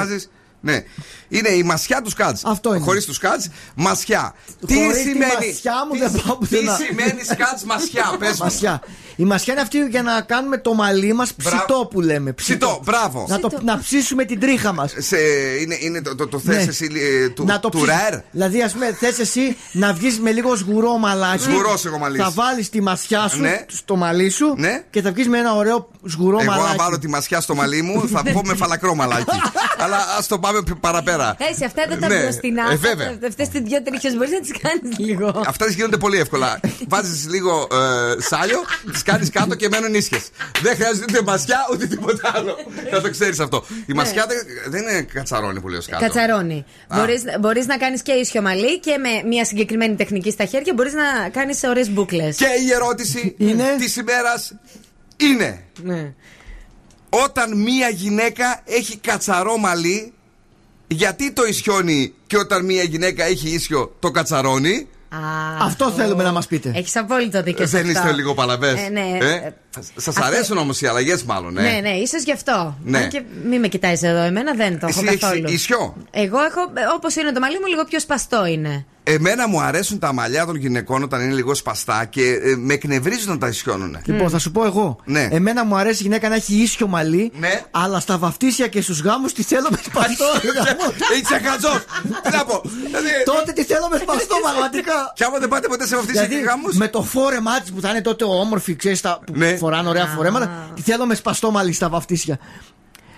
[0.64, 0.84] Στιβάζει.
[1.30, 1.38] Ναι.
[1.38, 2.38] Είναι η μασιά του σκάτ.
[2.44, 2.84] Αυτό είναι.
[2.86, 3.42] Χωρίς του σκάτ,
[3.76, 4.34] μασιά.
[4.68, 5.32] Τι Χωρίς τη σημαίνει.
[5.48, 6.76] μασιά μου δεν πάω Τι πουθενά.
[6.76, 8.44] σημαίνει σκάτ μασιά, πες μου.
[8.44, 8.82] Μασιά.
[9.16, 12.32] Η μασιά είναι αυτή για να κάνουμε το μαλλί μας ψητό που λέμε.
[12.34, 13.26] Ψητό, μπράβο.
[13.30, 14.94] Να, το, να ψήσουμε την τρίχα μας.
[14.98, 15.18] Σε,
[15.62, 16.62] είναι, είναι το, το, το θες Ναι.
[16.62, 16.88] εσύ
[17.24, 17.96] ε, του, να το του ψήσεις.
[17.96, 18.20] ραρ.
[18.32, 21.44] Δηλαδή, ας πούμε, θες εσύ να βγεις με λίγο σγουρό μαλάκι.
[21.44, 22.18] Σγουρός εγώ μαλλί.
[22.18, 23.66] Θα βάλεις τη μασιά σου Ναι.
[23.68, 24.56] στο μαλλί σου
[24.90, 26.70] και θα βγεις με ένα ωραίο σγουρό Εγώ μαλάκι.
[26.70, 29.26] αν βάλω τη μασιά στο μαλλί μου θα πω με φαλακρό μαλάκι.
[29.84, 31.36] Αλλά ας το πάμε π- παραπέρα.
[31.50, 32.72] Έτσι, αυτά εδώ τα Ναι, μπροστινά.
[32.72, 33.18] ε, βέβαια.
[33.28, 35.44] Αυτές τις δύο τρίχες μπορείς να τις κάνεις λίγο.
[35.48, 36.60] Αυτά γίνονται πολύ εύκολα.
[36.92, 38.60] Βάζεις λίγο ε, σάλιο,
[38.92, 40.30] τις κάνεις κάτω και μένουν ίσχες.
[40.62, 42.56] Δεν χρειάζεται ούτε μασιά ούτε τίποτα άλλο.
[42.92, 43.66] Να το ξέρεις αυτό.
[43.86, 44.38] Η μασιά δεν,
[44.72, 46.04] δεν είναι κατσαρόνι που λέω κάτω.
[46.06, 46.66] Κατσαρώνει.
[46.88, 46.98] Α.
[47.40, 51.30] Μπορεί να κάνεις και ίσιο μαλλί και με μια συγκεκριμένη τεχνική στα χέρια μπορείς να
[51.30, 52.30] κάνεις ωραίες μπουκλε.
[52.30, 53.36] Και η ερώτηση
[53.80, 54.54] της ημέρας
[55.18, 55.64] είναι.
[55.84, 56.14] Ναι.
[57.10, 60.14] Όταν μία γυναίκα έχει κατσαρό μαλλί,
[60.90, 64.88] γιατί το ισιώνει και όταν μία γυναίκα έχει ίσιο το κατσαρώνει;
[65.62, 66.72] Αυτό θέλουμε να μας πείτε.
[66.76, 67.68] Έχεις απόλυτο δίκιο.
[67.68, 68.00] σε Δεν αυτό.
[68.00, 68.80] είστε λίγο παλαβές.
[68.86, 69.18] Ε, ναι.
[69.22, 69.54] Ε;
[69.96, 71.58] Σα αρέσουν όμως οι αλλαγές, μάλλον.
[71.58, 72.78] Ε; Ναι, ναι, ίσως γι' αυτό.
[72.84, 72.98] Ναι.
[72.98, 75.50] Αν και μη με κοιτάει εδώ, εμένα δεν το έχω Εσύ έχεις καθόλου.
[75.50, 76.62] ίσιο; Εγώ έχω,
[76.96, 78.86] όπως είναι το μαλλί μου, λίγο πιο σπαστό είναι.
[79.04, 83.32] Εμένα μου αρέσουν τα μαλλιά των γυναικών όταν είναι λίγο σπαστά και ε, με εκνευρίζουν
[83.32, 83.98] να τα ισιώνουν.
[84.06, 84.98] Λοιπόν, θα σου πω εγώ.
[85.06, 85.28] Ναι.
[85.32, 87.62] Εμένα μου αρέσει η γυναίκα να έχει ίσιο μαλλί, Ναι.
[87.72, 90.26] αλλά στα βαφτίσια και στους γάμους τη θέλω με σπαστό.
[91.22, 91.82] Είσαι χαζό!
[92.24, 92.62] Τι να πω;
[93.26, 95.12] Τότε τη θέλω με σπαστό, πραγματικά.
[95.16, 97.82] Και άμα δεν πάτε ποτέ σε βαφτίσια Δηλαδή, και γάμους; Με το φόρεμά της που
[97.82, 99.58] θα είναι τότε όμορφη, ξέρεις τα που Ναι.
[99.60, 102.40] Φοράνε ωραία φορέματα, τη θέλω με σπαστό μαλλί στα βαφτίσια.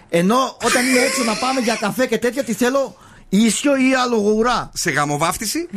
[0.10, 2.96] Ενώ όταν είναι έξω να πάμε για καφέ και τέτοια, τη θέλω
[3.30, 4.70] ίσιο ή αλογουρά.
[4.74, 5.70] Σε γαμοβάφτιση;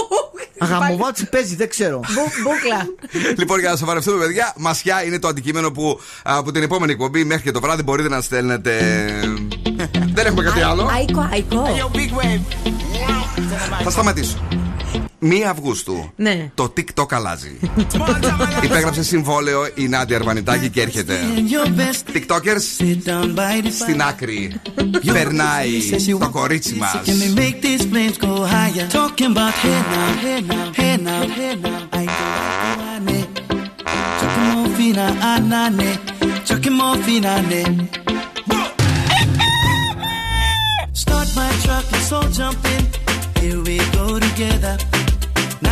[0.58, 2.00] Αγαμοβάτσι παίζει, δεν ξέρω.
[2.42, 2.86] Μπούκλα.
[3.36, 7.42] λοιπόν, για να σοβαρευτούμε, παιδιά, μασιά είναι το αντικείμενο που από την επόμενη εκπομπή μέχρι
[7.42, 8.80] και το βράδυ μπορείτε να στέλνετε.
[10.16, 10.90] Δεν έχουμε κάτι άλλο.
[11.00, 11.66] Αίκο, αίκο.
[13.82, 14.65] Θα σταματήσω.
[15.30, 16.50] 1 Αυγούστου ναι.
[16.54, 17.58] το TikTok αλλάζει.
[18.62, 21.18] Υπέγραψε συμβόλαιο η Νάντια Αρμανιτάκη και έρχεται.
[22.12, 22.86] TikTokers
[23.80, 24.60] στην άκρη.
[25.12, 25.70] Περνάει
[26.18, 27.00] το κορίτσι μας.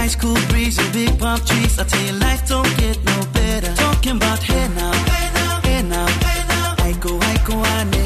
[0.04, 1.78] Nice cool breeze and big palm trees.
[1.78, 3.72] I tell you, life don't get no better.
[3.74, 6.74] Talking about hey now, hey now, hey now, hey now.
[6.88, 8.04] I go, I go I ane.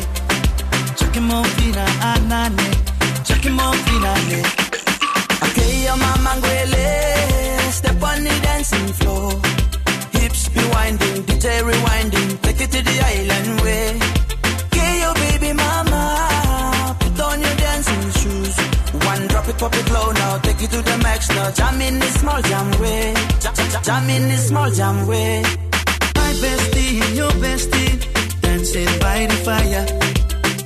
[0.95, 2.69] Chucking more fina ah, ah, anane.
[3.27, 4.41] Chucking more fina ah, ne.
[5.47, 9.33] Okay, your mama ngwele, step on the dancing floor.
[10.13, 14.08] Hips be winding, DJ rewinding, take it to the island way.
[19.59, 21.51] Pop it low now, take it to the max now.
[21.51, 25.43] Jam in this small jam way, jam, jam, in this small jam way.
[26.15, 29.85] My bestie and your bestie dancing by the fire.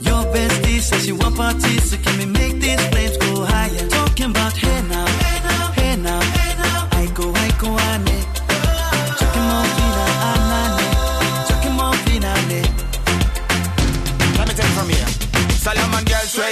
[0.02, 3.88] Your bestie says she want parties, so can we make these flames go higher?
[3.88, 5.06] Talking about hey now,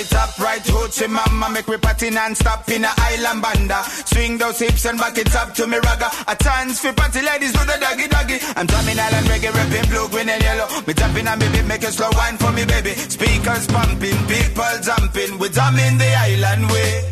[0.00, 1.50] right, top right, hoochie mama.
[1.50, 3.82] Make we party non-stop in a island banda.
[4.06, 6.08] Swing those hips and back it up to me ragga.
[6.28, 8.38] A dance for party ladies do the doggy doggy.
[8.56, 10.68] I'm drumming island reggae, rapping blue, green and yellow.
[10.86, 12.94] Me jumping on me beat, make a slow wine for me baby.
[12.94, 15.38] Speakers pumping, people jumping.
[15.38, 17.10] We drumming the island way.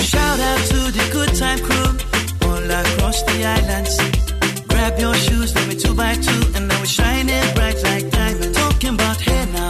[0.00, 1.90] Shout out to the good time crew
[2.46, 3.96] all across the islands.
[4.68, 8.56] Grab your shoes, let me two by two, and now we're shining bright like diamonds.
[8.56, 9.69] Talking about hey now.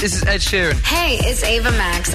[0.00, 0.42] This is Ed
[0.84, 2.14] Hey, it's Ava Max.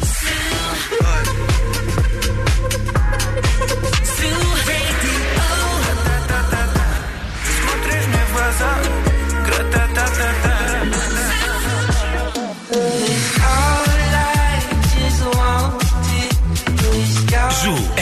[17.63, 17.93] Ζου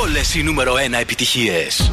[0.00, 1.90] Όλες οι νούμερο ένα επιτυχίες.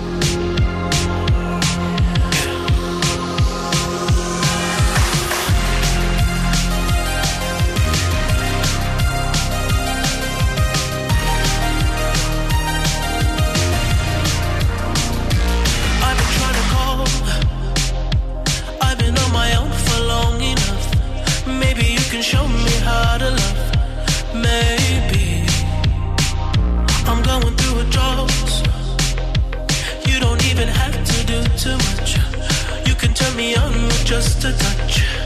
[34.20, 35.19] just a touch.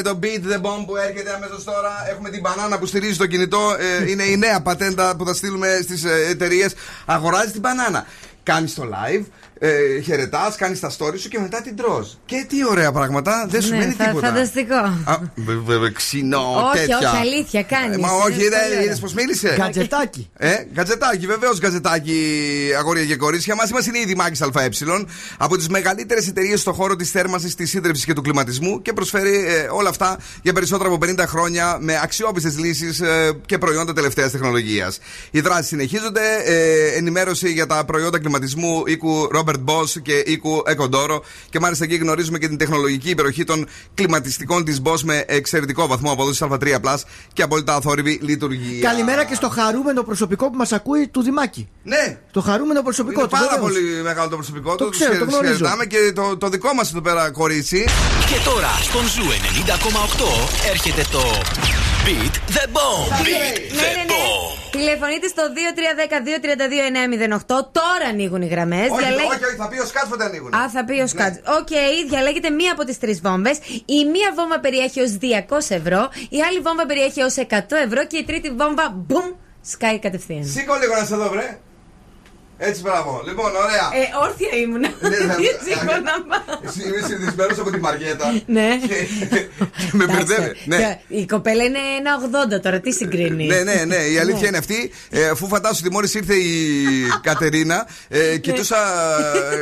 [0.00, 1.90] είναι το Beat the Bomb που έρχεται αμέσως τώρα.
[2.10, 3.76] Έχουμε την μπανάνα που στηρίζει το κινητό.
[3.78, 6.74] Ε, είναι η νέα πατέντα που θα στείλουμε στις ε, εταιρείες.
[7.06, 8.06] Αγοράζεις την μπανάνα.
[8.42, 9.24] Κάνεις το live,
[9.62, 12.08] ε, χαιρετάς, κάνεις τα story σου και μετά την τρώ.
[12.26, 14.26] Και τι ωραία πράγματα, δεν σου Ναι, μένει φα- τίποτα.
[14.26, 14.74] Φανταστικό.
[14.74, 16.38] Α, βε- βε- βε- ξινό,
[16.72, 16.96] όχι, τέτοια.
[16.98, 17.96] όχι, αλήθεια, κάνεις.
[17.96, 18.40] Ε, Μα όχι,
[18.84, 20.30] είδες πώ μίλησε; Γκατζετάκι.
[20.36, 22.18] Ε, γκατζετάκι, βεβαίως γκατζετάκι,
[22.78, 23.54] αγόρια και κορίτσια.
[23.54, 24.68] Μαζί μας είναι η Δημάκη ΑΕ,
[25.38, 29.34] από τις μεγαλύτερες εταιρείες στον χώρο της θέρμανσης, της σύντρεψης και του κλιματισμού και προσφέρει
[29.46, 33.02] ε, όλα αυτά για περισσότερα από 50 χρόνια με αξιόπιστες λύσεις
[33.46, 34.98] και προϊόντα τελευταίας τεχνολογίας.
[35.30, 36.20] Οι δράσεις συνεχίζονται.
[36.44, 41.20] Ε, ενημέρωση για τα προϊόντα κλιματισμού οίκου Robert Boss και οίκου Ecodoro.
[41.50, 46.12] Και μάλιστα εκεί γνωρίζουμε και την τεχνολογική υπεροχή των κλιματιστικών της Boss με εξαιρετικό βαθμό
[46.12, 46.94] απόδοση Α3
[47.32, 48.88] και απόλυτα αθόρυβη λειτουργία.
[48.88, 51.68] Καλημέρα και στο χαρούμενο προσωπικό που μας ακούει του Δημάκη.
[51.82, 52.18] Ναι.
[52.32, 53.36] Το χαρούμενο προσωπικό Είναι του.
[53.36, 53.72] πάρα βεβαίως.
[53.72, 54.90] πολύ μεγάλο το προσωπικό Το του.
[54.90, 55.52] ξέρω, το Τους γνωρίζω.
[55.54, 57.84] χαιρετάμε και το, το δικό μας εδώ πέρα κορίτσι.
[58.28, 61.22] Και τώρα στον Zoo 90,8 έρχεται το
[62.04, 63.08] Beat the Bomb.
[63.12, 64.04] Beat Ναι, the ναι, ναι.
[64.08, 64.39] Bomb.
[64.70, 65.42] Τηλεφωνείτε στο
[67.36, 67.38] 2310-232-908.
[67.46, 68.88] Τώρα ανοίγουν οι γραμμές.
[68.90, 70.54] Όχι, όχι, όχι, θα πει ο Σκάτς πότε ανοίγουν.
[70.54, 71.36] Α, θα πει ο Σκάτς.
[71.58, 71.68] Οκ,
[72.08, 73.58] διαλέγετε μία από τις τρεις βόμβες.
[73.84, 78.16] Η μία βόμβα περιέχει ως 200 ευρώ, η άλλη βόμβα περιέχει ως 100 ευρώ και
[78.16, 79.24] η τρίτη βόμβα, μπουμ,
[79.62, 80.44] σκάει κατευθείαν.
[80.44, 81.58] Σήκω λίγο να σε δω, βρε.
[82.62, 83.22] Έτσι, μπράβο.
[83.28, 83.86] Λοιπόν, ωραία.
[84.00, 84.88] Ε, όρθια ήμουνα.
[85.00, 86.58] Ναι, θα- Σήκω να πάω.
[86.66, 88.26] Εσύ Είμαι συνηθισμένος από τη Μαριέτα.
[88.46, 88.68] Ναι.
[88.88, 88.96] Και
[89.92, 90.52] με μπερδεύει.
[90.64, 90.76] Ναι.
[91.08, 92.10] Και Η κοπέλα είναι ένα
[92.56, 93.96] 80 τώρα, τι συγκρίνει; Ναι, ναι, ναι.
[93.96, 94.92] Η αλήθεια είναι αυτή.
[95.10, 96.64] Ε, αφού φαντάσου ότι μόλις ήρθε η
[97.22, 98.76] Κατερίνα, ε, κοιτούσα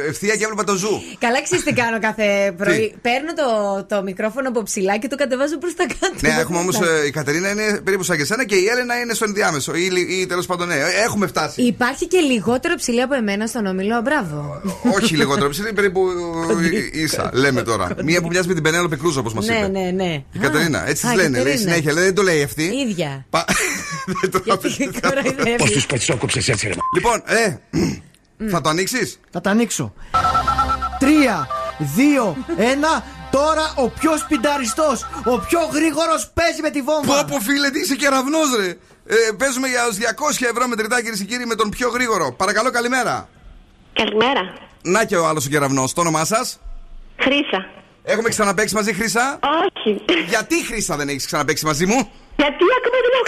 [0.05, 1.03] ε, ευθεία και έβλεπα το ζου.
[1.19, 2.95] Καλά, ξέρεις τι κάνω κάθε πρωί.
[3.03, 6.15] Παίρνω το, το μικρόφωνο από ψηλά και το κατεβάζω προς τα κάτω.
[6.21, 6.77] Ναι, έχουμε όμως.
[7.07, 9.75] η Κατερίνα είναι περίπου σαν και εσένα και η Έλενα είναι στο ενδιάμεσο.
[9.75, 9.91] Ή,
[10.21, 10.75] ή τέλος πάντων, ναι.
[11.05, 11.63] Έχουμε φτάσει.
[11.63, 14.01] Υπάρχει και λιγότερο ψηλή από εμένα στον όμιλο.
[14.01, 14.61] Μπράβο.
[14.97, 16.01] Όχι λιγότερο ψηλή, περίπου
[16.93, 17.30] ε, ίσα.
[17.32, 17.89] Λέμε τώρα.
[18.05, 19.68] Μία που μοιάζει με την Πενέλοπε Κρούζ, όπως μας ναι, είπε.
[19.68, 20.22] ναι, ναι.
[20.32, 21.28] Η Κατερίνα, έτσι Α, τη λένε.
[21.28, 21.70] Λέει Κατερίνα.
[21.70, 22.62] συνέχεια, λέει, δεν το λέει αυτή.
[22.62, 23.26] ίδια.
[23.30, 23.45] Πα-
[24.20, 24.41] Δεν το
[25.01, 25.57] κοροϊδεύει.
[25.57, 26.74] Πώς τους πετσόκοψες έτσι, ρε.
[26.95, 27.57] Λοιπόν, ε,
[28.51, 29.93] θα το ανοίξεις; Θα τα ανοίξω.
[30.99, 31.47] Τρία,
[31.78, 33.05] δύο, ένα.
[33.30, 37.24] Τώρα ο πιο σπινταριστός, ο πιο γρήγορος παίζει με τη βόμβα.
[37.24, 38.76] Πω πω φίλε, τι είσαι κεραυνό, ρε.
[39.11, 42.33] Ε, παίζουμε για 200 ευρώ μετρητά, κυρίες και κύριοι, με τον πιο γρήγορο.
[42.33, 43.29] Παρακαλώ, καλημέρα.
[43.93, 44.53] Καλημέρα.
[44.83, 45.93] Να και ο άλλος ο κεραυνός.
[45.93, 46.61] Το όνομά σας;
[47.19, 47.67] Χρήσα.
[48.05, 49.39] Έχουμε ξαναπέξει μαζί, Χρήσα.
[49.65, 50.03] Όχι.
[50.29, 53.27] Γιατί, Χρήσα, δεν έχεις ξαναπέξει μαζί μου; Γιατί ακόμα δεν έχω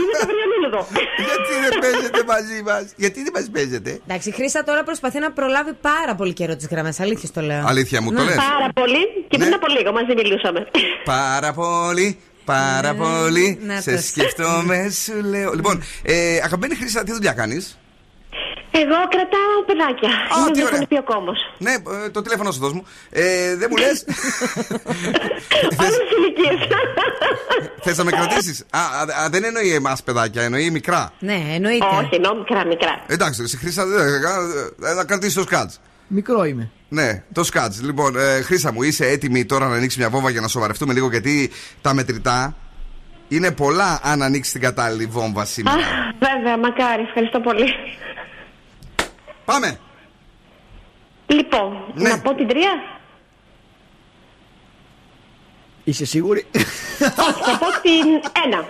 [0.00, 0.86] Είναι το βριονίλουδο.
[1.28, 5.32] Γιατί δεν παίζετε μαζί μας; Γιατί δεν μας παίζετε; Εντάξει, η Χρήσα τώρα προσπαθεί να
[5.32, 7.00] προλάβει πάρα πολύ καιρό τις γραμμές.
[7.00, 7.64] Αλήθεια το λέω.
[7.66, 8.24] Αλήθεια μου το Ναι.
[8.24, 8.34] λες.
[8.34, 10.66] Πάρα πολύ και πριν από λίγο μαζί μιλούσαμε.
[11.04, 12.18] Πάρα πολύ.
[12.44, 13.58] Πάρα πολύ.
[13.62, 14.02] να Σε το.
[14.02, 15.52] σκέφτομαι, σου λέω.
[15.52, 17.66] Λοιπόν, ε, αγαπημένη Χρήσα, τι δουλειά κάνει.
[18.76, 20.08] Εγώ κρατάω παιδάκια.
[20.08, 20.78] Α, τι Είμαι ωραία.
[20.78, 21.38] νηπιοκόμος.
[21.58, 22.86] Ναι, ε, το τηλέφωνο σου δώσ' μου.
[23.10, 23.86] Ε, δεν μου λε.
[23.86, 24.04] Όλες
[25.96, 26.68] τις ηλικίες.
[27.82, 28.64] Θε να με κρατήσει.
[28.70, 31.12] Α, α, α, δεν εννοεί εμά παιδάκια, εννοεί μικρά.
[31.18, 31.86] Ναι, εννοείται.
[31.86, 33.02] Όχι, εννοώ μικρά, μικρά.
[33.06, 33.98] Εντάξει, εσύ Χρήσα δεν
[34.80, 35.70] θα να κρατήσει το σκάτ.
[36.08, 36.70] Μικρό είμαι.
[36.88, 37.82] Ναι, το σκάτς.
[37.82, 41.10] Λοιπόν, ε, Χρήσα μου, είσαι έτοιμη τώρα να ανοίξεις μια βόμβα για να σοβαρευτούμε λίγο
[41.10, 41.50] γιατί
[41.80, 42.56] τα μετρητά
[43.28, 45.76] είναι πολλά αν ανοίξεις την κατάλληλη βόμβα Α, σήμερα.
[46.18, 47.02] βέβαια, μακάρι.
[47.02, 47.64] Ευχαριστώ πολύ.
[49.44, 49.78] Πάμε.
[51.26, 52.08] Λοιπόν, Ναι.
[52.08, 52.70] να πω την τρία.
[55.84, 56.46] Είσαι σίγουρη;
[57.00, 58.06] Όχι, θα πω την
[58.44, 58.66] ένα.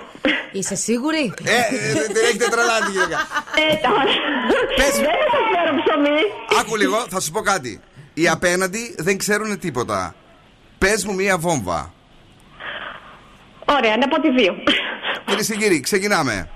[0.53, 3.19] Είσαι σίγουρη; Ε, ε, δεν δεν έχετε τρελάνει, γυναίκα.
[3.71, 4.05] Ε, τώρα.
[4.77, 4.95] Πες.
[5.09, 6.21] Δεν θα φέρω ψωμί.
[6.61, 7.81] Άκου λίγο, θα σου πω κάτι.
[8.15, 10.15] Οι απέναντι δεν ξέρουν τίποτα.
[10.79, 11.93] Πες μου μία βόμβα.
[13.65, 14.55] Ωραία, να πω τη δύο.
[15.27, 16.49] Κυρίες και κύριοι, ξεκινάμε.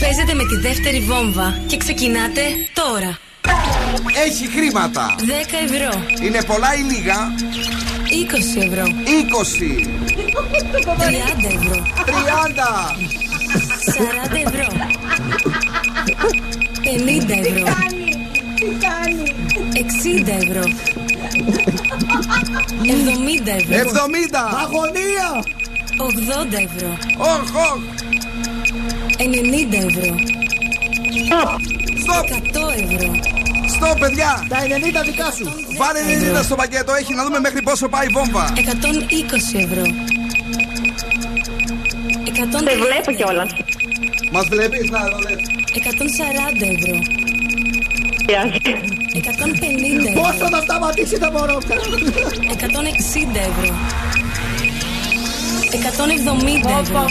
[0.00, 2.42] Παίζετε με τη δεύτερη βόμβα και ξεκινάτε
[2.72, 3.18] τώρα.
[4.26, 5.14] Έχει χρήματα.
[5.18, 5.22] 10
[5.64, 6.04] ευρώ.
[6.22, 7.16] Είναι πολλά ή λίγα;
[8.14, 8.84] 20 ευρώ.
[8.84, 9.86] 20.
[10.98, 11.82] 30 ευρώ.
[12.06, 12.96] 30.
[13.84, 14.68] 40 ευρώ.
[16.84, 17.64] 50 ευρώ.
[19.82, 20.62] 60 ευρώ.
[22.82, 23.90] 70 ευρώ.
[23.90, 24.48] 70.
[24.62, 25.28] Αγωνία.
[25.96, 26.90] 80 ευρώ.
[27.18, 27.80] Οχ, οχ.
[29.18, 30.16] 90 ευρώ.
[32.02, 32.28] Στοπ.
[32.52, 33.43] 100 ευρώ.
[33.68, 34.46] Στο παιδιά.
[34.48, 34.58] Τα
[35.00, 35.44] 90 δικά σου.
[35.78, 36.00] Βάλε
[36.40, 38.52] 90 στο πακέτο, έχει να δούμε μέχρι πόσο πάει η βόμβα.
[38.56, 39.82] 120 ευρώ.
[42.24, 43.50] 130 Σε βλέπω κιόλας.
[44.32, 45.40] Μας βλέπεις, να το λες.
[45.72, 46.96] 140 ευρώ.
[48.26, 50.22] 150 ευρώ.
[50.22, 51.58] Πόσο θα σταματήσει το μωρό.
[51.58, 53.74] 160 ευρώ.
[55.74, 57.04] 170 ευρώ.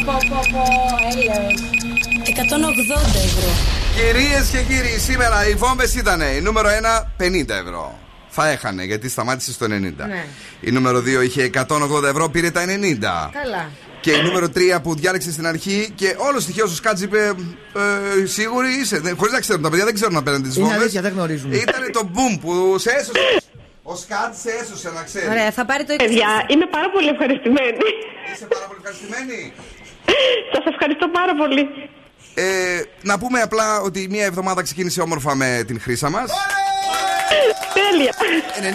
[2.25, 3.82] 180 ευρώ.
[3.95, 7.99] Κυρίες και κύριοι, σήμερα οι βόμβες ήταν η νούμερο 1 50 ευρώ.
[8.29, 9.69] Θα έχανε γιατί σταμάτησε στο 90.
[9.69, 10.25] Ναι.
[10.61, 12.67] Η νούμερο 2 είχε 180 ευρώ, πήρε τα 90.
[13.41, 13.69] Καλά.
[13.99, 14.47] Και η νούμερο
[14.77, 17.19] 3 που διάλεξε στην αρχή και όλος τυχαίως ο Σκάτζ είπε
[18.21, 19.01] ε, Σίγουροι είσαι.
[19.17, 20.81] Χωρίς να ξέρουν τα παιδιά, δεν ξέρουν απέναντι τι Είναι βόμβες.
[20.81, 21.55] αλήθεια, δεν γνωρίζουμε.
[21.55, 23.19] Ήταν το boom που σε έσωσε.
[23.83, 25.29] Ο Σκάτζ σε έσωσε, να ξέρεις.
[25.29, 27.87] Ωραία, θα πάρει το Παιδιά, είμαι πάρα πολύ ευχαριστημένη.
[28.33, 29.39] Είσαι πάρα πολύ ευχαριστημένη.
[30.53, 31.63] Σας ευχαριστώ πάρα πολύ.
[32.35, 32.43] Ε,
[33.01, 36.31] να πούμε απλά ότι μία εβδομάδα ξεκίνησε όμορφα με την χρήσα μας.
[37.73, 38.13] Τέλεια.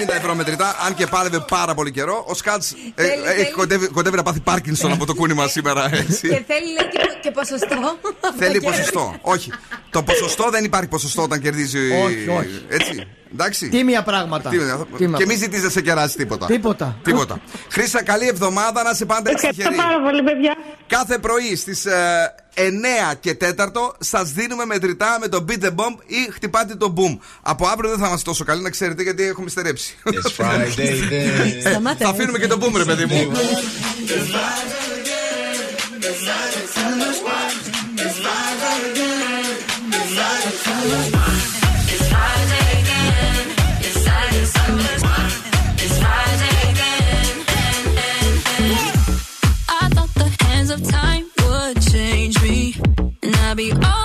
[0.09, 2.25] 90 ευρώ μετρητά, αν και πάλευε πάρα πολύ καιρό.
[2.29, 2.63] Ο Σκάτ
[2.95, 3.51] Θέλει, θέλει.
[3.51, 6.29] κοντεύει, κοντεύει να πάθει Πάρκινσον από το κούνημα σήμερα, έτσι.
[6.29, 7.99] Και θέλει λέει και, πο- και ποσοστό.
[8.39, 9.15] Θέλει ποσοστό.
[9.21, 9.53] Όχι.
[9.91, 11.79] Το ποσοστό δεν υπάρχει ποσοστό όταν κερδίζει.
[12.05, 12.65] Όχι, όχι.
[12.69, 13.07] Έτσι.
[13.33, 13.69] Εντάξει.
[13.69, 14.51] Τίμια πράγματα.
[14.51, 14.59] Τι-
[14.97, 15.17] Τίμια.
[15.19, 16.47] Και μη ζητήσει να σε κεράσει τίποτα.
[16.47, 16.97] Τίποτα.
[17.03, 17.41] Τίποτα.
[17.71, 19.89] Χρήσα, καλή εβδομάδα να σε πάντα έτσι Ευχαριστώ τυχερή.
[19.95, 20.57] πάρα πολύ, παιδιά.
[20.87, 21.87] Κάθε πρωί στις
[22.55, 27.19] 9 και 4 σας δίνουμε μετρητά με το Beat the Bomb ή χτυπάτε το Boom.
[27.43, 29.97] Από αύριο δεν θα είμαστε τόσο καλοί να ξέρετε γιατί έχουμε στερέψει.
[31.61, 33.31] Σταμάτα, θα αφήνουμε και το Boom, ρε παιδί μου.
[53.59, 53.98] be Oh.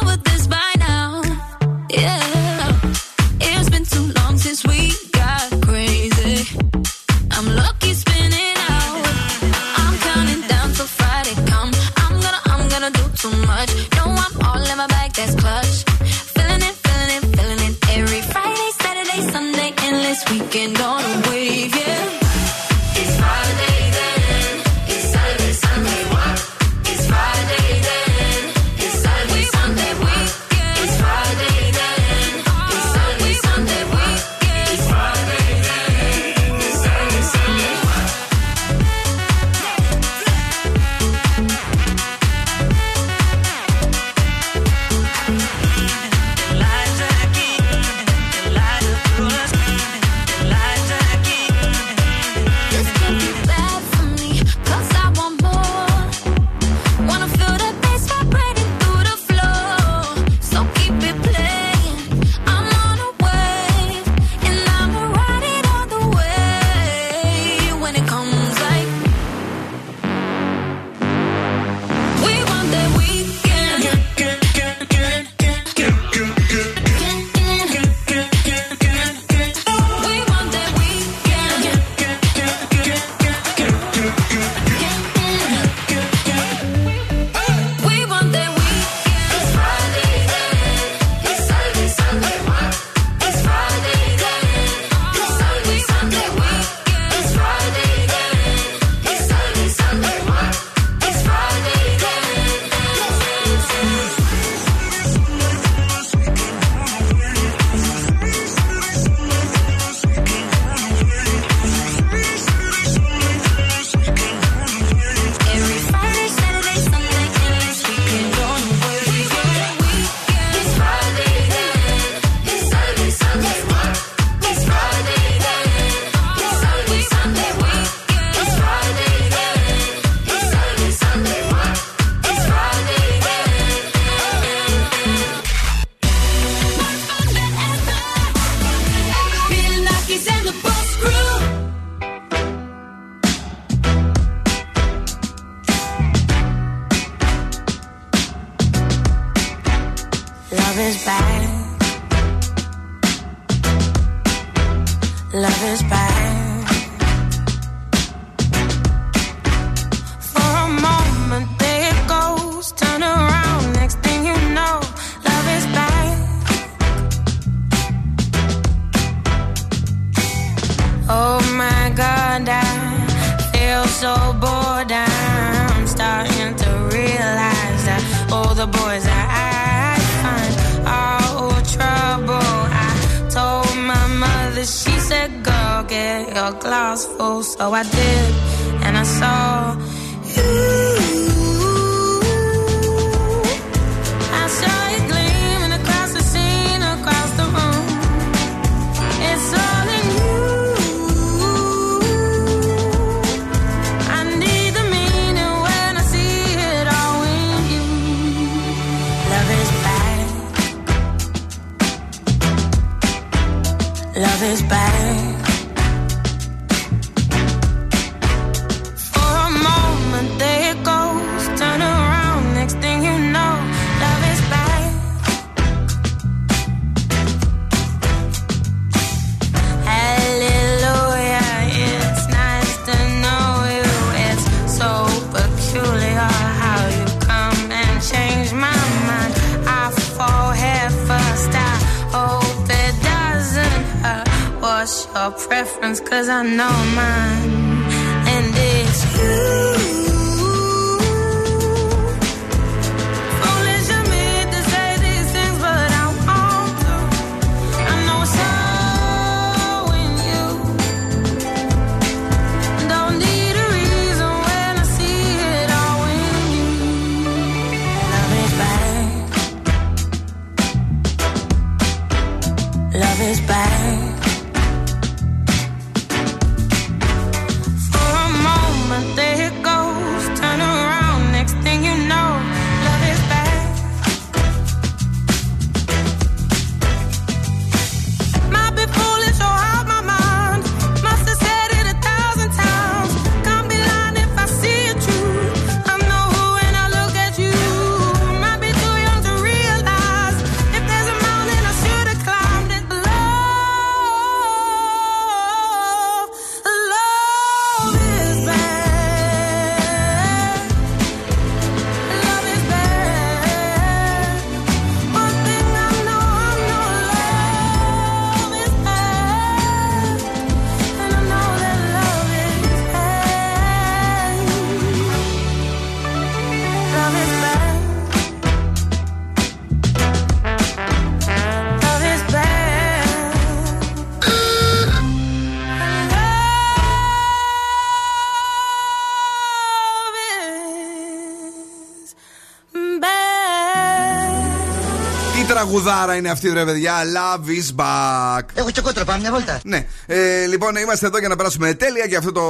[345.84, 346.94] Τι τραγουδάρα είναι αυτή, ρε παιδιά.
[347.04, 348.42] Love is back.
[348.54, 349.60] Έχω και κότρα, πάμε μια βόλτα.
[349.64, 349.86] Ναι.
[350.06, 352.44] Ε, λοιπόν, είμαστε εδώ για να περάσουμε τέλεια για αυτό το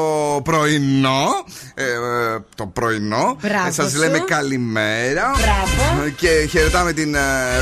[0.44, 1.28] πρωινό.
[1.74, 3.38] Ε, ε, το πρωινό.
[3.42, 3.98] Μπράβο Σας σου.
[3.98, 5.32] λέμε καλημέρα.
[5.38, 6.10] Μπράβο.
[6.16, 7.20] Και χαιρετάμε την ε,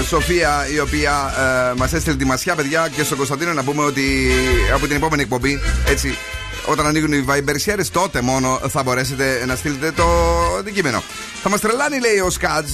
[0.07, 1.34] Σοφία η οποία
[1.72, 4.31] ε, μας έστειλε τη μασιά, παιδιά, και στον Κωνσταντίνο να πούμε ότι
[4.73, 6.18] από την επόμενη εκπομπή, έτσι,
[6.65, 10.06] όταν ανοίγουν οι Viber shares, τότε μόνο θα μπορέσετε να στείλετε το
[10.60, 11.03] αντικείμενο.
[11.43, 12.68] Θα μας τρελάνει, λέει ο Σκάτ,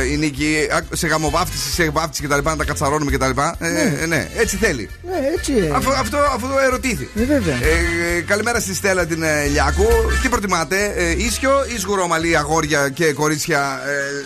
[0.00, 2.38] ε, η Νίκη, α, σε γαμοβάφτιση, σε βάφτιση κτλ.
[2.42, 3.30] Να τα κατσαρώνουμε κτλ.
[3.58, 4.06] Ε, Ναι.
[4.06, 4.90] ναι, έτσι θέλει.
[5.02, 5.52] Ναι, έτσι.
[5.52, 5.70] ε.
[5.74, 7.08] Αυτό, αυτό, αυτό ερωτήθη.
[7.16, 7.54] Ε, βέβαια.
[7.54, 9.86] Ε, καλημέρα στη Στέλλα την ε, Λιάκου.
[10.22, 13.80] Τι προτιμάτε, ε, ίσιο ή σγουρόμαλι αγόρια και κορίτσια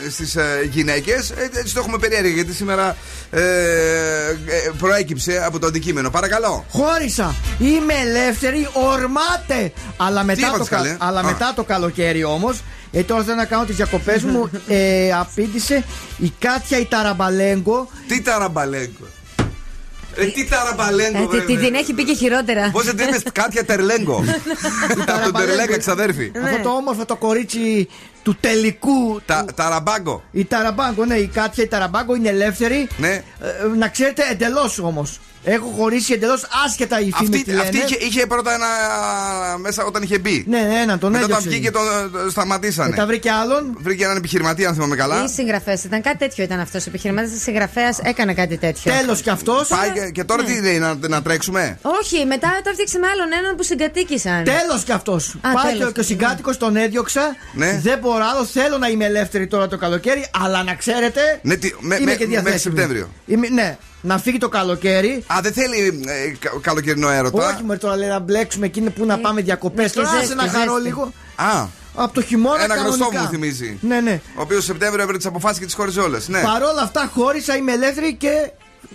[0.06, 2.96] ε, στις ε, γυναίκες; Ε, έτσι το έχουμε περίεργα γιατί σήμερα
[3.30, 6.10] ε, ε, προέκυψε από το αντικείμενο.
[6.10, 6.64] Παρακαλώ.
[6.70, 7.34] Χώρισα.
[7.58, 9.72] Είμαι ελεύθερη, ορμάτε.
[9.96, 11.24] Αλλά μετά, είπατε, το, κα- καλέ; αλλά Α.
[11.24, 12.60] μετά το καλοκαίρι όμως,
[12.92, 14.50] ε, τώρα θέλω να κάνω τις διακοπές μου.
[14.68, 15.84] ε, απήντησε
[16.18, 17.88] η Κάτια η Ταραμπαλέγκο.
[18.08, 19.06] Τι ταραμπαλέγκο;
[20.16, 22.70] Ε, τι ταραμπαλέγκο, Ε, τι- τι την έχει πει και χειρότερα.
[22.72, 24.24] Πώς δεν είπες Κάτια Τερλέγκο;
[25.06, 26.32] Από τον Τερλέγκα, ξαδέρφη.
[26.44, 27.88] Αυτό το όμορφο το κορίτσι
[28.22, 29.20] του τελικού.
[29.26, 30.22] Τα, ταραμπάγκο.
[30.32, 32.88] Η Ταραμπάγκο, ναι, η Κάτια η Ταραμπάγκο είναι ελεύθερη.
[32.96, 33.08] Ναι.
[33.08, 33.22] Ε,
[33.78, 35.20] να ξέρετε εντελώς όμως.
[35.44, 38.66] Έχω χωρίσει εντελώς άσχετα οι φήμε Αυτή, αυτή είχε, είχε πρώτα ένα
[39.58, 40.44] μέσα όταν είχε μπει.
[40.48, 41.48] Ναι, ναι, έναν τον Μετά όταν έδιωξε.
[41.48, 41.82] βγήκε τον
[42.12, 42.88] τον σταματήσανε.
[42.88, 43.76] Μετά βρήκε άλλον.
[43.80, 45.24] Βρήκε έναν επιχειρηματία, αν θυμάμαι καλά.
[45.24, 45.76] Ή συγγραφέα.
[45.84, 46.82] Ήταν κάτι τέτοιο ήταν αυτός.
[46.82, 48.92] Ο επιχειρηματίας συγγραφέας έκανε κάτι τέτοιο.
[48.92, 49.68] Τέλος κι αυτός.
[49.68, 53.26] Πάει και, και τώρα τι λέει, να, να τρέξουμε; Όχι, μετά το έφτιαξε με άλλον
[53.38, 54.44] έναν που συγκατοίκησαν.
[54.44, 55.34] Τέλος κι αυτός.
[55.40, 55.86] Πάει τέλος.
[55.86, 57.36] και, και ο συγκάτοικος τον έδιωξα.
[57.52, 57.80] Ναι.
[57.82, 58.44] Δεν μπορώ άλλο.
[58.44, 60.26] Θέλω να είμαι ελεύθερη τώρα το καλοκαίρι.
[60.44, 61.20] Αλλά να ξέρετε.
[61.42, 62.58] Ναι, τι- με- είμαι με- και μέχρι διαθέσιμη.
[62.60, 63.10] Σεπτέμβριο.
[63.26, 65.24] Είμαι- ναι, να φύγει το καλοκαίρι.
[65.26, 67.46] Α, δεν θέλει ε, κα- καλοκαιρινό έρωτα.
[67.48, 69.84] Όχι, μωρέ, τώρα λέει να μπλέξουμε εκεί που να πάμε διακοπές.
[69.84, 70.88] ναι, και Τώρα άσε ζέστη, να χαρώ ζέστη.
[70.88, 71.12] λίγο.
[71.36, 73.22] Α, Από το χειμώνα ένα γνωστό κανονικά.
[73.22, 73.78] μου θυμίζει.
[73.80, 74.20] Ναι, ναι.
[74.36, 76.28] Ο οποίος Σεπτέμβριο έπαιρνε τις αποφάσεις και τις χώριζε όλες.
[76.28, 76.40] Ναι.
[76.40, 78.50] Παρόλα αυτά χώρισα, είμαι ελεύθερη και,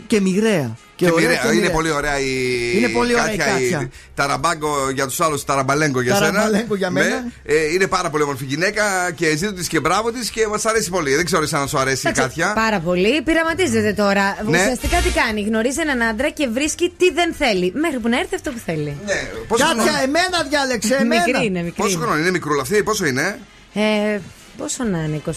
[0.07, 0.77] και μοιραία.
[0.95, 1.37] Και ωραία μοιραία.
[1.41, 1.71] και είναι μοιραία.
[1.71, 2.31] πολύ ωραία η.
[2.77, 3.89] Είναι πολύ ωραία η Κάτια, Κάτια.
[4.15, 6.31] Ταραμπάγκο για τους άλλους, ταραμπαλέγκο για σένα.
[6.31, 7.07] Ταραμπαλέγκο για μένα.
[7.09, 7.53] Ναι.
[7.53, 10.89] Ε, είναι πάρα πολύ όμορφη γυναίκα και ζήτω της και μπράβο της και μας αρέσει
[10.89, 11.15] πολύ.
[11.15, 12.53] Δεν ξέρω αν σου αρέσει η Εντάξει, Κάτια.
[12.53, 13.21] Πάρα πολύ.
[13.21, 14.37] Πειραματίζεται τώρα.
[14.45, 14.57] Ναι.
[14.59, 15.41] Ουσιαστικά τι κάνει.
[15.41, 17.71] Γνωρίζει έναν άντρα και βρίσκει τι δεν θέλει.
[17.75, 18.97] Μέχρι που να έρθει αυτό που θέλει.
[19.05, 20.95] Ναι, πόσο Κάτια, χρόνο- εμένα διάλεξε.
[20.95, 21.23] Εμένα.
[21.27, 21.81] Μικρή είναι, μικρή.
[21.81, 22.05] Πόσο είναι.
[22.05, 23.39] χρόνο είναι μικρούλα αυτή, πόσο είναι;
[23.73, 24.19] Ε,
[24.57, 25.31] πόσο να είναι, 20,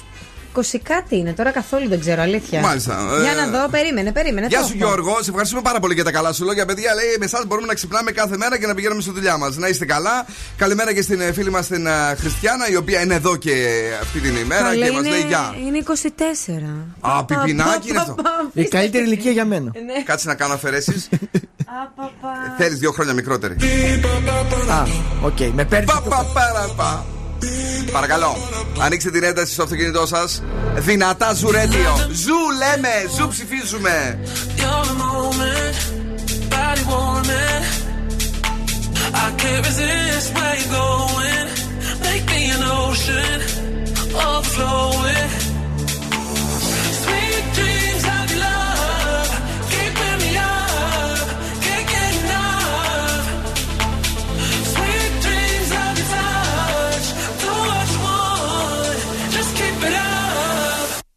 [0.55, 2.61] 20 κάτι είναι, τώρα καθόλου δεν ξέρω, αλήθεια.
[2.61, 4.47] Μάλιστα, ε, Για να δω, περίμενε, περίμενε.
[4.47, 4.87] Γεια το σου έχω.
[4.87, 6.67] Γιώργο, σε ευχαριστούμε πάρα πολύ για τα καλά σου λόγια.
[6.67, 9.57] Παιδιά, λέει με εσάς μπορούμε να ξυπνάμε κάθε μέρα και να πηγαίνουμε στη δουλειά μας.
[9.57, 10.27] Να είστε καλά.
[10.57, 13.53] Καλημέρα και στην ε, φίλη μας την ε, Χριστιανά, η οποία είναι εδώ και
[14.01, 15.55] αυτή την ημέρα Καλέ, και μας είναι, λέει γεια.
[15.67, 15.79] είναι
[17.01, 17.11] 24.
[17.11, 18.15] Α, πιπινάκι είναι αυτό.
[18.53, 19.73] Η καλύτερη ηλικία για μένα.
[19.87, 20.03] Ναι.
[20.05, 21.09] Κάτσε να κάνω αφαιρέσεις.
[21.83, 22.55] Απαπα.
[22.59, 23.57] Θέλεις δύο χρόνια μικρότερη.
[24.71, 24.83] Α,
[25.23, 25.93] οκ, με παίρνεις.
[27.41, 27.93] Πα, πα, παρα, πα.
[27.93, 28.37] Παρακαλώ,
[28.79, 30.43] ανοίξτε την ένταση στο αυτοκίνητό σας.
[30.75, 31.97] Δυνατά Zoo Radio.
[32.13, 34.19] Zoo λέμε, Zoo ψηφίζουμε.
[34.57, 35.91] You're the moment,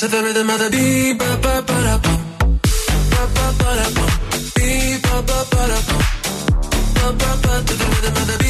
[0.00, 2.14] to the rhythm of the beat, ba ba ba ba
[3.10, 3.68] ba ba ba
[5.28, 5.78] ba ba
[6.96, 8.49] ba ba ba to the rhythm of.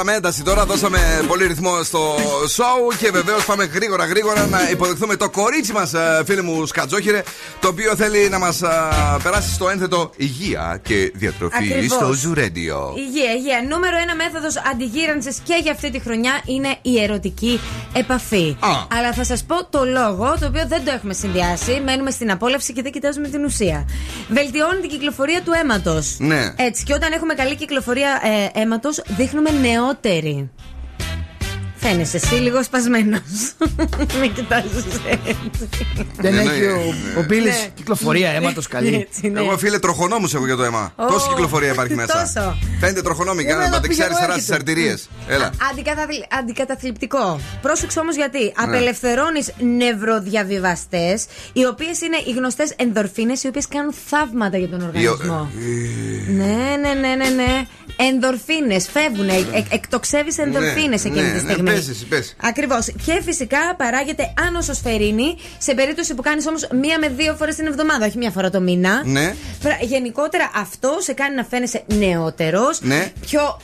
[0.00, 2.16] Δώσαμε ένταση τώρα, δώσαμε πολύ ρυθμό στο
[2.56, 5.92] show και βεβαίως πάμε γρήγορα γρήγορα να υποδεχθούμε το κορίτσι μας,
[6.24, 7.22] φίλε μου Σκατζόχυρε,
[7.60, 8.62] το οποίο θέλει να μας
[9.22, 11.92] περάσει στο ένθετο υγεία και διατροφή Ακριβώς.
[11.96, 12.94] στο Ζουρέντιο.
[12.96, 13.62] Υγεία, υγεία.
[13.68, 17.60] Νούμερο ένα μέθοδος αντιγύρανσης και για αυτή τη χρονιά είναι η ερωτική
[17.92, 18.56] επαφή.
[18.60, 18.68] Α.
[18.98, 21.80] Αλλά θα σας πω το λόγο, το οποίο δεν το έχουμε συνδυάσει.
[21.84, 23.88] Μένουμε στην απόλαυση και δεν κοιτάζουμε την ουσία.
[24.28, 26.16] Βελτιώνει την κυκλοφορία του αίματος.
[26.18, 26.52] Ναι.
[26.56, 26.84] Έτσι.
[26.84, 28.20] Και όταν έχουμε καλή κυκλοφορία
[28.54, 30.50] ε, αίματος, δείχνουμε νεότεροι.
[31.80, 33.20] Φαίνεσαι εσύ λίγο σπασμένος.
[34.20, 35.36] Μην κοιτάζεις έτσι.
[36.16, 37.20] Δεν Ναι, έχει ναι, ο, ναι.
[37.20, 37.68] ο Μπίλης Ναι.
[37.74, 38.94] κυκλοφορία αίματος καλή.
[39.08, 39.40] Έτσι, ναι.
[39.40, 40.92] Εγώ φίλε τροχονόμους έχω για το αίμα.
[40.96, 42.12] Ω, Τόση κυκλοφορία υπάρχει μέσα.
[42.32, 42.56] τόσο.
[42.80, 44.40] Φαίνεται τροχονόμοι και Εμένα ένα πήγαινε δεξιά-αριστερά έρχεται.
[44.44, 45.08] στις αρτηρίες.
[45.28, 45.50] Έλα.
[45.70, 46.26] Αντικαταθλι...
[46.38, 47.40] Αντικαταθλιπτικό.
[47.62, 48.52] Πρόσεξε όμως γιατί.
[48.56, 55.50] Απελευθερώνεις νευροδιαβιβαστές, οι οποίες είναι οι γνωστές ενδορφίνες, οι οποίες κάνουν θαύματα για τον οργανισμό.
[56.28, 57.66] Ναι, ναι, ναι, ναι, ναι.
[57.96, 59.28] Ενδορφίνες φεύγουν.
[59.70, 61.69] Εκτοξεύεις ενδορφίνες Ναι, εκείνη ναι, τη ναι, στιγμή.
[61.74, 62.36] Πες εσύ, πες.
[62.40, 62.86] Ακριβώς.
[63.06, 68.06] Και φυσικά παράγεται άνοσοσφαιρίνη σε περίπτωση που κάνεις όμως μία με δύο φορές την εβδομάδα,
[68.06, 69.02] όχι μία φορά το μήνα.
[69.04, 69.34] Ναι.
[69.62, 73.12] Πρα- Γενικότερα αυτό σε κάνει να φαίνεσαι νεότερος, Ναι.
[73.20, 73.60] πιο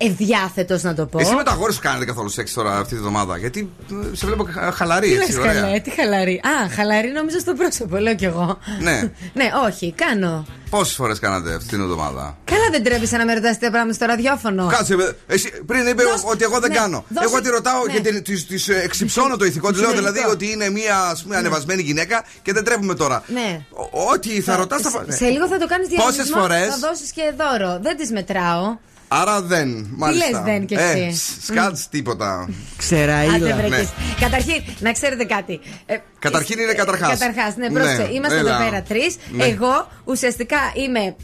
[0.00, 1.18] ευδιάθετο να το πω.
[1.18, 3.36] Εσύ με το αγόρι σου κάνετε καθόλου σεξ τώρα αυτή τη βδομάδα.
[3.38, 3.70] Γιατί
[4.12, 5.32] ε, σε βλέπω χα- χαλαρή Τι έτσι.
[5.32, 5.60] λες ωραία.
[5.60, 6.34] καλέ, τι χαλαρή.
[6.44, 8.58] Α, χαλαρή νομίζω στο πρόσωπο, λέω κι εγώ.
[8.80, 9.00] Ναι.
[9.38, 10.46] ναι, όχι, κάνω.
[10.70, 14.06] Πόσες φορές κάνατε αυτή την εβδομάδα; Καλά δεν τρέπεσαι να με ρωτάς τέτοια πράγματα στο
[14.06, 14.66] ραδιόφωνο.
[14.66, 17.04] Κάτσε, με- εσύ πριν είπε Δώσ' ότι εγώ δεν ναι, κάνω.
[17.08, 17.92] δώσε- Εγώ τη ρωτάω ναι.
[17.92, 19.72] και την- της- της ε, εξυψώνω το ηθικό.
[19.72, 20.54] Τη λέω δηλαδή Συμφωνητικό.
[20.54, 23.22] ότι είναι μια ας πούμε, ανεβασμένη γυναίκα και δεν τρέπουμε τώρα.
[23.26, 23.60] Ναι.
[23.70, 26.24] Ο- Ό,τι θα ρωτάς θα Σε- Σε λίγο θα το κάνεις διαγωνισμό.
[26.24, 27.78] Πόσες φορές; Θα δώσεις και δώρο.
[27.82, 28.76] Δεν τις μετράω.
[29.12, 29.86] Άρα δεν.
[29.96, 30.30] Μάλιστα.
[30.30, 32.40] λες δεν κι εσύ; Ε, σ- σκάτς τίποτα.
[32.40, 33.38] Άντε Ξεραίλα.
[33.56, 33.76] βρε Ναι.
[33.76, 33.92] και εσύ.
[34.20, 35.60] Καταρχήν, να ξέρετε κάτι.
[35.86, 37.18] Ε, Καταρχήν είναι καταρχάς.
[37.18, 38.08] Καταρχάς, ναι, Ναι, πρόσεξε.
[38.12, 38.54] Είμαστε έλα.
[38.54, 39.16] εδώ πέρα τρεις.
[39.30, 39.44] Ναι.
[39.44, 41.14] Εγώ ουσιαστικά είμαι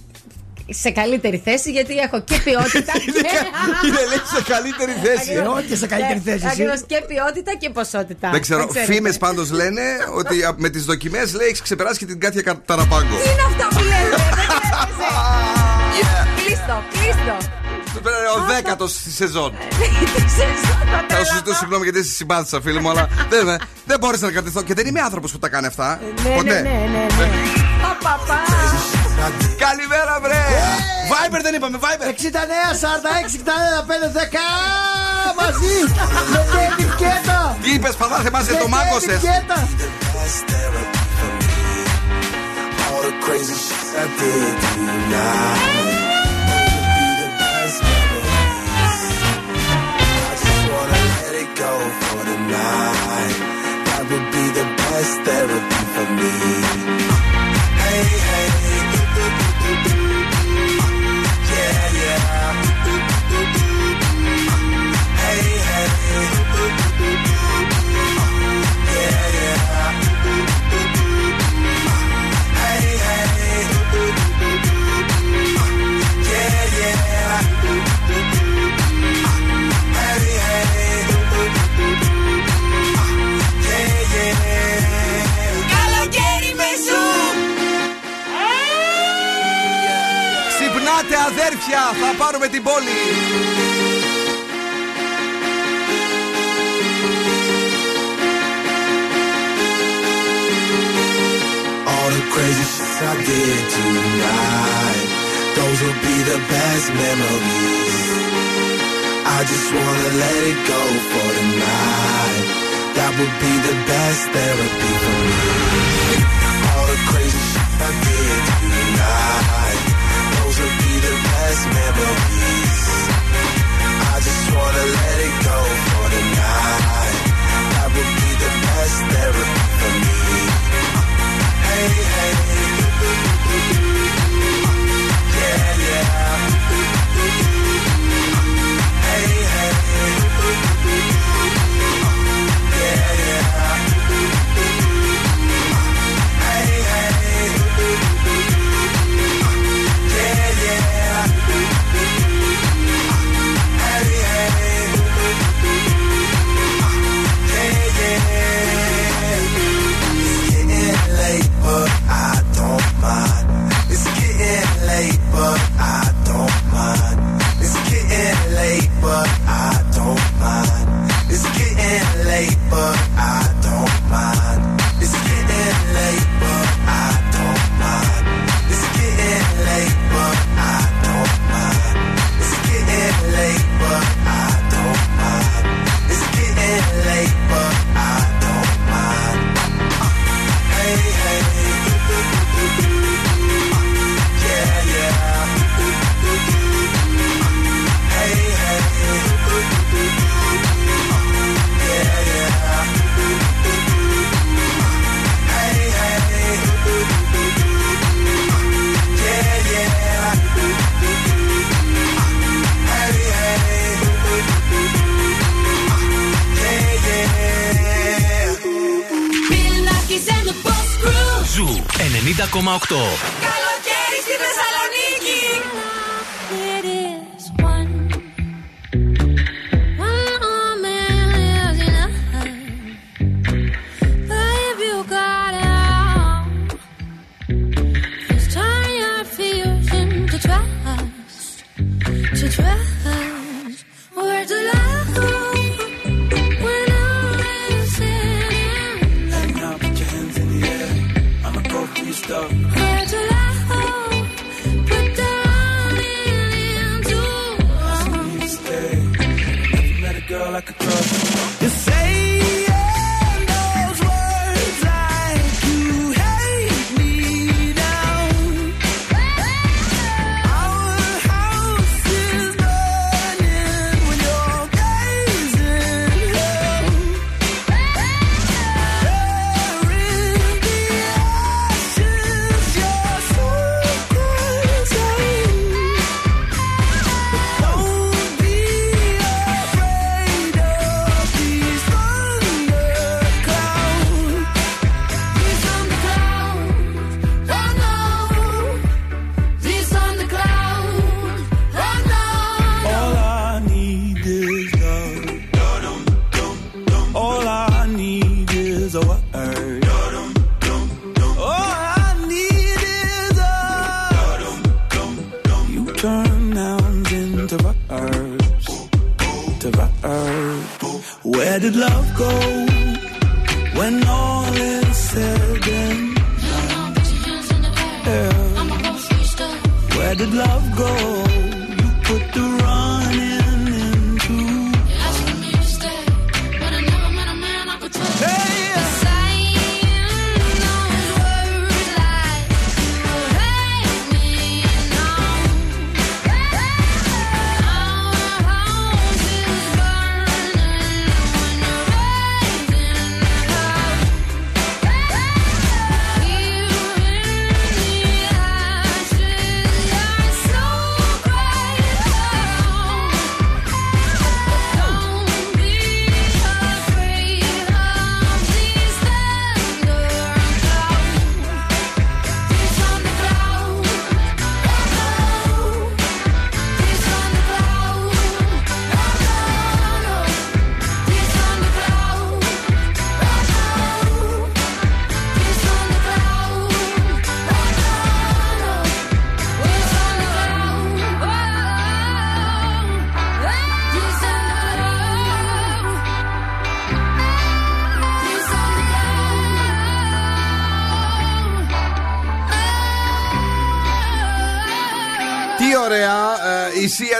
[0.70, 2.92] σε καλύτερη θέση γιατί έχω και ποιότητα.
[3.86, 5.32] Είναι λέει σε καλύτερη θέση.
[5.32, 6.46] Εγώ και σε καλύτερη θέση, εσύ.
[6.46, 8.30] Ακριβώς και ποιότητα και ποσότητα.
[8.30, 8.60] Δεν ξέρω.
[8.60, 8.92] Να ξέρετε.
[8.92, 9.82] Φήμες πάντως λένε
[10.14, 13.16] ότι α, με τις δοκιμές λέει έχεις ξεπεράσει και την Κάτια Κα- Ταραπάγκο.
[13.22, 15.08] Τι είναι αυτό που λες, ρε, δεν τρέπεσαι.
[16.44, 17.36] Κλείστο, κλείστο.
[18.36, 19.50] Ο δέκατος στη σεζόν.
[19.68, 19.84] Τι
[20.30, 21.52] σεζόν, το Θα σου ζητήσω τρελαθώ.
[21.58, 24.62] συγγνώμη γιατί σε συμπάθησα, φίλε μου, αλλά δεν, δεν μπόρεσα να κρατηθώ.
[24.62, 26.00] Και δεν είμαι άνθρωπος που τα κάνει αυτά.
[26.24, 26.60] Ναι, Ποτέ.
[26.60, 27.26] ναι, ναι, ναι, ναι.
[27.82, 28.38] Πα, πα, πα.
[29.66, 30.42] Καλημέρα, βρε!
[31.10, 32.06] Viber δεν είπαμε, Viber!
[32.08, 34.36] 69, 46, 61, 5, 10
[35.40, 35.76] μαζί
[36.32, 37.56] με την ετικέτα.
[37.62, 39.08] Τι είπες, παδά, θυμάσαι, Με το την μάγκωσες.
[39.14, 39.68] ετικέτα.
[42.88, 45.85] All the crazy shit I did tonight.
[51.66, 53.38] For the night,
[53.86, 56.06] that would be the best therapy for
[57.10, 57.15] me.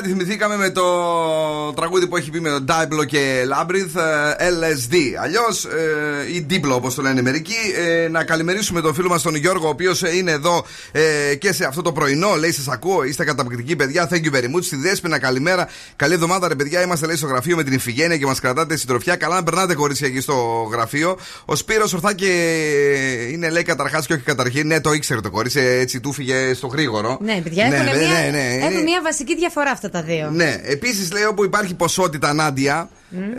[0.05, 0.82] Θυμηθήκαμε με το
[1.97, 4.01] τραγούδι που έχει πει με τον Ντάιμπλο και Labyrinth
[4.39, 4.94] ε, LSD.
[5.23, 7.55] Αλλιώς ε, ή Diplo όπως το λένε μερικοί.
[8.05, 11.64] Ε, να καλημερίσουμε τον φίλο μας τον Γιώργο, ο οποίος είναι εδώ ε, και σε
[11.64, 12.35] αυτό το πρωινό.
[12.35, 14.09] Λέει: Σας ακούω, είστε καταπληκτικοί παιδιά.
[14.12, 14.62] Thank you very much.
[14.62, 15.68] Στη Δέσπινα, καλημέρα.
[15.97, 16.82] Καλή εβδομάδα, ρε παιδιά.
[16.82, 19.16] Είμαστε λέει στο γραφείο με την Ιφηγένεια και μας κρατάτε συντροφιά.
[19.16, 21.18] Καλά να περνάτε κορίτσια εκεί στο γραφείο.
[21.44, 22.27] Ο Σπύρος ορθά και
[23.32, 24.66] είναι λέει καταρχάς και όχι καταρχήν.
[24.66, 27.18] Ναι, το ήξερε το κορίτσι, έτσι του φύγε στο γρήγορο.
[27.23, 28.55] Ναι, παιδιά, Ναι, έχουν, ναι, μια, ναι, ναι.
[28.60, 30.31] έχουν Είναι- μια βασική διαφορά αυτά τα δύο.
[30.32, 32.88] Ναι, επίσης λέει όπου υπάρχει ποσότητα, Νάντια,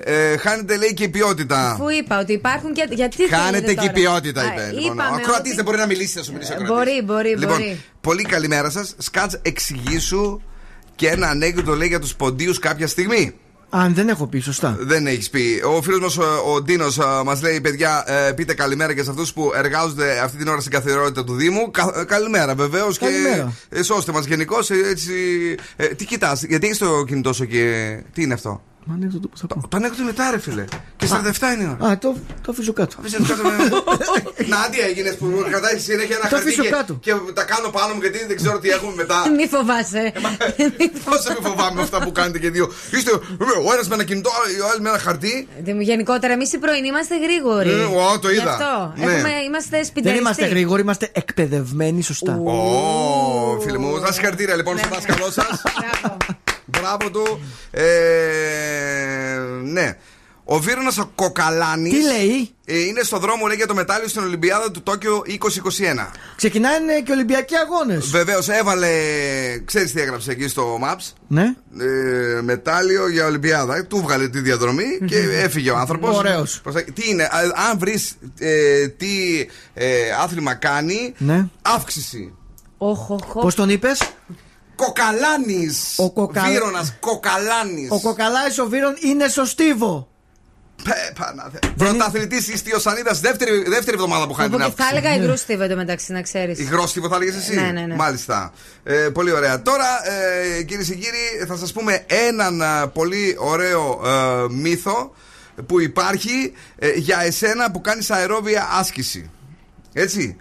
[0.04, 1.72] ε, χάνεται λέει και η ποιότητα.
[1.72, 2.88] Αφού είπα ότι υπάρχουν και.
[2.92, 4.70] Γιατί Χάνεται θέλετε και η τώρα; ποιότητα, Α, είπε.
[4.74, 6.76] Λοιπόν, ο είπαμε ακροατής ότι- δεν μπορεί να μιλήσει, θα σου μιλήσει ο ακροατής.
[6.78, 7.82] Μπορεί, μπορεί, Λοιπόν, μπορεί.
[8.02, 8.96] πολύ καλημέρα σας.
[8.98, 10.42] Σκάτς, εξηγήσου
[10.96, 13.36] και ένα ανέκδοτο λέει για τους ποντίους κάποια στιγμή.
[13.70, 14.78] Αν δεν έχω πει, σωστά.
[14.80, 15.62] Δεν έχεις πει.
[15.78, 19.34] Ο φίλος μας, ο, ο Ντίνος, μας λέει: Παιδιά, ε, πείτε καλημέρα και σε αυτούς
[19.34, 21.72] που εργάζονται αυτή την ώρα στην καθημερινότητα του Δήμου.
[21.72, 22.98] Κα, ε, καλημέρα, βεβαίως.
[22.98, 23.54] Και Καλημέρα.
[23.70, 24.70] ε, σώστε μας γενικώς.
[24.70, 25.14] Έτσι.
[25.76, 27.98] Ε, τι κοιτάς, γιατί έχεις το κινητό σου και.
[28.14, 29.68] Τι είναι αυτό; Μα ανέκδοτο που θα πω.
[29.68, 30.64] Το ανέκδοτο μετά, ρε φίλε.
[30.98, 31.92] Και 47 είναι η ώρα.
[31.92, 32.96] Α, το, το αφήσω κάτω.
[33.00, 33.58] Αφήστε το κάτω, ναι.
[34.56, 36.94] Νάντια έγινες που μου κρατάει συνέχεια ένα Το χαρτί αφήσω και, κάτω.
[37.06, 39.18] και τα κάνω πάνω μου γιατί δεν ξέρω τι έχουμε μετά.
[39.38, 40.14] Μη φοβάσαι.
[41.06, 42.72] Πώς σε μη φοβάμαι αυτά που κάνετε και δύο.
[42.92, 43.12] Είστε
[43.68, 44.30] ο ένας με ένα κινητό,
[44.64, 45.48] ο άλλος με ένα χαρτί.
[45.64, 47.70] Δεν- Γενικότερα, εμείς οι πρωινοί είμαστε γρήγοροι.
[47.70, 48.42] Ε, ω, το είδα.
[48.44, 48.94] Γι' αυτό.
[48.98, 49.04] Ναι.
[49.14, 50.24] Έχουμε, είμαστε Δεν σπινταριστοί.
[50.24, 52.34] είμαστε γρήγοροι, είμαστε εκπαιδευμένοι σωστά.
[52.36, 55.62] Ω, φίλοι μου, σα συγχαρητήρια λοιπόν στον δάσκαλό σας.
[56.68, 57.40] Μπράβο του.
[57.72, 57.84] Ε,
[59.64, 59.98] ναι.
[60.50, 61.94] Ο Βίρονα ο Κοκαλάνης.
[61.94, 62.56] Τι λέει;
[62.88, 66.12] είναι στο δρόμο λέει, για το μετάλλιο στην Ολυμπιάδα του Τόκιο 2021.
[66.36, 68.08] Ξεκινάνε και Ολυμπιακοί αγώνες.
[68.10, 68.88] Βεβαίως έβαλε.
[69.66, 71.56] Ξέρεις τι έγραψε εκεί στο Maps; Ναι.
[71.80, 73.76] Ε, μετάλλιο για Ολυμπιάδα.
[73.76, 76.18] Ε, Του βγάλε τη διαδρομή και έφυγε ο άνθρωπος.
[76.18, 76.62] Ωραίος.
[76.94, 77.30] Τι είναι, α,
[77.72, 78.16] αν βρεις
[78.98, 81.48] τι ε, άθλημα κάνει, Ναι.
[81.62, 82.34] αύξηση.
[83.34, 84.02] Πώς τον είπες,
[84.78, 85.94] Κοκαλάνης.
[85.98, 87.92] Ο Κοκα- Βίρονας Κοκαλάνης.
[87.92, 90.08] Ο Κοκαλάης ο Βύρον είναι στο στίβο.
[91.78, 95.06] Πρωταθλητής Ιστιοσανίδας, δεύτερη, δεύτερη εβδομάδα που χάνει Εγώ την και θα αύξηση.
[95.08, 96.60] έλεγα υγρού στίβο εντωμεταξύ, να ξέρεις.
[96.60, 97.96] Υγρόστιβο θα έλεγες εσύ; Ναι, ναι, ναι.
[97.96, 98.54] Μάλιστα.
[98.84, 99.62] Ε, πολύ ωραία.
[99.62, 99.86] Τώρα,
[100.58, 105.14] ε, κυρίες και κύριοι, θα σας πούμε έναν α, πολύ ωραίο ε, μύθο
[105.66, 109.30] που υπάρχει ε, για εσένα που κάνεις αερόβια άσκηση.
[109.94, 110.38] Έτσι.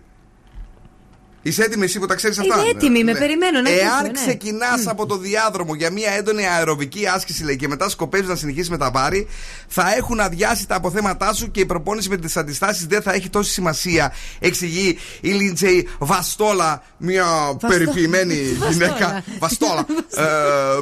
[1.47, 4.13] Είσαι έτοιμη εσύ που τα ξέρεις αυτά; Είμαι έτοιμη, με περιμένω να Εάν ακούσω, ναι.
[4.13, 8.71] ξεκινάς από το διάδρομο για μια έντονη αεροβική άσκηση, λέει, και μετά σκοπεύεις να συνεχίσεις
[8.71, 9.27] με τα βάρη,
[9.69, 13.29] θα έχουν αδειάσει τα αποθέματά σου και η προπόνηση με τις αντιστάσεις δεν θα έχει
[13.29, 14.13] τόση σημασία.
[14.39, 17.27] Εξηγεί η Λίντζεϊ Βαστόλα, μια
[17.69, 18.35] περιποιημένη
[18.71, 19.25] γυναίκα.
[19.39, 19.87] Βαστόλα.
[20.17, 20.25] ε,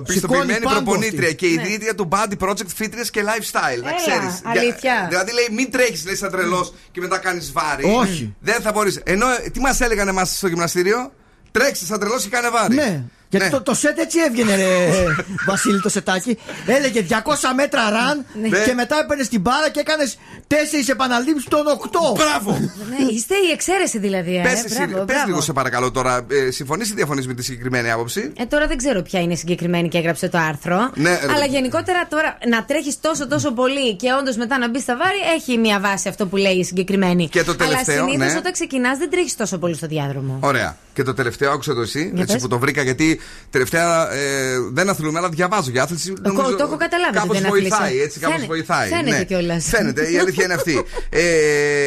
[0.06, 1.34] πιστοποιημένη πάγκο προπονήτρια αυτή.
[1.34, 1.62] και η Ναι.
[1.62, 3.82] ιδρύτρια του Body Project Fitness και Lifestyle.
[3.82, 4.40] Να Έλα, ξέρεις.
[4.44, 5.06] αλήθεια.
[5.08, 7.84] Δηλαδή λέει, μην τρέχεις, λέει, σαν τρελός και μετά κάνεις βάρη.
[8.00, 8.34] Όχι.
[8.40, 9.00] Δεν θα μπορείς.
[9.04, 11.12] Ενώ ε, τι μας έλεγαν εμάς στο γυμναστήριο,
[11.51, 12.74] τρέξτε σαν τρελό και κάνε βάρη.
[12.74, 13.05] Ναι.
[13.39, 14.65] Γιατί το, το σετ έτσι έβγαινε, ρε,
[15.48, 16.39] Βασίλη, το σετάκι.
[16.66, 17.15] Έλεγε 200
[17.56, 18.48] μέτρα ραν Ναι.
[18.65, 20.55] και μετά έπαιρνες την μπάρα και έκανες 4
[20.90, 21.89] επαναλήψεις των 8.
[22.16, 22.59] Μπράβο!
[22.90, 24.36] Ναι, είστε η εξαίρεση δηλαδή.
[24.36, 24.43] ε.
[24.43, 25.27] Πες, εσύ, Μπράβο, πες μπράβο.
[25.27, 26.27] λίγο σε παρακαλώ τώρα.
[26.31, 29.36] Ε, συμφωνείς ή διαφωνείς με τη συγκεκριμένη άποψη; Ε, τώρα δεν ξέρω ποια είναι η
[29.36, 30.90] συγκεκριμένη και έγραψε το άρθρο.
[30.94, 31.32] Ναι, ρε.
[31.32, 35.19] αλλά γενικότερα τώρα να τρέχεις τόσο τόσο πολύ και όντως μετά να μπεις στα βάρη
[35.36, 37.28] έχει μια βάση αυτό που λέει η συγκεκριμένη.
[37.28, 38.39] Και το τελευταίο, Αλλά συνήθως ναι.
[38.39, 40.36] όταν ξεκινάς δεν τρέχεις τόσο πολύ στο διάδρομο.
[40.40, 40.77] Ωραία.
[40.93, 42.43] Και το τελευταίο, άκουσα το εσύ, Για έτσι πες.
[42.43, 43.20] που το βρήκα, γιατί
[43.51, 46.12] τελευταία ε, δεν αθλούμε, αλλά διαβάζω για άθληση.
[46.24, 48.05] Εγώ το έχω καταλάβει ότι Κάπως δεν βοηθάει, αθλείσαι.
[48.05, 48.88] έτσι, κάπως Φαίνε- βοηθάει.
[48.88, 49.24] φαίνεται ναι.
[49.24, 49.64] κιόλας.
[49.64, 50.84] Φαίνεται, η αλήθεια είναι αυτή.
[51.10, 51.22] Ε,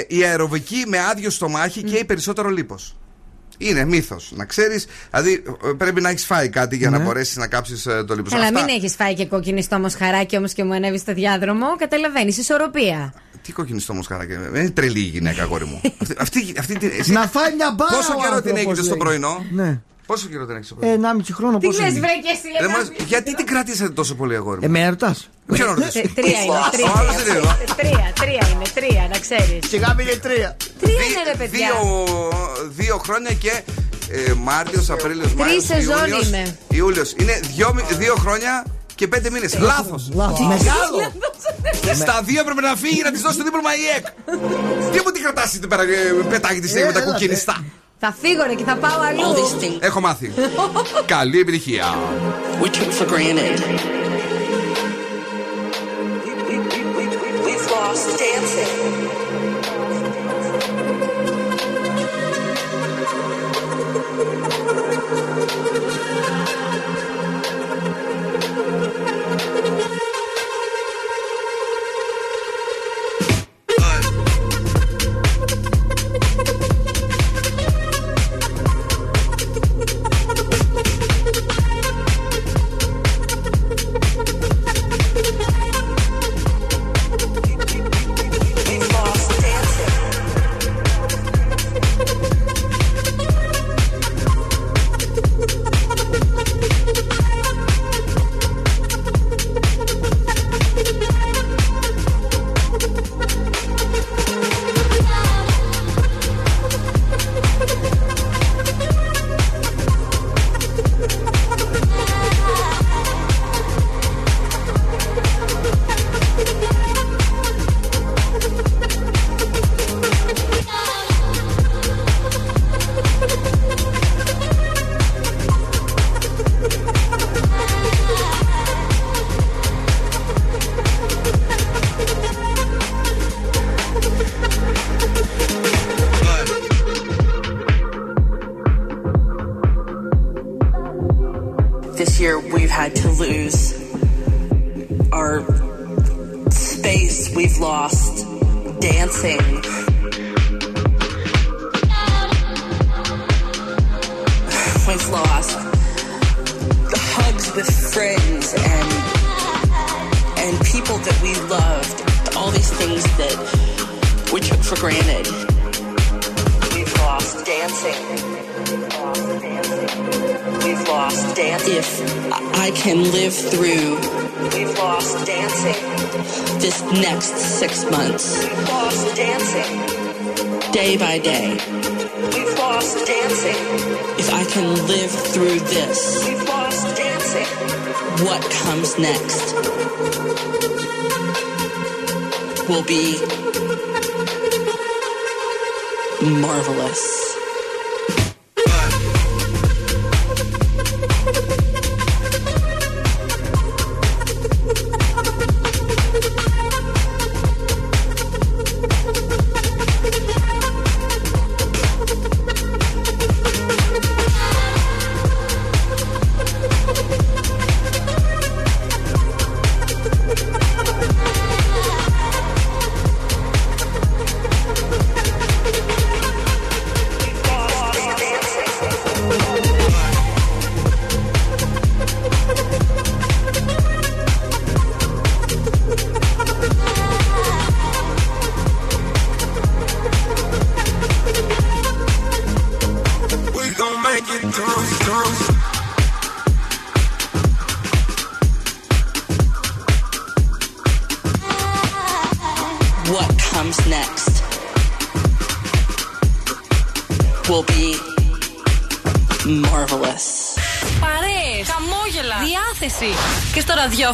[0.08, 2.96] η αεροβική με άδειο στομάχι καίει περισσότερο λίπος.
[3.60, 4.32] Είναι μύθος.
[4.36, 8.16] Να ξέρεις, δηλαδή ε, πρέπει να έχεις φάει κάτι για να μπορέσεις να κάψεις το
[8.16, 11.14] λίπος Αλλά Αυτά- μην έχεις φάει και κοκκινιστό όμω χαράκι όμως και μου ανέβεις στο
[11.14, 11.66] διάδρομο.
[11.78, 13.14] Καταλαβαίνεις, ισορροπία.
[13.42, 14.34] Τι κοκκινιστό όμω χαράκι.
[14.34, 15.82] Δεν είναι τρελή η γυναίκα, αγόρι μου.
[16.00, 17.96] αυτή, αυτή, αυτή, την- εσύ- Να φάει μια μπάρα.
[17.96, 18.98] Πόσο ο καιρό την άνθρωπος, έγινε στο λέει.
[18.98, 19.80] πρωινό; Ναι.
[20.08, 20.94] Πόσο καιρό την έχεις στο πρωινό.
[21.08, 23.46] Ε, 1,5 χρόνο Τι πόσο λες, είναι; βρε και εσύ, Δεν ένα- μας- γιατί την
[23.46, 25.16] κρατήσατε τόσο πολύ, αγόρι μου; Ε, με ερωτά.
[25.54, 26.52] Ποιον ρωτάς; Τε- Τρία είναι.
[26.66, 27.52] Ο Τρία, άλλος δεν είναι εδώ.
[27.82, 28.66] τρία, τρία είναι.
[28.78, 29.60] Τρία, να ξέρεις.
[29.68, 30.50] Σιγά μην είναι τρία.
[30.82, 31.70] Τρία είναι, ρε παιδιά.
[31.82, 32.28] Δύο,
[32.80, 33.54] δύο χρόνια και
[34.10, 35.62] ε, Μάρτιος, Απρίλιος, Μάιο.
[35.62, 36.58] σεζόν είμαι.
[36.70, 37.10] Ιούλιος.
[37.20, 38.66] Είναι δύο, μη- δύο χρόνια
[38.96, 39.58] και πέντε μήνες.
[39.60, 40.10] Λάθος.
[40.14, 40.40] Λάθος.
[40.40, 41.00] Μεγάλο.
[42.02, 44.06] Στα δύο έπρεπε να φύγει να της δώσει το δίπλωμα η ΕΚ.
[44.92, 45.88] Τι μου την κρατάς την πέρα, ε,
[46.30, 47.64] πετάγει τη στιγμή με τα έλα, κουκκινιστά.
[48.00, 49.20] Θα φύγω ρε και θα πάω αλλού.
[49.80, 50.32] Έχω μάθει.
[51.06, 51.86] Καλή επιτυχία.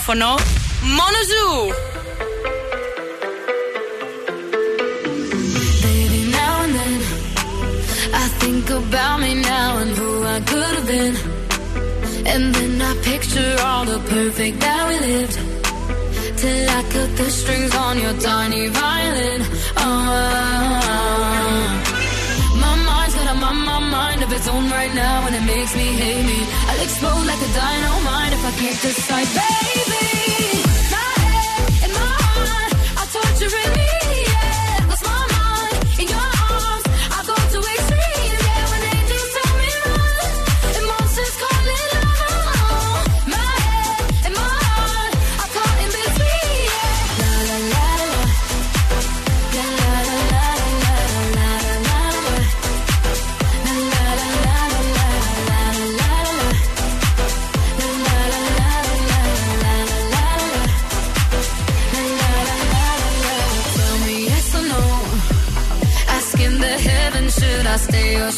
[0.04, 0.43] For now.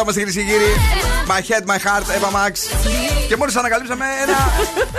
[0.00, 0.72] Εδώ είμαστε κυρίες και κύριοι.
[1.30, 2.52] My head, my heart, Eva Max.
[3.28, 4.38] Και μόλις ανακαλύψαμε ένα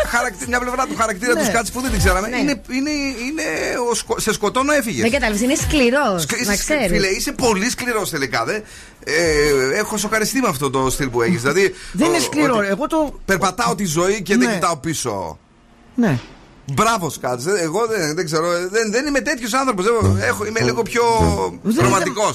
[0.08, 0.48] χαρακτη...
[0.48, 1.46] μια πλευρά του χαρακτήρα ναι.
[1.46, 2.28] του κάτσου που δεν την ξέραμε.
[2.28, 2.38] Ναι.
[2.38, 2.90] Είναι, είναι,
[3.28, 3.44] είναι
[3.92, 4.20] ο σκο...
[4.20, 5.02] σε σκοτώνω έφυγες.
[5.02, 6.22] Δεν κατάλαβε, είναι σκληρός.
[6.22, 6.30] Σκ...
[6.90, 8.46] Φίλε, είσαι πολύ σκληρός τελικά.
[8.46, 8.60] Δε.
[9.04, 11.42] Ε, έχω σοκαριστεί με αυτό το στυλ που έχεις.
[11.42, 12.58] Δηλαδή, δεν είναι σκληρό.
[12.58, 12.68] Ότι...
[12.68, 13.20] Εγώ το...
[13.26, 14.46] Περπατάω τη ζωή και ναι.
[14.46, 15.40] δεν κοιτάω πίσω.
[15.96, 16.20] Ναι.
[16.74, 17.42] Μπράβο, Σκάτ.
[17.48, 18.52] Εγώ δεν, δεν ξέρω.
[18.52, 19.86] Ε, δεν, δεν είμαι τέτοιος άνθρωπος.
[19.86, 20.26] Ναι.
[20.48, 20.66] Είμαι ναι.
[20.66, 21.04] λίγο πιο
[21.78, 22.32] ρομαντικό.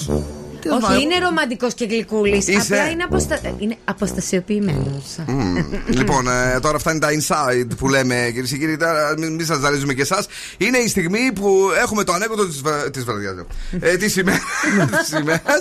[0.66, 1.02] Τέλος Όχι, πάντων.
[1.02, 2.46] είναι ρομαντικός και γλυκούλης.
[2.46, 2.58] Είσαι.
[2.74, 3.38] Απλά είναι, αποστα...
[3.58, 5.16] είναι αποστασιοποιημένος.
[5.26, 5.64] Μμμ.
[5.88, 8.76] λοιπόν, ε, τώρα αυτά είναι τα inside που λέμε κυρίες και κύριοι.
[8.76, 10.26] Τώρα μην, μην σας ζαλίζουμε και εσάς.
[10.58, 12.90] Είναι η στιγμή που έχουμε το ανέκδοτο της βρα...
[12.90, 13.46] της βραδιάς, λέω.
[13.80, 14.40] ε, της ημέρας.
[15.00, 15.60] της ημέρας.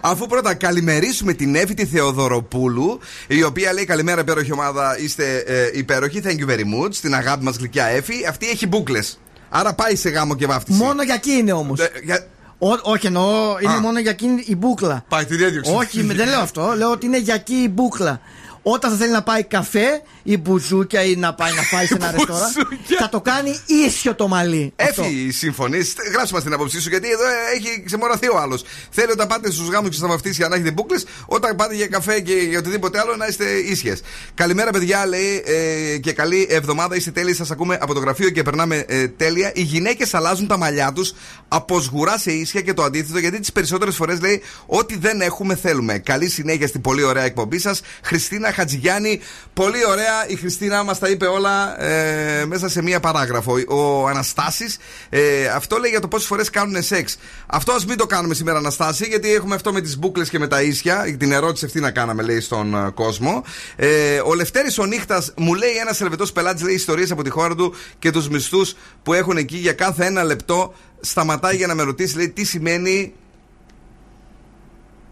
[0.00, 4.98] Αφού πρώτα καλημερίσουμε την Εύη τη Θεοδωροπούλου, η οποία λέει καλημέρα, υπέροχη ομάδα.
[4.98, 6.22] Είστε ε, υπέροχοι.
[6.24, 6.88] Thank you very much.
[6.94, 8.26] Στην αγάπη μας γλυκιά Εύη.
[8.28, 9.18] Αυτή έχει μπουκλες.
[9.48, 10.78] Άρα πάει σε γάμο και βάφτιση.
[10.82, 11.80] Μόνο για εκεί είναι όμως.
[11.80, 12.26] Ε, για-
[12.58, 13.80] Όχι, εννοώ είναι Α.
[13.80, 15.04] μόνο για εκείνη η μπούκλα.
[15.08, 15.72] Πάει τη διέδιωξη.
[15.74, 16.72] Όχι, με- δεν λέω αυτό.
[16.76, 18.20] Λέω ότι είναι για εκεί η μπούκλα.
[18.68, 22.10] Όταν θα θέλει να πάει καφέ ή μπουζούκια ή να πάει να φάει σε ένα
[22.16, 22.52] ρεστόρα,
[22.98, 24.72] θα το κάνει ίσιο το μαλλί.
[24.76, 25.02] Αυτό.
[25.02, 25.94] Έφη, συμφωνείς.
[26.12, 28.64] Γράψε μας την άποψή σου, γιατί εδώ ε, έχει ξεμοραθεί ο άλλος.
[28.90, 32.20] Θέλει όταν πάτε στους γάμους και στα βαφτίσια να έχετε μπουκλες, όταν πάτε για καφέ
[32.20, 34.00] και για οτιδήποτε άλλο να είστε ίσιες.
[34.34, 36.96] Καλημέρα, παιδιά, λέει ε, και καλή εβδομάδα.
[36.96, 39.52] Είστε τέλειοι, σας ακούμε από το γραφείο και περνάμε ε, τέλεια.
[39.54, 41.14] Οι γυναίκες αλλάζουν τα μαλλιά τους
[41.48, 45.54] από σγουρά σε ίσια και το αντίθετο, γιατί τις περισσότερες φορές λέει ότι δεν έχουμε
[45.54, 45.98] θέλουμε.
[45.98, 47.80] Καλή συνέχεια στην πολύ ωραία εκπομπή σας.
[48.02, 49.20] Χριστίνα Χατζηγιάννη,
[49.54, 50.28] πολύ ωραία.
[50.28, 53.54] Η Χριστίνα μας τα είπε όλα ε, μέσα σε μία παράγραφο.
[53.68, 54.78] Ο Αναστάσης,
[55.08, 57.18] ε, αυτό λέει για το πόσες φορές κάνουν σεξ.
[57.46, 60.48] Αυτό ας μην το κάνουμε σήμερα, Αναστάση, γιατί έχουμε αυτό με τις μπουκλες και με
[60.48, 61.16] τα ίσια.
[61.18, 63.44] Την ερώτηση αυτή να κάναμε, λέει, στον ε, κόσμο.
[63.76, 67.54] Ε, ο Λευτέρης ο Νύχτας μου λέει ένας ελβετός πελάτης, λέει ιστορίες από τη χώρα
[67.54, 70.74] του και τους μισθούς που έχουν εκεί για κάθε ένα λεπτό.
[71.00, 73.14] Σταματάει για να με ρωτήσει, λέει, τι σημαίνει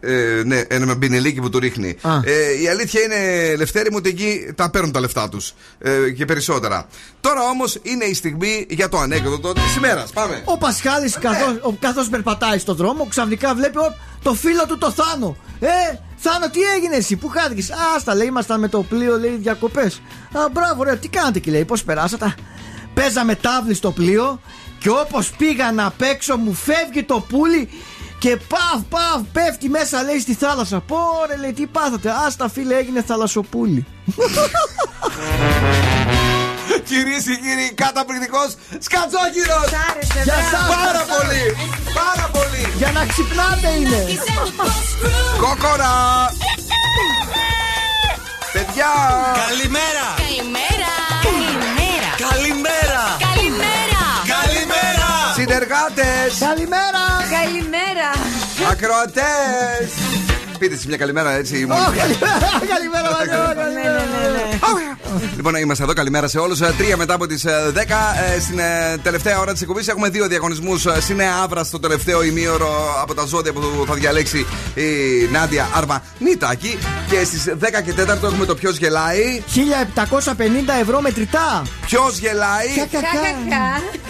[0.05, 1.97] ε, ναι, ένα μπινελίκι που του ρίχνει.
[2.03, 2.21] Α.
[2.25, 5.55] Ε, η αλήθεια είναι, Λευτέρη μου, ότι εκεί τα παίρνουν τα λεφτά τους.
[5.79, 6.87] Ε, και περισσότερα.
[7.21, 10.13] Τώρα όμως είναι η στιγμή για το ανέκδοτο της ημέρας.
[10.13, 10.43] Πάμε.
[10.45, 15.37] Ο Πασχάλης, καθώ καθώς περπατάει στον δρόμο, ξαφνικά βλέπει ο, το φίλο του το Θάνο.
[15.61, 15.69] Ε,
[16.17, 17.63] Θάνο, τι έγινε εσύ, πού χάθηκε;
[17.97, 20.03] Άστα, λέει, ήμασταν με το πλοίο, λέει, διακοπές.
[20.33, 22.35] Α, μπράβο, ρε, τι κάνετε εκεί, λέει, πώς περάσατε; «Α,
[22.95, 24.41] Παίζαμε τάβλη στο πλοίο
[24.79, 27.69] και όπως πήγα να παίξω, μου φεύγει το πουλί
[28.25, 30.81] και παφ, παφ, πέφτει μέσα, λέει, στη θάλασσα.
[30.81, 32.15] Πόρε, λέει, τι πάθατε.
[32.27, 33.87] Άστα, φίλε, έγινε θαλασσοπούλι.
[36.89, 38.49] Κυρίες και κύριοι, καταπληκτικός
[38.87, 39.61] Σκατζόκυρο!
[40.25, 40.67] Γεια σας.
[40.77, 41.45] Πάρα πολύ!
[42.01, 42.65] Πάρα πολύ!
[42.77, 44.01] Για να ξυπνάτε είναι.
[45.43, 45.93] Κόκορα!
[48.53, 48.93] Παιδιά!
[49.43, 50.07] Καλημέρα!
[50.25, 50.93] Καλημέρα!
[51.27, 52.11] Καλημέρα!
[52.27, 53.03] Καλημέρα!
[53.27, 54.03] Καλημέρα!
[54.35, 55.09] Καλημέρα!
[55.35, 56.31] Συνεργάτες!
[56.39, 56.49] Καλημέρα!
[56.49, 56.84] Καλημέρα!
[58.85, 60.04] Ακροατέ!
[60.65, 61.67] Πείτε σε μια καλημέρα έτσι.
[61.67, 61.83] μόλις.
[61.83, 62.39] Ω, Καλημέρα,
[62.75, 64.99] καλημέρα, Μανώλη, καλημέρα.
[65.37, 65.93] Λοιπόν, είμαστε εδώ.
[65.93, 66.59] Καλημέρα σε όλους.
[66.59, 67.49] Τρία μετά από τις 10.
[68.37, 70.87] Ε, Στην ε, τελευταία ώρα της εκπομπής έχουμε δύο διαγωνισμούς.
[70.99, 74.83] Συνέα Αύρα στο τελευταίο ημίωρο από τα ζώδια που θα διαλέξει η
[75.33, 76.79] Νάντια Αρμανίτακη.
[77.11, 79.43] Και στις 10 και 4 έχουμε το ποιος γελάει.
[79.55, 81.63] 1750 ευρώ μετρητά.
[81.87, 82.69] Ποιος γελάει.
[82.69, 83.21] Χαχαχά.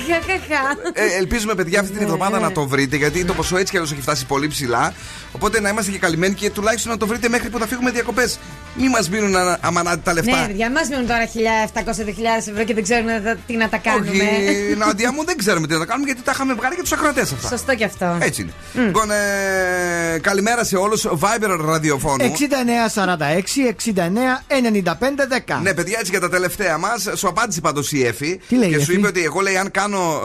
[0.09, 0.76] Χαχαχά.
[0.93, 3.93] Ε, ελπίζουμε, παιδιά, αυτή την εβδομάδα να το βρείτε γιατί το ποσό έτσι κι αλλιώς
[3.93, 4.93] έχει φτάσει πολύ ψηλά.
[5.32, 8.39] Οπότε να είμαστε και καλυμμένοι και τουλάχιστον να το βρείτε μέχρι που θα φύγουμε διακοπές.
[8.77, 10.41] Μην μας μείνουν ανα- αμανάτι τα λεφτά.
[10.41, 14.11] Ναι, παιδιά, μας μείνουν τώρα 1.700-2.000 ευρώ και δεν ξέρουμε τα- τι να τα κάνουμε.
[14.11, 16.93] Όχι, Νάντια μου, δεν ξέρουμε τι να τα κάνουμε γιατί τα είχαμε βγάλει και τους
[16.93, 17.49] ακροατές αυτά.
[17.49, 18.16] Σωστό κι αυτό.
[18.21, 18.85] Έτσι είναι.
[18.87, 21.07] Λοιπόν, ε, καλημέρα σε όλους.
[21.21, 22.25] Viber ραδιοφώνου.
[22.25, 25.61] 6946 69 95 10.
[25.62, 27.09] Ναι, παιδιά, έτσι για τα τελευταία μας.
[27.15, 28.41] Σου απάντησε πάντως η Εφη.
[28.49, 30.21] Τι λέει και η σου Εφη; είπε ότι εγώ λέει, αν κάνω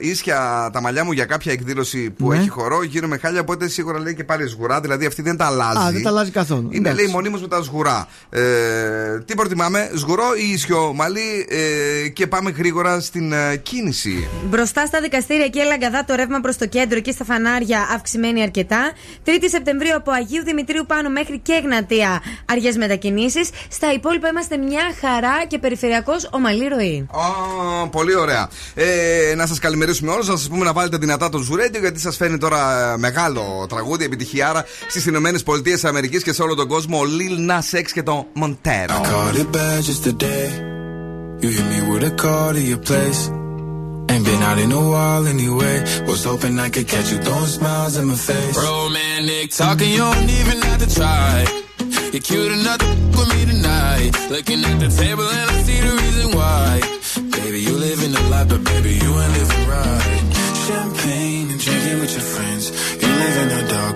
[0.00, 2.36] ε, ίσια τα μαλλιά μου για κάποια εκδήλωση που Ναι.
[2.38, 3.40] έχει χορό, γίνομαι χάλια.
[3.40, 4.80] Οπότε σίγουρα λέει και πάλι σγουρά.
[4.80, 5.78] Δηλαδή αυτή δεν τα αλλάζει.
[5.78, 6.68] Α, δεν τα αλλάζει καθόλου.
[6.70, 7.04] Είναι Εντάξει.
[7.04, 8.08] λέει μονίμως με τα σγουρά.
[8.30, 8.40] Ε,
[9.24, 11.46] τι προτιμάμε, σγουρό ή ίσιο μαλλί.
[11.48, 14.28] Ε, και πάμε γρήγορα στην ε, κίνηση.
[14.48, 18.92] Μπροστά στα δικαστήρια και Λαγκαδά το ρεύμα προς το κέντρο και στα φανάρια αυξημένη αρκετά.
[19.26, 23.48] 3η Σεπτεμβρίου από Αγίου Δημητρίου πάνω μέχρι και Εγνατία αργές μετακινήσεις.
[23.68, 27.06] Στα υπόλοιπα είμαστε μια χαρά και περιφερειακός ομαλή ροή.
[27.10, 28.48] Α, πολύ ωραία.
[28.74, 32.16] Ε, να σας καλημερίσουμε όλους, να σας πούμε να βάλετε δυνατά το Ζουρέντιο, γιατί σας
[32.16, 36.97] φέρνει τώρα ε, μεγάλο τραγούδι, επιτυχιάρα στις Ηνωμένες Πολιτείε Αμερική και σε όλο τον κόσμο.
[36.99, 38.93] Ο Lil Nas X και το Montero.
[38.93, 40.47] Caught it bad just today.
[41.41, 43.21] You hit me with a call to your place.
[44.11, 45.75] Ain't been out in a while anyway.
[46.09, 48.55] Was hoping I could catch you throwing smiles in my face.
[48.69, 51.33] Romantic talking, you don't even have to try.
[52.13, 54.11] You're cute enough to f- with me tonight.
[54.35, 56.67] Looking at the table and I see the reason why.
[57.37, 60.21] Baby, you living the life, but baby, you ain't living right.
[60.65, 62.63] Champagne and drinking with your friends.
[63.01, 63.95] You live in the dark,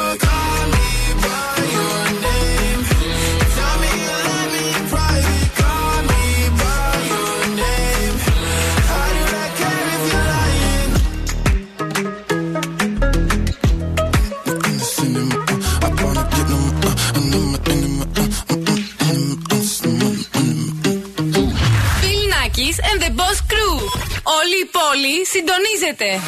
[24.39, 26.19] Όλη η πόλη συντονίζεται.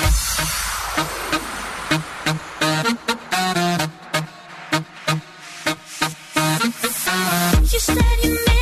[7.74, 8.53] You said you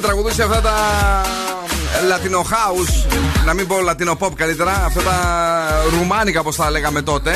[0.00, 0.74] Όταν ο Clay D τραγουδούσε αυτά τα
[2.10, 3.06] Latino House,
[3.44, 5.68] να μην πω Latino Pop καλύτερα, αυτά τα
[5.98, 7.30] ρουμάνικα όπως τα λέγαμε τότε.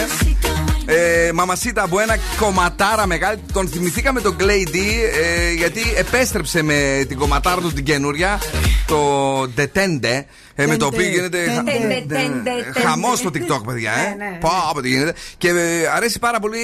[0.87, 3.39] Ε, Μαμασίτα από ένα κομματάρα μεγάλη.
[3.53, 4.77] Τον θυμηθήκαμε τον Clay D
[5.23, 8.39] ε, γιατί επέστρεψε με την κομματάρα του την καινούρια,
[8.87, 10.23] το Detende,
[10.55, 11.39] ε, με το οποίο γίνεται
[12.85, 13.93] χαμός στο TikTok, παιδιά.
[13.93, 14.03] Ε.
[14.19, 14.39] Ναι, ναι.
[14.41, 15.15] Πω, πω, τι γίνεται.
[15.39, 16.59] Και ε, αρέσει πάρα πολύ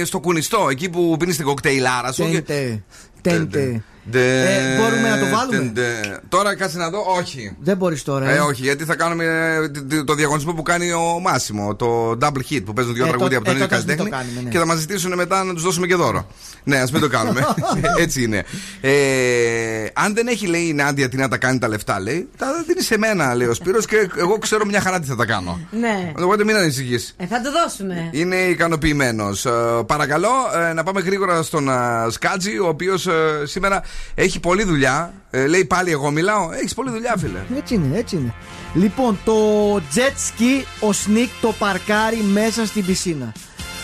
[0.00, 2.22] ε, στο κουνιστό, εκεί που πίνεις την κοκτέιλάρα σου.
[2.30, 2.78] και-
[3.22, 3.82] Τέντε.
[4.10, 4.72] Τέντε.
[4.72, 6.18] Ε, μπορούμε να το βάλουμε; ντε, ντε.
[6.28, 7.56] Τώρα κάτσε να δω, όχι.
[7.60, 8.30] Δεν μπορείς τώρα.
[8.30, 8.38] Ε, ε.
[8.38, 9.24] όχι, γιατί θα κάνουμε
[9.64, 11.74] ε, τ- τ- το διαγωνισμό που κάνει ο Μάσιμο.
[11.74, 13.84] Το double hit που παίζουν δύο Ε, τραγούδια τότε- από τον ε, ίδιο τότε ας
[13.84, 14.10] μην το καλλιτέχνη.
[14.10, 14.50] κάνουμε, ναι.
[14.50, 16.26] Και θα μας ζητήσουν μετά να τους δώσουμε και δώρο.
[16.64, 17.46] Ναι, ας μην το κάνουμε.
[18.04, 18.44] Έτσι είναι.
[18.80, 18.90] Ε,
[19.92, 22.82] αν δεν έχει, λέει η Νάντια, τι να τα κάνει τα λεφτά, λέει, τα δίνει
[22.82, 25.60] σε μένα, λέει ο Σπύρος και εγώ ξέρω μια χαρά τι θα τα κάνω.
[25.70, 26.12] Ναι.
[26.22, 27.14] Οπότε μην ανησυχείς.
[27.16, 28.08] Ε, θα το δώσουμε.
[28.12, 29.46] Είναι ικανοποιημένος.
[29.86, 30.28] παρακαλώ
[30.68, 31.72] ε, να πάμε γρήγορα στον ε,
[32.10, 33.08] Σκάτζη, ο οποίος
[33.44, 33.82] σήμερα
[34.14, 35.12] έχει πολλή δουλειά.
[35.30, 36.52] Ε, λέει πάλι εγώ μιλάω.
[36.52, 37.38] Έχεις πολλή δουλειά, φίλε.
[37.56, 38.34] Έτσι είναι, έτσι είναι.
[38.74, 39.34] Λοιπόν, το
[39.76, 43.32] jet ski ο Σνικ το παρκάρει μέσα στην πισίνα.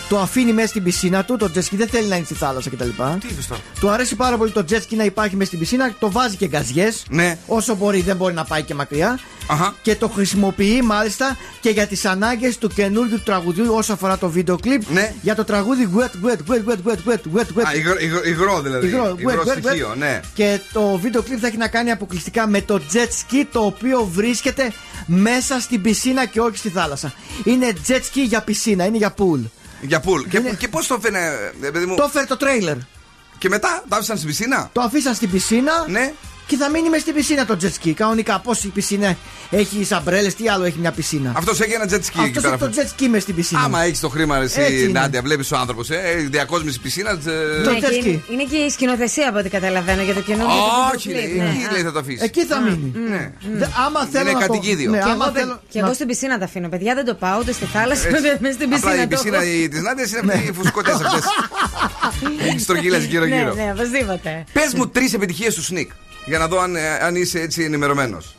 [0.09, 2.69] Το αφήνει μέσα στην πισίνα του, το jet ski δεν θέλει να είναι στη θάλασσα
[2.69, 2.89] κτλ.
[3.19, 5.93] Τι είπες τώρα; Του αρέσει πάρα πολύ το jet ski να υπάρχει μέσα στην πισίνα,
[5.99, 7.05] το βάζει και γκαζιές.
[7.09, 7.37] Ναι.
[7.47, 9.19] Όσο μπορεί, δεν μπορεί να πάει και μακριά.
[9.47, 9.75] Αχα.
[9.81, 14.57] Και το χρησιμοποιεί μάλιστα και για τις ανάγκες του καινούργιου τραγουδιού όσο αφορά το βίντεο
[14.57, 14.81] κλιπ.
[14.91, 15.13] Ναι.
[15.21, 17.63] Για το τραγούδι Wet, Wet, Wet, Wet, Wet, Wet, Wet, Wet.
[17.65, 18.87] Α, υγρό, υγρό, υγρό δηλαδή.
[18.87, 19.97] Υγρό, Υγρό wet, wet, στοιχείο, wet.
[19.97, 20.19] ναι.
[20.33, 24.09] Και το βίντεο κλιπ θα έχει να κάνει αποκλειστικά με το jet ski το οποίο
[24.13, 24.71] βρίσκεται
[25.05, 27.13] μέσα στην πισίνα και όχι στη θάλασσα.
[27.43, 29.39] Είναι jet ski για πισίνα, είναι για pool.
[29.87, 30.21] Για πουλ.
[30.29, 31.19] Και, και πώς το φαίνε,
[31.61, 32.75] ε, παιδί μου; Το έφερε το τρέιλερ.
[33.37, 36.13] Και μετά το άφησαν στην πισίνα; Το αφήσαν στην πισίνα Ναι.
[36.47, 37.91] Και θα μείνει μέσα στην πισίνα το jet ski.
[37.91, 39.17] Κανονικά, πώ η πισίνα
[39.49, 42.53] έχει σαμπρέλε, τι άλλο έχει μια πισίνα; Αυτός έχει ένα jet ski εκεί Αυτός πέρα.
[42.53, 43.59] έχει το jet ski μέσα στην πισίνα.
[43.61, 44.99] Άμα έχεις το χρήμα, Έτσι εσύ, είναι.
[44.99, 47.17] Νάντια, βλέπεις ο άνθρωπος, ε, διακόσμηση πισίνας.
[47.23, 47.29] Το
[47.71, 48.05] Ναι, jet και ski.
[48.05, 51.31] είναι, είναι και η σκηνοθεσία από ό,τι καταλαβαίνω για το καινούργιο του Όχι, βίντεο λέει,
[51.31, 51.49] κλιπ, ναι.
[51.63, 52.21] εκεί λέει θα το αφήσεις.
[52.21, 52.93] Εκεί θα μείνει.
[53.09, 53.31] Ναι.
[53.53, 54.89] Δε- άμα θέλω Είναι να το- κατοικίδιο.
[54.91, 56.69] Ναι, Και, άμα εγώ, θέλω και να- εγώ στην πισίνα τα αφήνω.
[56.69, 58.19] Παιδιά δεν το πάω ούτε στη θάλασσα Έτσι.
[58.19, 59.03] ούτε μέσα στην Απλά πισίνα.
[59.03, 59.67] η το πισίνα έχω.
[59.69, 61.23] της Νάντιας είναι αυτή οι φουσκωτές αυτές.
[62.47, 63.53] Έχει στρογγύλε Ναι, γύρω-γύρω.
[63.53, 64.43] ναι, οπωσδήποτε.
[64.53, 65.91] Πες μου τρεις επιτυχίες του Σνικ.
[66.25, 68.35] Για να δω αν, ε, αν είσαι έτσι ενημερωμένος.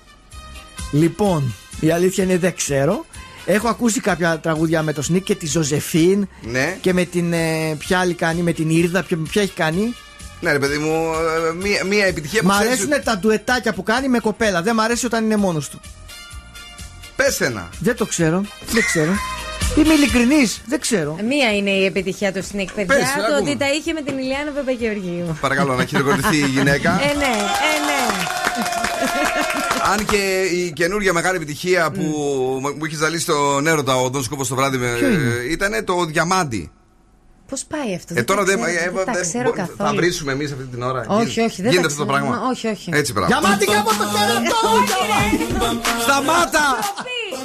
[0.92, 3.06] Λοιπόν, η αλήθεια είναι δεν ξέρω.
[3.46, 6.78] Έχω ακούσει κάποια τραγούδια με το Snik και τη Ζωζεφίν Ναι.
[6.80, 7.32] και με την.
[7.32, 9.94] Ε, ποια άλλη κάνει, με την Ήρδα, ποια, ποια έχει κάνει.
[10.40, 11.12] Ναι, ρε παιδί μου,
[11.50, 14.62] ε, μία, μία επιτυχία που Μ' ξέρεις αρέσουν ότι- τα ντουετάκια που κάνει με κοπέλα.
[14.62, 15.80] Δεν μ' αρέσει όταν είναι μόνος του.
[17.16, 17.68] Πες ένα.
[17.80, 18.42] Δεν το ξέρω.
[18.72, 19.12] Δεν ξέρω.
[19.76, 20.60] Είμαι ειλικρινής.
[20.66, 21.16] Δεν ξέρω.
[21.28, 22.84] Μία είναι η επιτυχία του Snik, παιδιά.
[22.86, 23.50] Πες, το ακούμε.
[23.50, 25.36] ότι τα είχε με την Ηλιάνα Παπαγεωργίου.
[25.40, 26.90] Παρακαλώ να χειροκροτηθεί η γυναίκα.
[27.02, 28.24] Ε, ναι, ε, ναι.
[29.92, 32.00] Αν και η καινούργια μεγάλη επιτυχία που
[32.76, 35.16] μου είχε ζαλίσει τον έρωτα ο Δον Σκόπο το βράδυ με- Ποιο είναι;
[35.48, 36.70] ε, ήταν το διαμάντι.
[37.48, 39.50] Πώς πάει αυτό, Ε, δεν τώρα τα δεν ξέρω, ε, δεν τα δεν ξέρω μπο-
[39.54, 39.76] καθόλου.
[39.90, 41.04] Θα βρίσουμε εμείς αυτή την ώρα.
[41.08, 42.24] Όχι, Γίνεται- όχι, δεν Γίνεται τα αυτό το ξέρω.
[42.26, 42.42] πράγμα.
[42.44, 42.90] Μα, όχι, όχι.
[42.92, 43.38] Έτσι πράγμα.
[43.40, 44.60] Διαμάτι κάπου το κερατό!
[46.02, 46.66] Σταμάτα!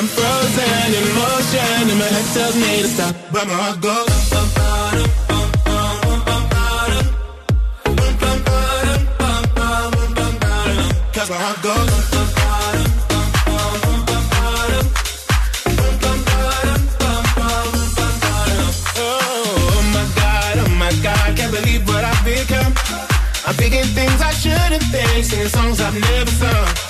[0.00, 4.30] I'm frozen in motion, and my head tells me to stop, but my heart goes.
[11.28, 11.90] My heart goes.
[18.96, 19.04] Oh,
[19.68, 22.72] oh my god, oh my god, can't believe what I've become.
[23.46, 26.89] I'm thinking things I shouldn't think, singing songs I've never sung.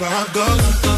[0.00, 0.97] that's how I go.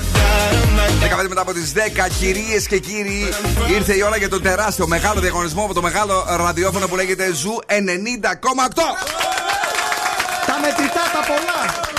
[1.21, 1.77] 15 μετά από τις 10,
[2.19, 3.29] κυρίες και κύριοι,
[3.69, 7.59] ήρθε η ώρα για το τεράστιο μεγάλο διαγωνισμό από το μεγάλο ραδιόφωνο που λέγεται Zoo
[7.65, 7.75] 90,8.
[10.45, 11.89] Τα μετρητά, τα πολλά.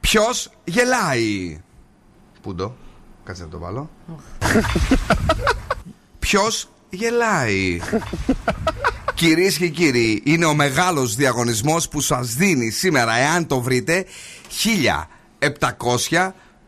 [0.00, 1.60] Ποιος γελάει;
[2.42, 2.76] Πούντο.
[3.24, 3.90] Κάτσε να το βάλω.
[6.18, 7.80] Ποιος γελάει;
[9.14, 14.04] Κυρίες και κύριοι, είναι ο μεγάλος διαγωνισμός που σας δίνει σήμερα, εάν το βρείτε,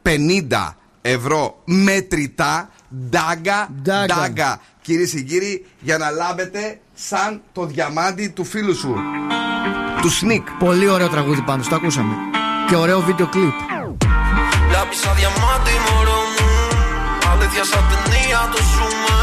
[0.04, 2.68] 1750 ευρώ μετρητά
[3.10, 4.14] ντάγκα Ντάγκα.
[4.14, 4.60] ντάγκα.
[4.82, 8.94] Κυρίες και κύριοι, για να λάβετε σαν το διαμάντι του φίλου σου.
[10.00, 10.50] Του Σνικ.
[10.58, 12.14] Πολύ ωραίο τραγούδι πάντως, το ακούσαμε.
[12.68, 13.52] Και ωραίο βίντεο κλιπ.
[14.74, 16.48] Lápiz a diamante y moro μου
[17.32, 19.18] Αλήθεια σαν ταινία το ζούμε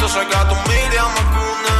[0.00, 1.78] Τόσα εκατομμύρια μ' ακούνε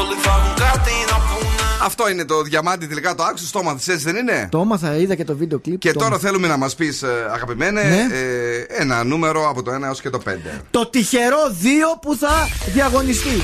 [0.00, 1.35] Όλοι θα έχουν κάτι να πούνε
[1.82, 5.14] Αυτό είναι το διαμάντι τελικά το άξιο, το έμαθες έτσι δεν είναι; Το έμαθα, είδα
[5.14, 5.78] και το βίντεο κλιπ.
[5.78, 6.26] Και το τώρα έμαθα.
[6.26, 8.06] θέλουμε να μας πεις ε, αγαπημένε Ναι.
[8.16, 10.30] ε, ένα νούμερο από το 1 έως και το 5.
[10.70, 13.40] Το τυχερό 2 που θα διαγωνιστεί.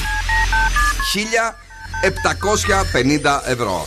[3.23, 3.87] 1750 ευρώ.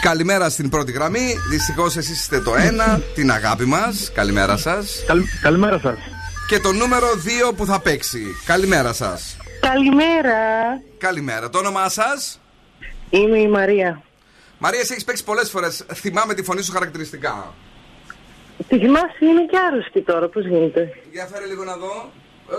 [0.00, 1.34] Καλημέρα στην πρώτη γραμμή.
[1.50, 4.10] Δυστυχώς εσείς είστε το 1, την αγάπη μας.
[4.14, 5.04] Καλημέρα σας.
[5.42, 5.98] καλημέρα σας.
[6.48, 7.06] Και το νούμερο
[7.50, 8.22] 2 που θα παίξει.
[8.44, 9.36] Καλημέρα σας.
[9.60, 10.38] Καλημέρα.
[10.98, 11.50] Καλημέρα.
[11.50, 12.40] Το όνομά σας;
[13.10, 14.02] Είμαι η Μαρία.
[14.58, 15.84] Μαρία, εσύ έχεις παίξει πολλές φορές.
[15.94, 17.54] Θυμάμαι τη φωνή σου χαρακτηριστικά.
[18.68, 20.94] Τη θυμάσαι είναι και άρρωστη τώρα, πώς γίνεται.
[21.12, 22.10] Για φέρε λίγο να δω.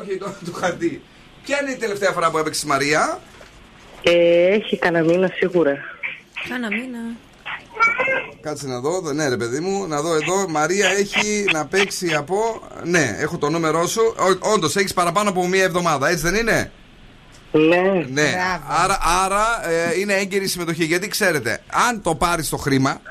[0.01, 1.01] Όχι, το, το χαρτί.
[1.43, 3.19] Ποια είναι η τελευταία φορά που έπαιξες Μαρία;
[4.03, 5.77] Ε, έχει κανένα μήνα σίγουρα.
[6.49, 6.99] Κάνα μήνα.
[8.41, 10.47] Κάτσε να δω, ναι ρε παιδί μου, να δω εδώ.
[10.49, 12.61] Μαρία έχει να παίξει από.
[12.83, 14.15] Ναι, έχω το νούμερό σου.
[14.39, 16.71] Όντως έχεις παραπάνω από μία εβδομάδα, έτσι δεν είναι;
[17.57, 18.05] Ναι.
[18.09, 18.33] Ναι.
[18.67, 20.85] Άρα, άρα ε, είναι έγκαιρη συμμετοχή.
[20.85, 21.59] Γιατί ξέρετε,
[21.89, 23.01] αν το πάρεις το χρήμα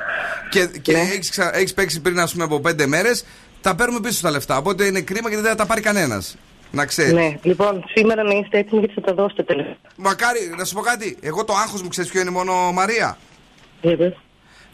[0.51, 0.99] και, και Ναι.
[0.99, 3.25] έχεις, ξα- έχεις παίξει πριν, ας πούμε, από πέντε μέρες,
[3.61, 4.57] τα παίρνουμε πίσω τα λεφτά.
[4.57, 6.37] Οπότε είναι κρίμα γιατί δεν θα τα πάρει κανένας.
[6.71, 7.13] Να ξέρεις.
[7.13, 9.77] Ναι, λοιπόν, σήμερα να είστε έτοιμοι γιατί θα τα δώσετε τελευταία.
[9.97, 11.17] Μακάρι, να σου πω κάτι.
[11.21, 13.19] Εγώ το άγχος μου ξέρεις ποιο είναι μόνο Μαρία.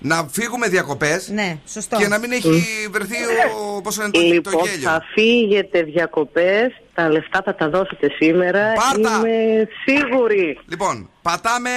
[0.04, 1.96] Να φύγουμε διακοπές Ναι, σωστό.
[1.96, 3.14] και να μην έχει βρεθεί
[3.76, 4.88] ο, πόσο είναι το, το Λοιπόν, γέλιο.
[4.88, 8.72] θα φύγετε διακοπές, τα λεφτά θα τα δώσετε σήμερα.
[8.72, 9.16] Πάρτα!
[9.28, 10.58] Είμαι σίγουρη.
[10.68, 11.70] Λοιπόν, πατάμε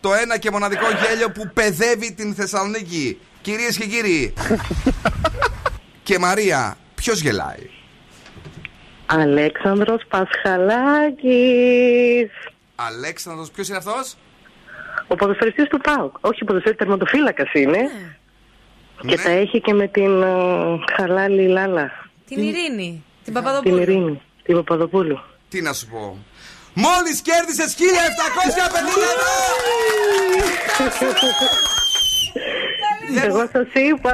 [0.00, 3.18] το ένα και μοναδικό γέλιο που παιδεύει την Θεσσαλονίκη.
[3.42, 4.34] Κυρίες και κύριοι.
[6.02, 7.70] και Μαρία, ποιος γελάει;
[9.06, 12.30] Αλέξανδρος Πασχαλάκης.
[12.74, 14.16] Αλέξανδρος, ποιος είναι αυτός;
[15.08, 16.14] Ο ποδοσφαιριστής του ΠΑΟΚ.
[16.20, 17.78] Όχι, ο ποδοσφαιριστής τερματοφύλακας είναι.
[19.00, 19.22] Και Ναι.
[19.22, 20.26] τα έχει και με την ε,
[20.96, 21.90] Χαλάλη Λάλα.
[22.28, 23.04] Την Ειρήνη.
[23.24, 23.80] Την Την Παπαδοπούλου.
[23.80, 24.20] Ειρήνη.
[24.42, 25.20] Την Παπαδοπούλου.
[25.48, 26.18] Τι να σου πω.
[26.74, 27.80] Μόλις κέρδισες 1750
[28.84, 29.34] ευρώ!
[33.24, 34.12] Εγώ σας είπα.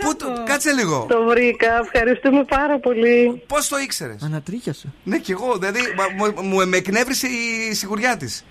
[0.00, 1.06] Πού το, κάτσε λίγο.
[1.08, 1.78] Το βρήκα.
[1.84, 3.42] Ευχαριστούμε πάρα πολύ.
[3.46, 4.92] Πώς το ήξερες; Ανατρίχιασε.
[5.04, 5.56] Ναι, κι εγώ.
[5.58, 7.26] Δηλαδή, μα- μου, μου με εκνεύρισε
[7.70, 8.44] η σιγουριά της.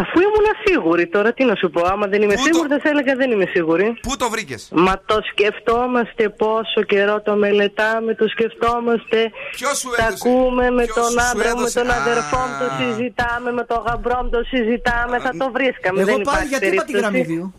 [0.00, 1.80] Αφού ήμουν σίγουρη τώρα, τι να σου πω.
[1.92, 3.86] Άμα δεν είμαι σίγουρη, θα σε έλεγα δεν είμαι σίγουρη.
[4.06, 9.18] Πού το βρήκες; Μα το σκεφτόμαστε πόσο καιρό το μελετάμε, το σκεφτόμαστε.
[9.58, 10.28] Ποιος σου Τα έδωσε.
[10.28, 11.78] ακούμε με ποιος τον σου άντρα μου, με έδωσε.
[11.80, 11.96] τον Α.
[12.02, 15.14] αδερφό μου, το συζητάμε, με τον γαμπρό μου, το συζητάμε.
[15.26, 15.98] Θα το βρίσκαμε.
[16.02, 17.22] Εγώ δεν πάλι υπάρχει γιατί είπα τη περίπτωση.
[17.22, 17.52] γραμμή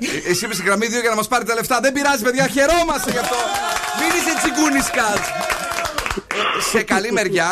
[0.00, 0.06] 2.
[0.26, 1.76] Ε, Εσύ είπες στη γραμμή 2 για να μας πάρει τα λεφτά.
[1.84, 3.38] Δεν πειράζει, παιδιά, χαιρόμαστε γι' αυτό.
[3.98, 5.22] Μην είσαι τσιγκούνι κάτ.
[6.72, 7.50] Σε καλή μεριά.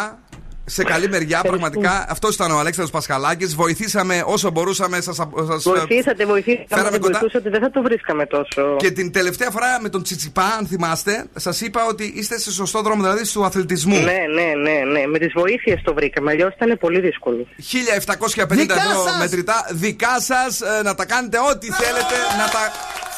[0.69, 2.05] Σε καλή μεριά, πραγματικά.
[2.09, 3.55] Αυτός ήταν ο Αλέξανδρος Πασχαλάκης.
[3.55, 5.01] Βοηθήσαμε όσο μπορούσαμε.
[5.01, 6.63] Σας, σας, Βοηθήσατε, βοηθήσατε.
[6.63, 7.19] Αν Φέραμε δεν κοντά.
[7.19, 8.77] βοηθούσατε, δεν θα το βρίσκαμε τόσο.
[8.79, 12.81] Και την τελευταία φορά με τον Τσιτσιπά, αν θυμάστε, σας είπα ότι είστε σε σωστό
[12.83, 13.95] δρόμο, δηλαδή του αθλητισμού.
[13.99, 14.03] Ναι,
[14.35, 15.07] ναι, ναι, ναι.
[15.07, 16.31] Με τις βοήθειες το βρήκαμε.
[16.31, 17.47] Αλλιώς ήταν πολύ δύσκολο.
[17.57, 19.19] 1750 Δικά ευρώ σας!
[19.19, 20.61] μετρητά δικά σας.
[20.85, 22.63] να τα κάνετε ό,τι θέλετε, να τα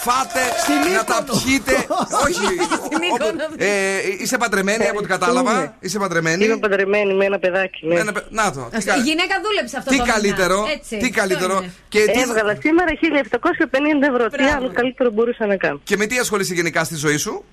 [0.04, 0.40] φάτε,
[0.96, 1.72] να τα πιείτε.
[2.24, 2.46] Όχι.
[3.12, 3.68] όπου- ε,
[4.22, 5.76] είσαι παντρεμένη από ό,τι κατάλαβα.
[5.80, 6.44] Είσαι παντρεμένη.
[6.44, 7.86] Είμαι παντρεμένη με ένα παιδάκι.
[7.86, 7.94] Ναι.
[7.94, 8.68] Με ένα παι- Να το.
[8.78, 10.14] τι κα- Η γυναίκα δούλεψε αυτό Τι το μήνα.
[10.14, 11.56] καλύτερο, Έτσι, τι αυτό καλύτερο.
[11.56, 11.72] είναι.
[11.88, 14.28] Και τι- Έβγαλα σήμερα 1750 ευρώ.
[14.28, 15.80] Τι άλλο καλύτερο μπορούσα να κάνω.
[15.84, 17.44] Και με τι ασχολείσαι γενικά στη ζωή σου;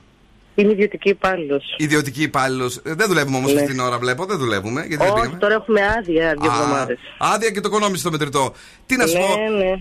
[0.58, 1.76] Είμαι ιδιωτική υπάλληλος.
[1.78, 2.80] Ιδιωτική υπάλληλος.
[2.84, 3.60] Δεν δουλεύουμε όμως Ναι.
[3.60, 4.26] αυτή την ώρα, βλέπω.
[4.26, 4.80] Δεν δουλεύουμε.
[4.82, 5.38] Γιατί δεν Όχι, πήγαμε.
[5.40, 6.98] τώρα έχουμε άδεια δύο Α, εβδομάδες.
[7.18, 8.54] Άδεια και το οικονόμησε το μετρητό.
[8.86, 9.72] Τι να σου πω; Ναι, ναι.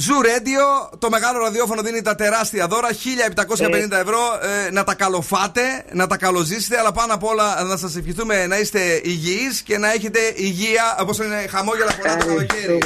[0.00, 4.18] Zoo Radio, το μεγάλο ραδιόφωνο δίνει τα τεράστια δώρα, 1750 ευρώ.
[4.66, 8.58] ε, να τα καλοφάτε, να τα καλοζήσετε, αλλά πάνω απ' όλα να σας ευχηθούμε να
[8.58, 12.78] είστε υγιείς και να έχετε υγεία, όπως είναι χαμόγελα πολλά το καλοκαίρι.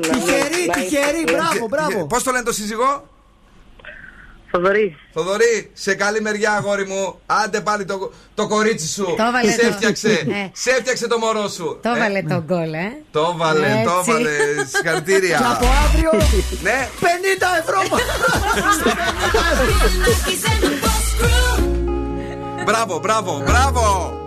[0.00, 2.06] Τυχερή, τυχερή, μπράβο, μπράβο.
[2.06, 3.08] Πώς το λένε το σύζυγό,
[4.56, 4.96] Θοδωρή.
[5.12, 7.20] Θοδωρή, σε καλή μεριά, αγόρι μου.
[7.26, 9.04] Άντε πάλι το, το κορίτσι σου.
[9.04, 10.08] Το βάλε σε έφτιαξε.
[10.66, 10.94] Ε.
[11.00, 11.08] Το...
[11.08, 11.78] Το μωρό σου.
[11.82, 11.98] Το ε.
[11.98, 12.22] βάλε ε.
[12.22, 12.92] τον γκολ, ε.
[13.10, 13.84] Το βάλε, Έτσι.
[13.84, 14.30] το βάλε.
[14.72, 15.36] Συγχαρητήρια.
[15.38, 16.10] Και από αύριο.
[16.66, 16.88] ναι.
[17.00, 17.04] 50
[17.60, 17.80] ευρώ.
[22.64, 24.25] μπράβο, μπράβο, μπράβο.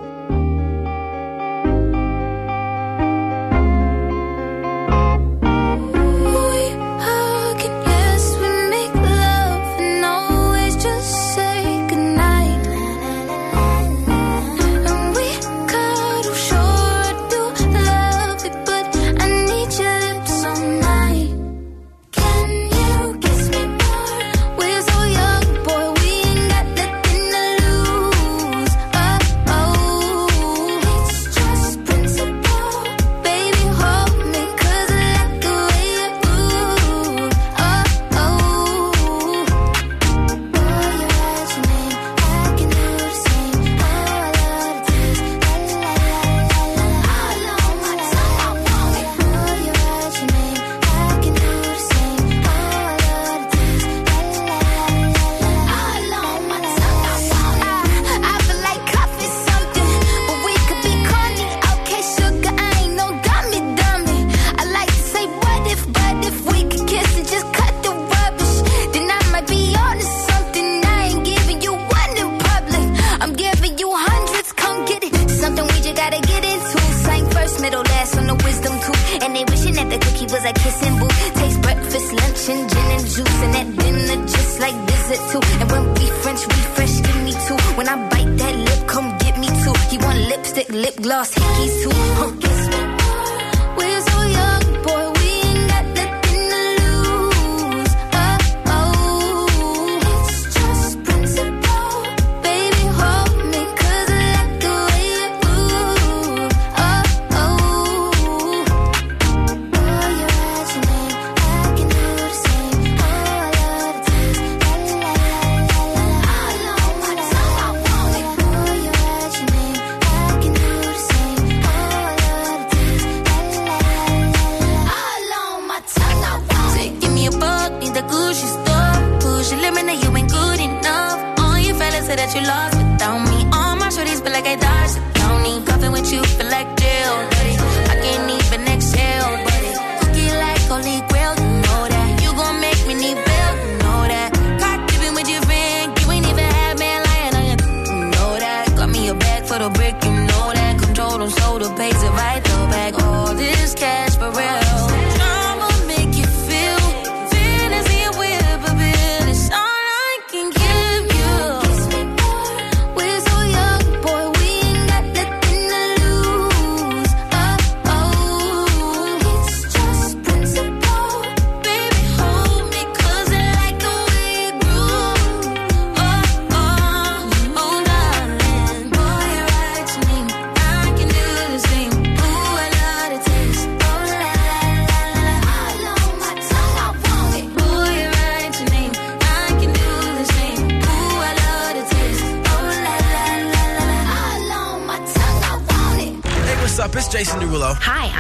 [79.90, 81.34] The cookie was a kissing booth.
[81.40, 83.38] Taste breakfast, lunch, and gin and juice.
[83.44, 85.42] And that dinner just like visit too.
[85.62, 87.60] And when we French refresh, give me two.
[87.78, 89.76] When I bite that lip, come get me two.
[89.90, 91.96] He want lipstick, lip gloss, hickeys too.
[92.20, 92.89] Huh,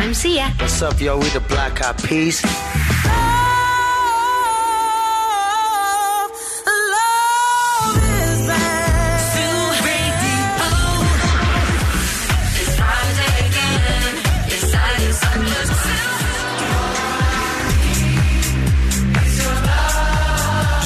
[0.10, 0.56] Αμψία.
[0.60, 1.18] What's up, yo?
[1.20, 2.38] We the Black Eyed Peas.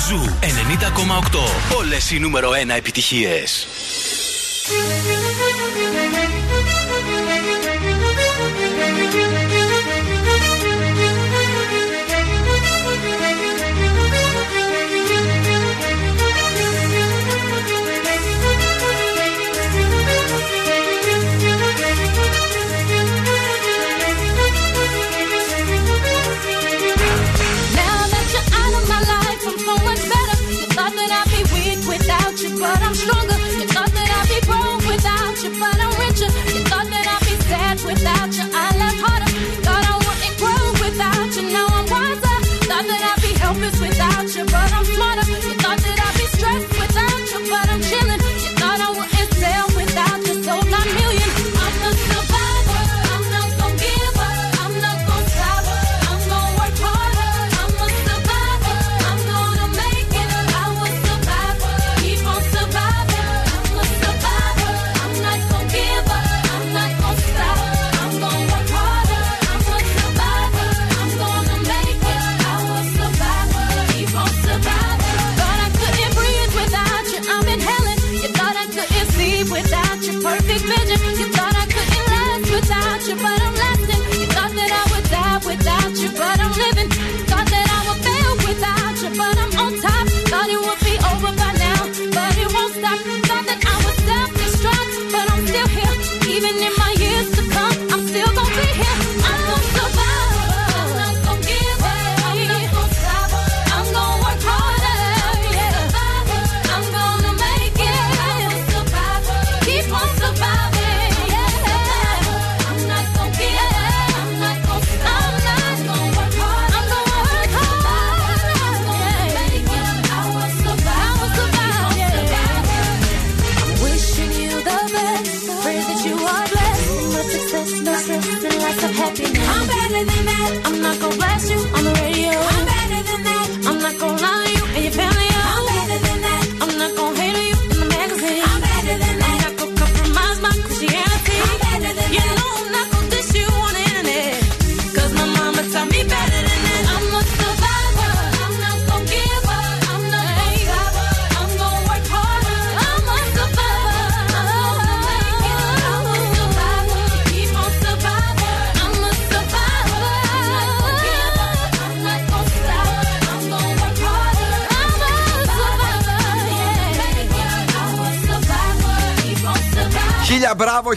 [0.08, 1.78] Ζου 90,8.
[1.78, 3.68] Όλες οι νούμερο 1 επιτυχίες.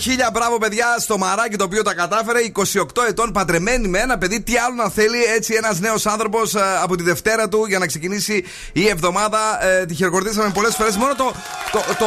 [0.09, 2.39] Χίλια μπράβο, χίλια μπράβο, παιδιά, στο μαράκι το οποίο τα κατάφερε.
[2.53, 4.43] 28 ετών παντρεμένη με ένα παιδί.
[4.43, 8.45] Τι άλλο να θέλει, έτσι ένας νέος άνθρωπος από τη Δευτέρα του για να ξεκινήσει
[8.73, 9.65] η εβδομάδα.
[9.65, 10.97] Ε, τη χειροκροτήσαμε πολλές φορές.
[10.97, 11.33] Μόνο το,
[11.73, 12.07] το, το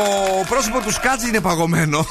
[0.50, 2.06] πρόσωπο του Σκάτζ είναι παγωμένο.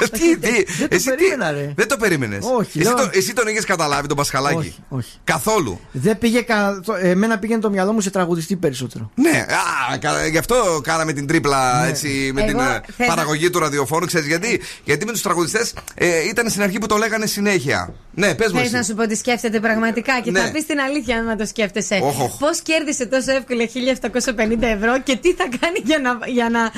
[0.00, 1.72] Γιατί, τι, Δεν το εσύ τι- περίμενα, ρε.
[1.76, 2.44] Δεν το περίμενες.
[2.58, 5.10] Όχι, Εσύ, λέω- το, εσύ τον είχες καταλάβει τον Πασχαλάκη; Όχι, όχι.
[5.24, 6.80] Καθόλου; Δεν πήγε κα...
[6.84, 9.10] το- Εμένα πήγαινε το μυαλό μου σε τραγουδιστή περισσότερο.
[9.14, 9.46] Ναι,
[9.92, 13.50] α, κα- γι' αυτό κάναμε την τρίπλα έτσι, με Εγώ την ε, θες να- παραγωγή
[13.50, 14.06] του ραδιοφόρου.
[14.06, 17.94] Ξέρεις γιατί, γιατί με τους τραγουδιστές ε, ήταν στην αρχή που το λέγανε συνέχεια.
[18.14, 18.56] Ναι, πες μου.
[18.58, 18.74] Θες εσύ.
[18.74, 20.40] να σου πω ότι σκέφτεται πραγματικά και Ναι.
[20.40, 21.98] θα πεις την αλήθεια αν το σκέφτεσαι.
[22.02, 22.38] Όχ, όχ.
[22.38, 26.70] Πώς κέρδισε τόσο εύκολα 1750 ευρώ και τι θα κάνει για να, για να, Να,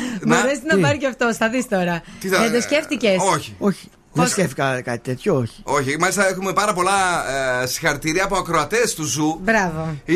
[0.43, 1.35] μπορέσει να τι; πάρει και αυτό.
[1.35, 2.03] Θα δεις τώρα.
[2.21, 3.12] Τι θα- Δεν το σκέφτηκε.
[3.21, 3.55] Όχι.
[3.59, 3.89] Όχι.
[4.15, 5.61] Δεν σκέφτηκα κάτι τέτοιο, όχι.
[5.63, 6.93] Όχι, μάλιστα έχουμε πάρα πολλά
[7.63, 9.39] ε, συγχαρητήρια από ακροατές του Zoo.
[9.43, 9.97] Μπράβο.
[10.05, 10.15] Η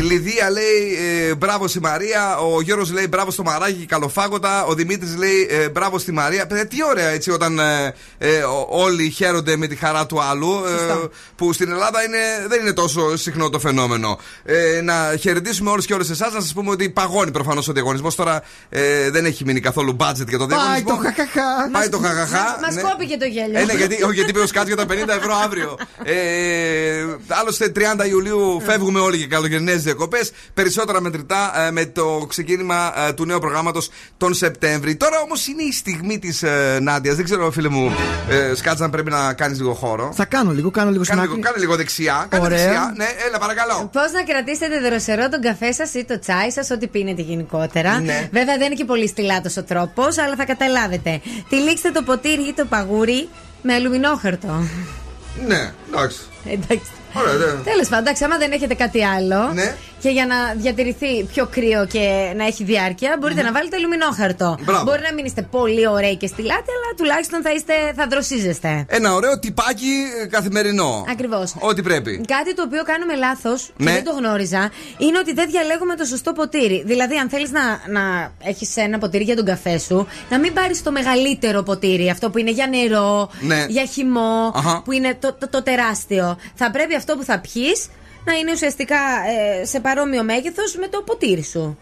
[0.00, 0.96] Λιδία λέει
[1.28, 2.36] ε, μπράβο στη Μαρία.
[2.38, 4.64] Ο Γιώργος λέει μπράβο στο μαράκι, καλοφάγωτα.
[4.64, 6.46] Ο Δημήτρης λέει ε, μπράβο στη Μαρία.
[6.46, 10.50] Παιδιά, τι ωραία έτσι όταν ε, ε, ο- όλοι χαίρονται με τη χαρά του άλλου.
[10.66, 10.94] ε,
[11.36, 12.18] που στην Ελλάδα είναι,
[12.48, 14.18] δεν είναι τόσο συχνό το φαινόμενο.
[14.44, 16.32] Ε, να χαιρετήσουμε όλους και όλες εσάς.
[16.32, 18.14] Να σας πούμε ότι παγώνει προφανώς ο διαγωνισμός.
[18.14, 20.88] Τώρα ε, δεν έχει μείνει καθόλου budget για το Πάει διαγωνισμό.
[20.88, 21.70] το χαχαχά.
[21.72, 22.58] Πάει το χαχαχά.
[22.62, 22.82] Μας ναι.
[22.82, 23.58] κόπηκε το γέλιο.
[23.60, 25.78] Ε, ναι, γιατί, όχι, γιατί είπε ο Σκάτς για τα 50 ευρώ αύριο.
[26.04, 30.32] Ε, άλλωστε, 30 Ιουλίου φεύγουμε όλοι για καλοκαιρινές διακοπές.
[30.54, 34.96] Περισσότερα μετρητά ε, με το ξεκίνημα ε, του νέου προγράμματος τον Σεπτέμβρη.
[34.96, 37.16] Τώρα όμως είναι η στιγμή της ε, Νάντιας.
[37.16, 37.92] Δεν ξέρω, φίλε μου,
[38.28, 40.12] ε, Σκάτς, αν πρέπει να κάνεις λίγο χώρο.
[40.14, 41.52] Θα κάνω λίγο, κάνω λίγο Κάνε στην λίγο, άκρη.
[41.52, 42.26] κάνε λίγο δεξιά.
[42.28, 42.58] Κάνε Ωραία.
[42.58, 42.92] δεξιά.
[42.96, 43.90] Ναι, έλα, παρακαλώ.
[43.92, 48.00] Πώς να κρατήσετε δροσερό τον καφέ σας ή το τσάι σας, ό,τι πίνετε γενικότερα.
[48.00, 48.28] Ναι.
[48.32, 51.20] Βέβαια δεν είναι και πολύ στυλάτος ο τρόπος, αλλά θα καταλάβετε.
[51.48, 53.23] Τυλίξτε το ποτήρι ή το παγούρι
[53.66, 54.68] με αλουμινόχαρτο.
[55.46, 56.18] Ναι, εντάξει.
[56.44, 56.90] Εντάξει.
[57.14, 57.62] Ωραία, ναι.
[57.64, 59.76] Τέλος πάντων, εντάξει, άμα δεν έχετε κάτι άλλο Ναι.
[60.04, 64.56] Και για να διατηρηθεί πιο κρύο και να έχει διάρκεια, μπορείτε να βάλετε αλουμινόχαρτο.
[64.64, 64.84] Μπράβο.
[64.84, 68.84] Μπορεί να μην είστε πολύ ωραίοι και στυλάτε, αλλά τουλάχιστον θα, είστε, θα δροσίζεστε.
[68.88, 71.04] Ένα ωραίο τυπάκι ε, καθημερινό.
[71.10, 71.54] Ακριβώς.
[71.58, 72.20] Ό,τι πρέπει.
[72.26, 73.92] Κάτι το οποίο κάνουμε λάθος και Ναι.
[73.92, 76.82] δεν το γνώριζα είναι ότι δεν διαλέγουμε το σωστό ποτήρι.
[76.86, 80.82] Δηλαδή, αν θέλεις να, να έχεις ένα ποτήρι για τον καφέ σου, να μην πάρεις
[80.82, 83.64] το μεγαλύτερο ποτήρι, αυτό που είναι για νερό, Ναι.
[83.68, 84.82] για χυμό, Αχα.
[84.84, 86.36] που είναι το, το, το τεράστιο.
[86.54, 87.86] Θα πρέπει αυτό που θα πιεις
[88.24, 88.96] να είναι ουσιαστικά
[89.60, 91.78] ε, σε παρόμοιο μέγεθος με το ποτήρι σου.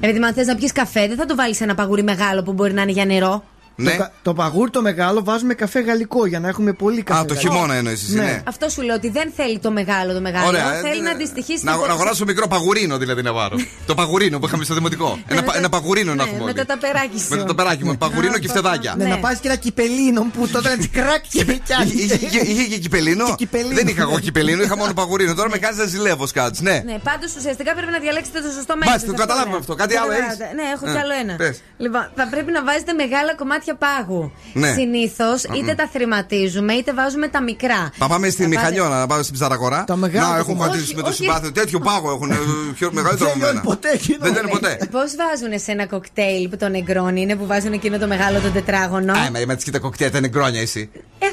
[0.00, 2.52] Επειδή αν θες να πιεις καφέ, δεν θα το βάλεις σε ένα παγούρι μεγάλο που
[2.52, 3.44] μπορεί να είναι για νερό.
[3.80, 3.90] Ναι.
[3.90, 7.20] Το, κα- το παγούρι το μεγάλο βάζουμε καφέ γαλλικό για να έχουμε πολύ καφέ.
[7.20, 7.52] Α, το γαλλικό.
[7.54, 8.42] χειμώνα εννοείς εσύ, ναι.
[8.48, 10.46] Αυτό σου λέω ότι δεν θέλει το μεγάλο το μεγάλο.
[10.46, 11.04] Ωραία, ε, θέλει ναι.
[11.08, 13.56] να αντιστοιχίσει Να, στην να αγοράσω μικρό παγουρίνο δηλαδή να πάρω.
[13.86, 15.18] το παγουρίνο που είχαμε στο δημοτικό.
[15.26, 16.58] ένα, πα- ένα παγουρίνο να έχουμε Ναι, με όλοι.
[16.58, 17.26] το ταπεράκι σου.
[17.30, 17.96] Με το ταπεράκι μου.
[17.96, 18.94] Παγουρίνο και φτεδάκια.
[18.96, 21.52] Ναι, να πάρει και ένα κυπελίνο που τότε έτσι κράκ και με
[21.84, 23.34] Είχε- είχε- Είχε είχε και κυπελίνο.
[23.34, 23.74] κυπελίνο.
[23.74, 25.34] Δεν είχα εγώ κυπελίνο, είχα μόνο παγουρίνο.
[25.34, 26.56] Τώρα με κάνεις να ζηλεύω σκάτ.
[26.58, 26.82] Ναι.
[26.84, 28.90] Ναι, πάντως ουσιαστικά πρέπει να διαλέξετε το σωστό μέγεθο.
[28.90, 29.74] Μάλιστα, το καταλάβαμε αυτό.
[29.74, 31.34] Κάτι άλλο έχεις; Ναι, έχω Ε, κι άλλο ένα.
[31.36, 31.60] πες.
[31.84, 34.32] Λοιπόν, θα πρέπει να βάζετε μεγάλα κομμάτια πάγου.
[34.52, 34.72] Ναι.
[34.72, 35.74] Συνήθως είτε Μμμ.
[35.76, 37.90] τα θρηματίζουμε είτε βάζουμε τα μικρά.
[37.98, 39.84] Θα πάμε στη Θα πάτε- Μιχαλιώνα να πάμε στην ψαρακορά.
[39.86, 40.72] Τα μεγάλα Να έχουν κομμάτια.
[40.74, 41.52] πατήσει με το Όχι, συμπάθειο.
[41.52, 42.30] Τέτοιο πάγο έχουν.
[42.30, 42.36] ε,
[42.74, 43.52] Πιο μεγαλύτερο από Δεν μένα.
[43.52, 44.18] λιώνει ποτέ εκείνο.
[44.20, 44.78] Δεν λιώνει ποτέ.
[44.90, 48.48] Πώς βάζουν σε ένα κοκτέιλ που το νεγκρόνι είναι που βάζουν εκείνο το μεγάλο το
[48.50, 50.90] τετράγωνο; Α, μα με τα κοκτέιλ ήταν γκρόνια εσύ.
[51.18, 51.26] Ε,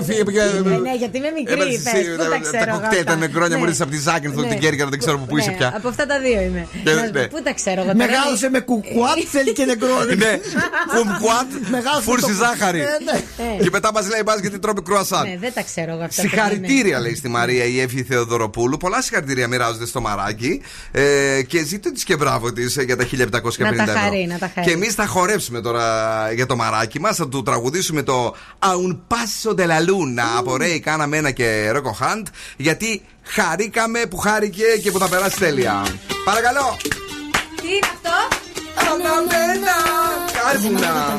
[0.00, 1.54] Ε, φύγε, πήγε- Ναι, ναι, γιατί είμαι μικρή.
[1.54, 3.12] Έβαλες πες, εσύ, πού τα τα- ξέρω Τα εγώ κοκτέιλ αυτά.
[3.16, 3.70] ήταν γκρόνια μου Ναι.
[3.70, 4.46] ήρθε από τη Ζάκη, Ναι.
[4.52, 5.68] την Κέρκυρα, δεν ξέρω που είσαι Ναι, πια.
[5.76, 6.62] Από αυτά τα δύο είμαι.
[6.84, 7.26] Και- Να σου πω, ναι.
[7.34, 8.04] Πού τα ξέρω εγώ τώρα.
[8.04, 10.14] Μεγάλωσε με κουκουάτ, θέλει και νεκρόνι.
[10.24, 10.32] Ναι,
[10.94, 11.48] κουμκουάτ,
[11.82, 12.78] Μεγάλωσε φούρση το- ζάχαρη.
[12.78, 13.54] Ναι, ναι.
[13.60, 13.62] Ε.
[13.62, 15.28] Και μετά μας λέει μπας γιατί τρώμε κρουασάν.
[15.28, 16.20] Ναι, δεν τα ξέρω εγώ αυτά.
[16.22, 18.76] Συγχαρητήρια λέει στη Μαρία η Εύη Θεοδωροπούλου.
[18.76, 20.62] Πολλά συγχαρητήρια μοιράζονται στο μαράκι.
[20.92, 23.98] Ε, και ζήτω τη και μπράβο της για τα 1750 Να τα ευρώ.
[24.04, 24.66] χαρεί, να τα χαρεί.
[24.66, 25.86] Και εμείς θα χορέψουμε τώρα
[26.32, 27.16] για το μαράκι μας.
[27.16, 32.04] Θα του τραγουδήσουμε το Un Paso de la Luna από Ray κάναμε ένα και Rocco
[32.04, 32.22] Hunt.
[32.56, 35.86] Γιατί χαρήκαμε που χάρηκε και που θα περάσει τέλεια.
[36.24, 36.76] Παρακαλώ.
[37.62, 38.36] Τι είναι αυτό;
[38.92, 39.76] Αναμένα.
[40.42, 41.18] Calma.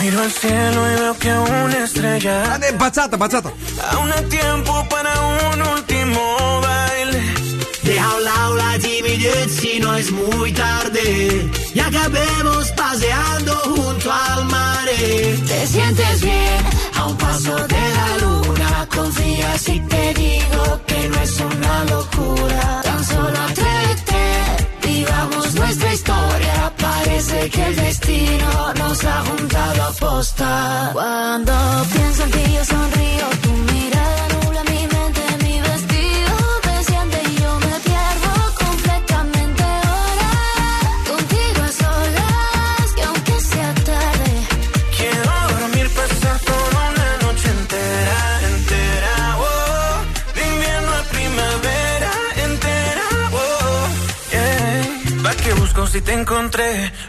[0.00, 2.42] Miro al cielo y veo que una estrella.
[2.42, 3.50] Dale, bachata, bachata.
[3.90, 7.22] Aún hay tiempo para un último baile.
[7.82, 11.50] Deja un lado la timidez si no es muy tarde.
[11.74, 14.86] Y acabemos paseando junto al mar.
[15.46, 16.64] Te sientes bien
[16.94, 18.88] a un paso de la luna.
[18.94, 22.80] Confía si te digo que no es una locura.
[22.82, 24.22] Tan solo atrévete,
[24.82, 26.72] vivamos nuestra historia
[27.26, 30.90] desde que el destino nos ha juntado a posta.
[30.92, 31.52] Cuando
[31.92, 37.50] pienso en ti yo sonrío, tu mirada nubla mi mente, mi vestido desciende y yo
[37.66, 38.32] me pierdo
[38.64, 40.30] completamente ahora.
[41.10, 44.30] Contigo a solas, que aunque sea tarde,
[44.96, 48.18] quiero dormir pasar toda una noche entera,
[48.52, 49.96] entera, oh,
[50.34, 52.12] de invierno a primavera,
[52.46, 53.88] entera, oh,
[54.32, 55.22] yeah.
[55.22, 56.92] ¿Para qué busco si te encontré?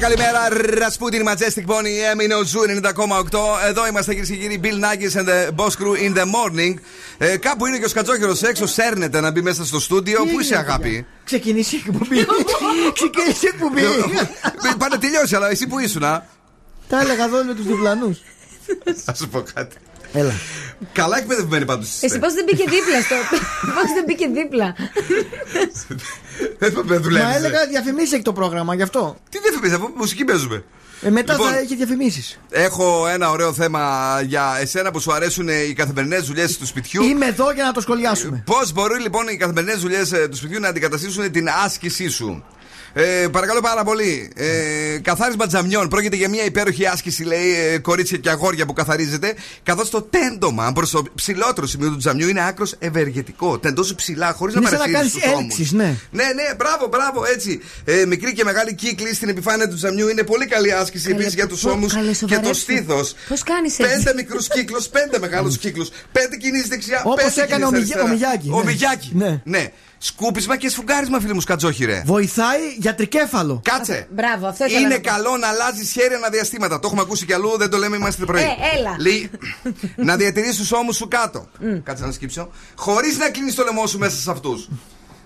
[0.00, 0.48] καλημέρα.
[0.78, 3.38] Ρασπούτιν Majestic Pony, Εμείνε ο Zoo 90,8.
[3.68, 4.60] Εδώ είμαστε κυρίες και κύριοι.
[4.62, 6.74] Bill Nakis and the Boss Crew in the morning.
[7.18, 10.26] Ε, κάπου είναι και ο Σκατζόχερος έξω, σέρνεται να μπει μέσα στο στούντιο.
[10.32, 12.26] Πού είσαι, αγάπη; Ξεκινήσει η εκπομπή.
[12.98, 13.82] Ξεκινήσει η εκπομπή.
[14.78, 16.26] Πάνε τελειώσει, αλλά εσύ που ήσουν, α;
[16.88, 18.18] Τα έλεγα εδώ με τους διπλανούς.
[19.04, 19.76] Θα σου πω κάτι.
[20.12, 20.32] Έλα.
[20.92, 22.02] Καλά εκπαιδευμένοι πάντως.
[22.02, 23.14] Εσύ πώς δεν μπήκε δίπλα στο.
[23.74, 24.74] Πώς δεν μπήκε δίπλα;
[26.58, 27.28] Δεν δουλεύεις.
[27.28, 29.16] Μα έλεγα διαφημίσεις έχει το πρόγραμμα γι' αυτό.
[29.60, 30.64] Τι διαφημίσει, αφού μουσική παίζουμε.
[31.02, 32.40] Ε, μετά Λοιπόν, θα έχει διαφημίσεις.
[32.50, 37.02] Έχω ένα ωραίο θέμα για εσένα που σου αρέσουν οι καθημερινές δουλειές του σπιτιού.
[37.02, 38.42] Είμαι εδώ για να το σχολιάσουμε.
[38.46, 42.44] Πώς μπορεί λοιπόν οι καθημερινές δουλειές του σπιτιού να αντικαταστήσουν την άσκησή σου;
[42.92, 44.30] Ε, παρακαλώ πάρα πολύ.
[44.36, 45.88] Ε, καθάρισμα τζαμιών.
[45.88, 49.34] Πρόκειται για μια υπέροχη άσκηση, λέει, ε, κορίτσια και αγόρια που καθαρίζεται.
[49.62, 53.58] Καθώς το τέντομα προς το ψηλότερο σημείο του τζαμιού είναι άκρος ευεργετικό.
[53.58, 55.42] Τεντώσει ψηλά, χωρίς να Είναι σαν να παρασύρει κάνεις τους ώμους.
[55.58, 55.96] έλξεις, ναι.
[56.10, 57.60] Ναι, ναι, μπράβο, μπράβο, έτσι.
[57.84, 61.34] Ε, μικρή και μεγάλη κύκλη στην επιφάνεια του τζαμιού είναι πολύ καλή άσκηση Καλέ, επίσης
[61.34, 62.60] για τους πω- ώμους καλές, και το σοβαρέψου.
[62.60, 63.14] στήθος.
[63.28, 65.88] Πώς κάνεις έτσι; Πέντε μικρούς κύκλους, πέντε μεγάλους κύκλους.
[66.12, 68.30] Πέντε κινήσεις δεξιά, Όπως πέντε έκανε ο κινήσεις Μιγιά- ο αριστερά.
[68.34, 68.64] Μιγιάκη, Ο ναι.
[68.70, 69.10] Μιγιάκη.
[69.14, 69.40] Ναι.
[69.44, 69.72] ναι.
[70.02, 72.02] Σκούπισμα και σφουγγάρισμα, φίλε μου, σκατζόχι, ρε.
[72.06, 73.60] Βοηθάει για τρικέφαλο.
[73.64, 74.06] Κάτσε.
[74.10, 75.08] Μπράβο, αυτό ήθελα Είναι να πω.
[75.08, 76.78] καλό να αλλάζει χέρι αναδιαστήματα.
[76.78, 78.42] Το έχουμε ακούσει κι αλλού, δεν το λέμε, είμαστε πρωί.
[78.42, 78.46] Ε,
[78.78, 78.96] έλα.
[78.98, 79.30] Λέει,
[79.96, 81.46] να διατηρήσεις τους ώμους σου κάτω.
[81.82, 82.50] Κάτσε να σκύψω.
[82.76, 84.68] Χωρίς να κλείνεις το λαιμό σου μέσα σε αυτούς.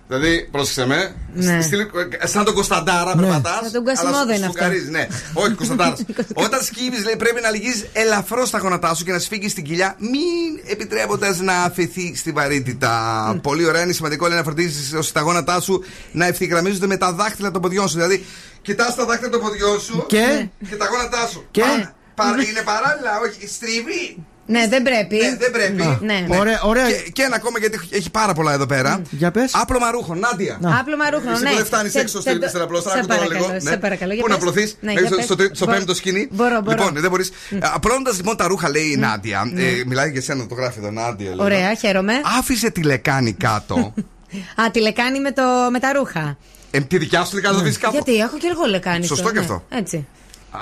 [0.08, 1.14] Δηλαδή, πρόσεξε με.
[1.34, 1.60] Ναι.
[1.62, 1.90] Στείλ-
[2.24, 3.58] σαν τον Κωνσταντάρα περπατάς.
[3.62, 4.64] Σαν τον Κασιμόδο είναι αυτό.
[4.90, 6.00] Ναι, όχι Κωνσταντάρας.
[6.34, 9.94] Όταν σκύβεις, λέει, πρέπει να λυγείς ελαφρώς τα γόνατά σου και να σφίγγεις την κοιλιά,
[9.98, 10.12] μην
[10.70, 13.38] επιτρέποντας να αφαιθεί στη βαρύτητα.
[13.42, 17.12] Πολύ ωραία, είναι σημαντικό λέει, να φροντίζεις ώστε τα γόνατά σου να ευθυγραμμίζονται με τα
[17.12, 17.94] δάχτυλα των ποδιών σου.
[17.94, 18.24] Δηλαδή,
[18.62, 21.46] κοιτάς τα δάχτυλα των ποδιών σου Και; και τα γόνατά σου.
[21.50, 24.24] Και; Πα- πα- είναι παράλληλα, όχι, στρίβει.
[24.46, 25.16] Ναι, δεν πρέπει.
[25.16, 25.98] Ναι, δεν πρέπει.
[26.04, 26.26] Ναι.
[26.38, 26.86] Ωραία, ωραία.
[26.90, 29.02] Και, και ένα ακόμα γιατί έχει πάρα πολλά εδώ πέρα.
[29.10, 29.50] Για πες.
[29.54, 30.58] Άπλωμα ρούχων, Νάντια.
[30.80, 31.50] Άπλωμα ρούχων, Εσύ ναι.
[31.50, 33.60] που δεν φτάνεις Σε- έξω σε- στην απλώστρα, σε άκου τώρα παρακαλώ, λίγο.
[33.60, 33.76] σε ναι.
[33.76, 34.42] παρακαλώ, για Πού να πες.
[34.48, 35.46] απλωθείς, Ναι, μέχρι για στο, πες.
[35.46, 35.76] στο, στο Μπορώ.
[35.78, 36.76] πέμπτο σκηνή; Μπορώ, μπορώ.
[36.84, 37.30] Λοιπόν, δεν μπορείς.
[37.74, 39.52] Απλώνοντας λοιπόν τα ρούχα, λέει η Νάντια.
[39.56, 41.28] ε, Μιλάει για σένα, το γράφει εδώ, Νάντια.
[41.34, 41.44] λέει.
[41.46, 42.12] Ωραία, χαίρομαι.
[42.38, 43.94] Άφησε τη λεκάνη κάτω.
[44.66, 45.42] Α, τη λεκάνη με, το,
[45.72, 46.36] με τα ρούχα.
[46.70, 49.06] ε, τη δικιά σου τη λεκάνη θα βρει κάτω; Γιατί έχω και εγώ λεκάνη.
[49.06, 49.44] Σωστό τώρα, και ναι.
[49.44, 49.64] αυτό.
[49.76, 50.06] Έτσι.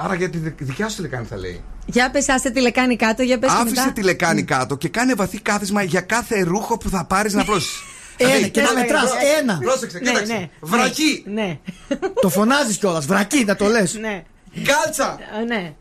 [0.05, 1.62] Άρα για τη δι- δικιά σου τη λεκάνη θα λέει.
[1.87, 3.93] Για πες, άστε τη λεκάνη κάτω, για πες και Άφησε μετά.
[3.93, 7.83] τη λεκάνη κάτω και κάνε βαθύ κάθισμα για κάθε ρούχο που θα πάρεις να απλώσεις.
[8.17, 9.03] Ένα και να Έλα, μετράς.
[9.03, 9.39] έλα.
[9.41, 9.59] Ένα.
[9.62, 10.33] Πρόσεξε, Ναι, κοίταξε.
[10.33, 10.49] ναι.
[10.61, 11.59] Βρακί, Ναι.
[12.21, 13.07] Το φωνάζεις κιόλας.
[13.07, 13.95] Βρακί, να το λες.
[14.01, 14.23] Ναι.
[14.65, 15.05] κάλτσα.
[15.07, 15.73] Α, Ναι.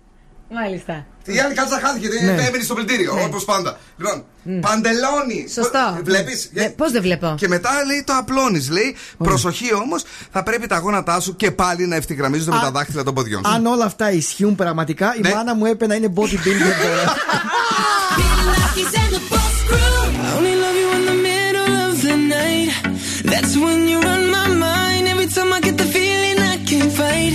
[0.53, 1.05] Μάλιστα.
[1.25, 2.43] Η άλλη κάλτσα χάθηκε, δεν Ναι.
[2.47, 3.23] έμεινε στο πλυντήριο, Ναι.
[3.23, 3.77] όπως πάντα.
[3.97, 4.23] Λοιπόν,
[4.61, 5.47] παντελόνι.
[5.53, 5.99] Σωστό.
[6.03, 8.69] Βλέπεις; Ε, Πώς δεν βλέπω; Και μετά λέει το απλώνεις.
[8.69, 12.71] Λέει προσοχή όμως, θα πρέπει τα γόνατά σου και πάλι να ευθυγραμμίζονται με Α, τα
[12.71, 13.51] δάχτυλα των ποδιών σου.
[13.51, 15.29] Αν όλα αυτά ισχύουν πραγματικά, η Ναι.
[15.33, 17.15] μάνα μου έπαιρνα είναι bodybuilder τώρα.
[20.23, 22.69] I only love you in the middle of the night.
[23.31, 25.03] That's when you run my mind.
[25.13, 27.33] Every time I get the feeling I can't fight.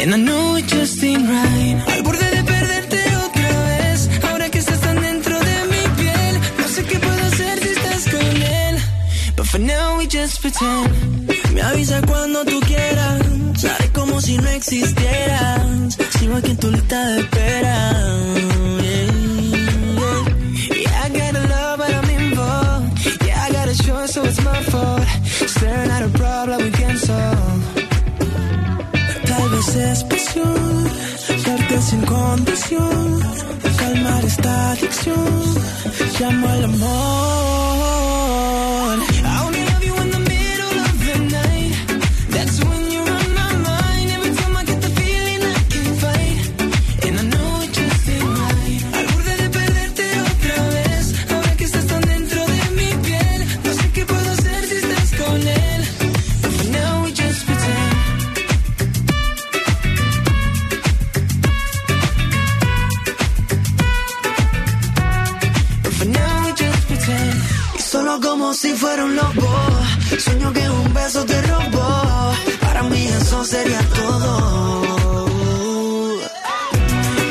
[0.00, 1.76] And I know it just ain't right.
[9.50, 11.26] For now we just pretend.
[11.54, 13.20] Me avisa cuando tú quieras.
[13.64, 15.96] Haré como si no existieras.
[16.18, 17.76] Sigo aquí en tu lista de espera.
[18.80, 19.10] Yeah,
[20.78, 21.04] yeah.
[21.04, 23.26] I got a love, but I'm involved.
[23.26, 25.06] Yeah, I got a choice, so it's my fault.
[25.54, 27.62] Staring at a problem we can't solve.
[29.26, 30.90] Tal vez es pasión,
[31.44, 33.20] darte sin condición,
[33.78, 35.54] calmar esta adicción.
[36.18, 37.69] Llamo al amor.
[68.22, 69.48] Como si fuera un lobo.
[70.18, 72.32] Sueño que un beso te robó.
[72.60, 74.30] Para mí eso sería todo.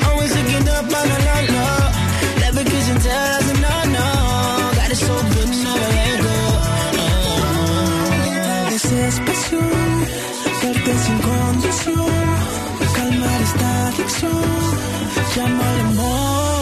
[0.07, 1.67] Always looking up on a la la.
[2.41, 4.07] Never kissing tell us no no.
[4.77, 6.37] Got it so good, never let go.
[8.45, 10.05] Tal vez es pasión,
[10.63, 12.15] verte sin condición,
[12.95, 14.43] calmar esta adicción,
[15.35, 16.58] llamo al amor.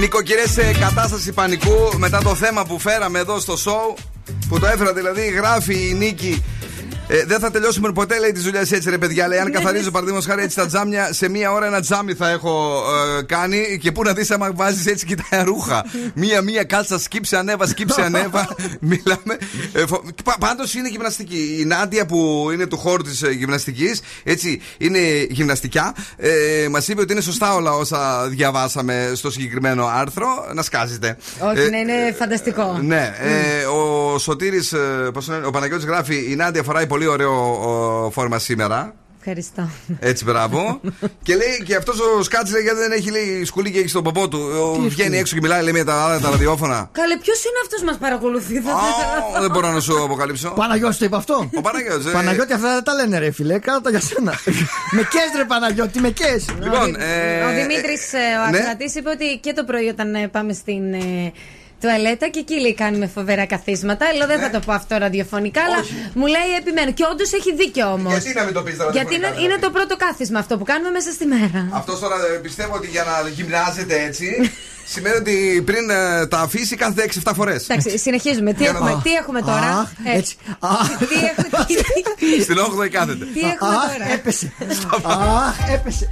[0.00, 3.98] Νοικοκυρέ σε κατάσταση πανικού μετά το θέμα που φέραμε εδώ στο show.
[4.48, 6.42] Που το έφερα δηλαδή, γράφει η Νίκη.
[7.12, 9.28] Ε, δεν θα τελειώσουμε ποτέ, λέει τη δουλειά έτσι, ρε παιδιά.
[9.28, 12.82] Λέει, αν καθαρίζω παραδείγματος χάρη έτσι τα τζάμια, σε μία ώρα ένα τζάμι θα έχω
[13.18, 13.78] ε, κάνει.
[13.82, 15.84] Και πού να δεις άμα βάζεις έτσι και τα ρούχα.
[16.14, 18.48] Μία-μία κάλτσα, σκύψε ανέβα, σκύψε ανέβα.
[18.80, 19.36] Μιλάμε.
[19.72, 19.84] Ε,
[20.40, 21.56] Πάντως είναι γυμναστική.
[21.60, 24.98] Η Νάντια που είναι του χώρου της γυμναστικής, έτσι είναι
[25.30, 25.94] γυμναστικά.
[26.16, 30.26] Ε, Μας είπε ότι είναι σωστά όλα όσα διαβάσαμε στο συγκεκριμένο άρθρο.
[30.54, 31.16] Να σκάζετε.
[31.38, 32.78] Όχι, Ε, ναι, είναι φανταστικό.
[32.82, 34.78] ναι, ε, ο Σωτήρης, ε,
[35.12, 38.94] πώς το λένε, ο Παναγιώτης γράφει η Νάντια φοράει πολύ ωραίο ο, φόρμα σήμερα.
[39.22, 39.70] Ευχαριστώ.
[39.98, 40.80] Έτσι, μπράβο.
[41.26, 44.02] και λέει και αυτός ο Σκάτς λέει γιατί δεν έχει λέει, σκουλί και έχει στον
[44.02, 44.38] ποπό του.
[44.60, 46.88] Ο, βγαίνει έξω και μιλάει λέει, με τα άλλα τα ραδιόφωνα.
[46.92, 49.40] Καλέ, ποιος είναι αυτός μας παρακολουθεί, θα ήθελα.
[49.40, 50.50] δεν μπορώ να σου αποκαλύψω.
[50.50, 51.50] Παναγιώτης το είπε αυτό.
[51.54, 52.10] Ο Παναγιώτης, ε.
[52.10, 53.58] Παναγιώτη, αυτά δεν τα λένε, ρε φιλέ.
[53.58, 54.32] Κάτω τα για σένα.
[54.96, 56.44] με κες, ρε Παναγιώτη, με κες.
[56.62, 57.96] Λοιπόν, ε, Ο Δημήτρη,
[58.46, 58.58] ο ναι.
[58.58, 61.32] Ακρατή, είπε ότι και το πρωί όταν ε, πάμε στην ε,
[61.80, 64.12] τουαλέτα και εκεί λέει κάνουμε φοβερά καθίσματα.
[64.16, 65.80] Λέω δεν θα το πω αυτό ραδιοφωνικά, αλλά
[66.14, 66.92] μου λέει επιμένω.
[66.92, 68.12] Και όντως έχει δίκιο όμως.
[68.12, 70.64] Γιατί να μην το πεις Γιατί ραδιοφωνικά, είναι, δηλαδή; είναι το πρώτο κάθισμα αυτό που
[70.64, 71.68] κάνουμε μέσα στη μέρα.
[71.72, 74.26] Αυτός τώρα ε, πιστεύω ότι για να γυμνάζεται έτσι
[74.92, 77.68] σημαίνει ότι πριν ε, τα αφήσει κάθε 6-7 φορές.
[77.68, 78.52] Εντάξει, συνεχίζουμε.
[78.52, 79.00] Τι Για να έχουμε, δω.
[79.04, 80.36] τι έχουμε τώρα; Αχ, Ε, έτσι.
[80.98, 81.64] Τι έχουμε,
[82.36, 83.24] τι- Στην 8η κάθεται.
[83.34, 84.52] τι έχουμε Αχ, τώρα; έπεσε.
[85.04, 86.08] Αχ, έπεσε.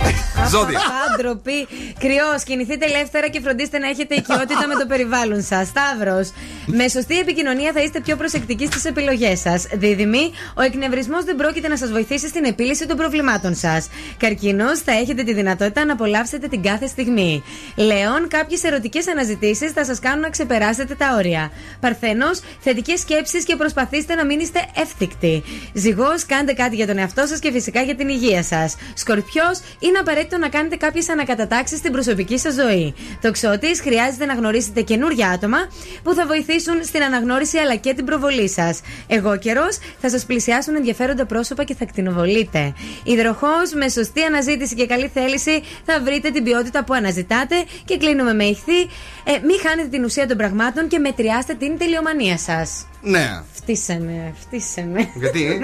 [0.51, 0.81] Ζώδια.
[1.13, 1.67] Άντροποι.
[1.99, 5.67] Κρυός, κινηθείτε ελεύθερα και φροντίστε να έχετε οικειότητα με το περιβάλλον σας.
[5.69, 6.31] Σταύρος.
[6.67, 9.67] Με σωστή επικοινωνία θα είστε πιο προσεκτικοί στις επιλογές σας.
[9.73, 13.89] Δίδυμοι, ο εκνευρισμός δεν πρόκειται να σας βοηθήσει στην επίλυση των προβλημάτων σας.
[14.17, 17.43] Καρκίνος, θα έχετε τη δυνατότητα να απολαύσετε την κάθε στιγμή.
[17.77, 21.51] Λέων, κάποιες ερωτικές αναζητήσεις θα σας κάνουν να ξεπεράσετε τα όρια.
[21.81, 25.43] Παρθένος, θετικές σκέψεις και προσπαθήστε να μην είστε εύθυκτοι.
[25.73, 28.77] Ζυγός, κάντε κάτι για τον εαυτό σας και φυσικά για την υγεία σας.
[28.95, 32.95] Σκορπιός, είναι απαραίτητο να κάνετε κάποιες ανακατατάξεις στην προσωπική σας ζωή.
[33.21, 35.59] Τοξότης, χρειάζεται να γνωρίσετε καινούργια άτομα
[36.03, 38.81] που θα βοηθήσουν στην αναγνώριση αλλά και την προβολή σας.
[39.07, 42.73] Εγώ καιρός, θα σας πλησιάσουν ενδιαφέροντα πρόσωπα και θα κτηνοβολείτε.
[43.05, 48.35] Υδροχός, με σωστή αναζήτηση και καλή θέληση θα βρείτε την ποιότητα που αναζητάτε και κλείνουμε
[48.35, 48.81] με ηχθή.
[49.25, 52.87] Ε, μην χάνετε την ουσία των πραγμάτων και μετριάστε την τελειομανία σας.
[53.03, 53.41] Ναι.
[53.53, 55.09] Φτύσε με, φτύσε με.
[55.15, 55.61] Γιατί;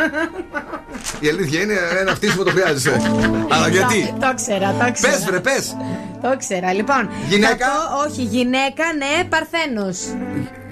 [1.20, 3.00] Η αλήθεια είναι ένα φτύσιμο το χρειάζεσαι.
[3.48, 5.12] Αλλά γιατί; Το ξέρα, το ξέρα.
[5.12, 5.76] Πες, βρε, πες.
[6.22, 6.72] Το ξέρα.
[6.72, 7.10] Λοιπόν.
[7.28, 9.98] Γυναίκα; θα πω- όχι, γυναίκα, ναι, παρθένος.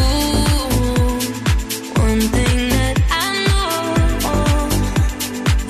[2.07, 3.67] One thing that I know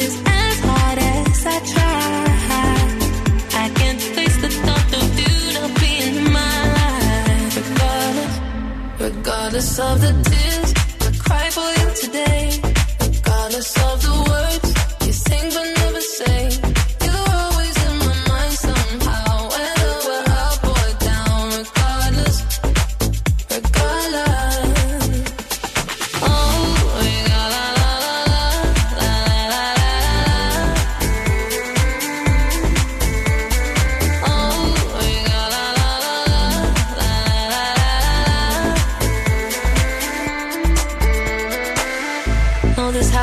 [0.05, 2.05] is as hard as I try,
[3.63, 7.55] I can't face the thought of you not being in my life.
[7.57, 8.35] Regardless,
[8.99, 10.69] regardless of the tears
[11.01, 12.54] I cry for you today
[13.45, 13.74] honest.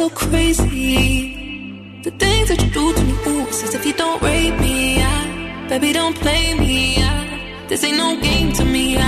[0.00, 2.00] so crazy?
[2.04, 5.02] The things that you do to me, ooh, it's as if you don't rate me.
[5.02, 6.96] I, baby, don't play me.
[7.02, 8.96] I, this ain't no game to me.
[8.98, 9.06] I,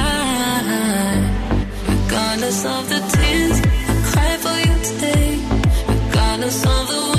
[1.89, 3.59] Regardless of the tears
[3.91, 5.31] I cry for you today.
[5.89, 7.12] Regardless of the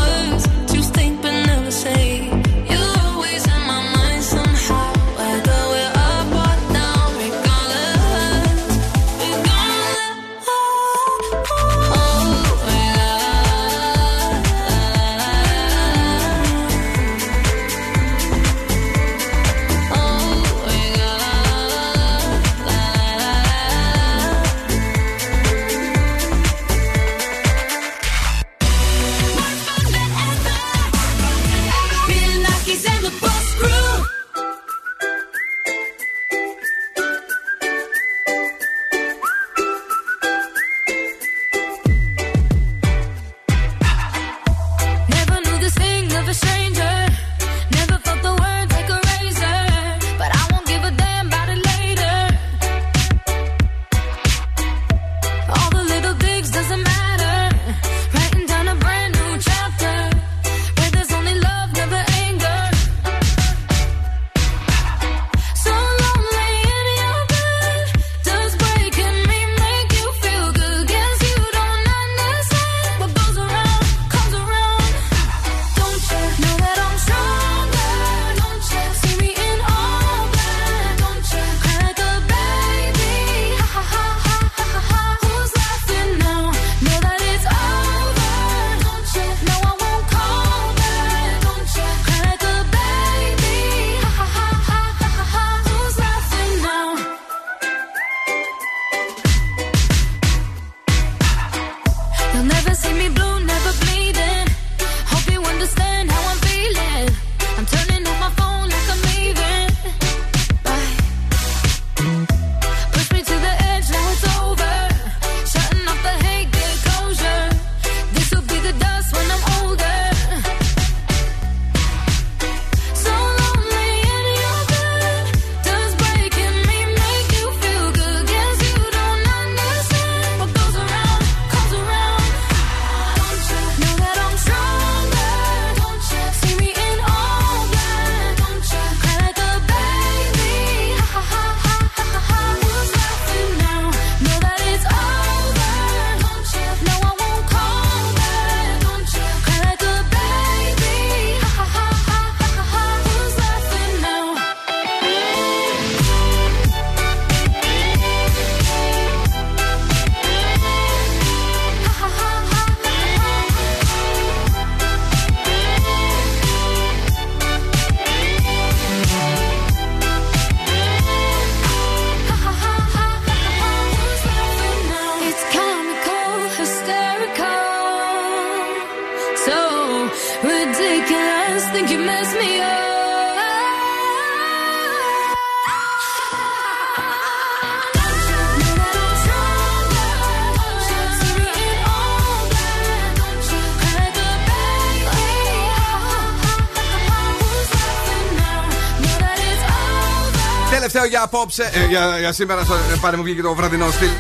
[201.34, 204.08] απόψε, ε, για, για σήμερα, στο, ε, πάνε μου βγήκε το βραδινό στυλ.
[204.08, 204.12] Ε,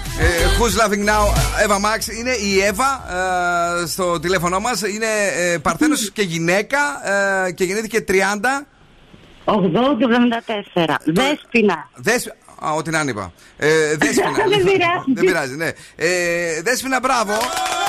[0.57, 1.23] who's laughing now,
[1.65, 2.17] Eva Max.
[2.19, 3.03] Είναι η Εύα
[3.81, 4.81] ε, στο τηλέφωνό μας.
[4.81, 5.05] Είναι
[5.37, 6.79] ε, παρθένος και γυναίκα
[7.45, 8.13] ε, και γεννήθηκε 30.
[9.45, 9.53] 80-74.
[11.05, 11.89] Δέσποινα.
[11.95, 12.35] Δέσποινα.
[12.65, 13.33] Α, ό,τι να είναι είπα.
[13.57, 14.31] Ε, δέσποινα.
[14.55, 15.13] Δεν πειράζει.
[15.13, 15.69] Δεν πειράζει, ναι.
[15.95, 17.33] Ε, δέσποινα, μπράβο.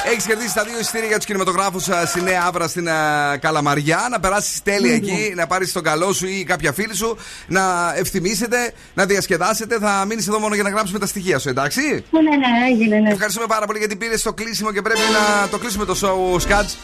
[0.06, 4.06] Έχεις κερδίσει τα δύο εισιτήρια για τους κινηματογράφους στη Νέα Άβρα στην α, Καλαμαριά.
[4.10, 7.16] Να περάσεις τέλεια εκεί, να πάρεις τον καλό σου ή κάποια φίλη σου,
[7.46, 9.78] να ευθυμίσετε, να διασκεδάσετε.
[9.78, 12.98] Θα μείνεις εδώ μόνο για να γράψουμε τα στοιχεία σου, εντάξει; Ναι, ναι, ναι, έγινε,
[12.98, 13.10] ναι.
[13.10, 16.76] Ευχαριστούμε πάρα πολύ γιατί πήρες το κλείσιμο και πρέπει να το κλείσουμε το show Σκάτς.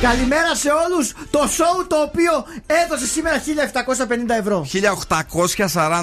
[0.00, 2.44] Καλημέρα σε όλους Το show το οποίο
[2.84, 3.44] έδωσε σήμερα 1750
[4.38, 4.66] ευρώ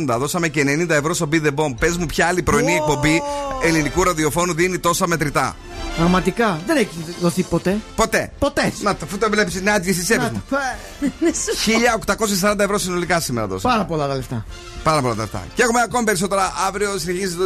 [0.09, 0.17] 1840.
[0.17, 1.75] Δώσαμε και 90 ευρώ στο Be The Bomb.
[1.79, 3.21] Πες μου, ποια άλλη πρωινή εκπομπή
[3.63, 5.55] ελληνικού ραδιοφώνου δίνει τόσα μετρητά.
[5.97, 8.31] Πραγματικά δεν έχει δοθεί ποτέ Ποτέ.
[8.39, 10.31] Ποτέ Να, αφού το βλέπεις, να άντια στι Να,
[12.51, 13.73] 1840 ευρώ συνολικά σήμερα δώσαμε.
[13.73, 14.45] Πάρα πολλά τα λεφτά
[14.83, 15.45] Πάρα πολλά τα αυτά.
[15.55, 16.97] Και έχουμε ακόμη περισσότερα αύριο.
[16.97, 17.43] Συνεχίζει το,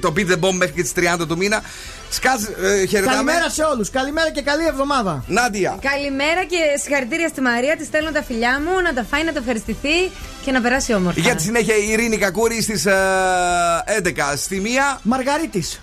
[0.00, 1.62] το Beat the Bomb μέχρι και τις 30 του μήνα.
[2.10, 3.16] Σκάζ, ε, χαιρετάμε.
[3.16, 5.78] Καλημέρα σε όλους Καλημέρα και καλή εβδομάδα Νάντια.
[5.80, 7.76] Καλημέρα και συγχαρητήρια στη Μαρία.
[7.76, 10.10] Της στέλνω τα φιλιά μου να τα φάει, να τα ευχαριστηθεί
[10.44, 11.20] και να περάσει όμορφα.
[11.20, 14.36] Για τη συνέχεια η Ειρήνη Κακούρη στις 11.
[14.36, 14.62] Στη
[14.96, 15.80] 1 Μαργαρίτης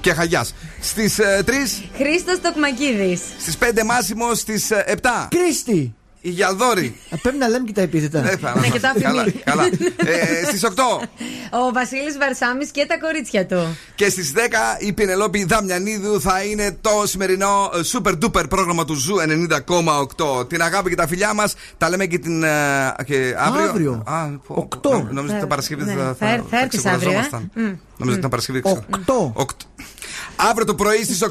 [0.00, 0.54] και Χαγιάς.
[0.86, 1.22] Στις 3.
[1.96, 3.20] Χρήστος Τοκμακίδης.
[3.38, 5.28] Στις 5 Μάσιμο στις 7.
[5.30, 5.94] Κρίστη.
[6.20, 6.96] Η Γιαλδόρη.
[7.10, 8.20] Ε, Πρέπει να λέμε και τα επίθετα.
[8.20, 9.40] Ναι, θα- Ναι, και τα καλά, αφημί.
[9.44, 9.64] καλά.
[9.96, 11.00] Ε, Στις 8
[11.50, 13.76] Ο Βασίλης Βαρσάμης και τα κορίτσια του.
[13.94, 14.38] και στις 10
[14.78, 20.48] η Πινελόπη Δαμιανίδου θα είναι το σημερινό ε, super duper πρόγραμμα του Zoo 90,8.
[20.48, 22.42] Την αγάπη και τα φιλιά μας τα λέμε και την.
[22.42, 23.68] ε, και αύριο.
[23.68, 24.02] Αύριο.
[24.06, 24.90] Α, πω, 8.
[24.90, 27.50] νο- Νόμιζα ότι Θα- το Παρασκευή ναι, θα, θα έρ- θα έρθεις ξεκουραζόμασταν.
[27.54, 27.78] αύριο, ε.
[27.96, 28.60] Νόμιζα ότι ήταν Παρασκευή.
[28.60, 28.84] ξέρω.
[28.90, 29.32] 8.
[30.36, 30.48] Οκτώ.
[30.48, 31.28] Αύριο το πρωί στις 8.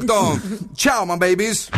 [0.76, 1.68] Ciao, my babies.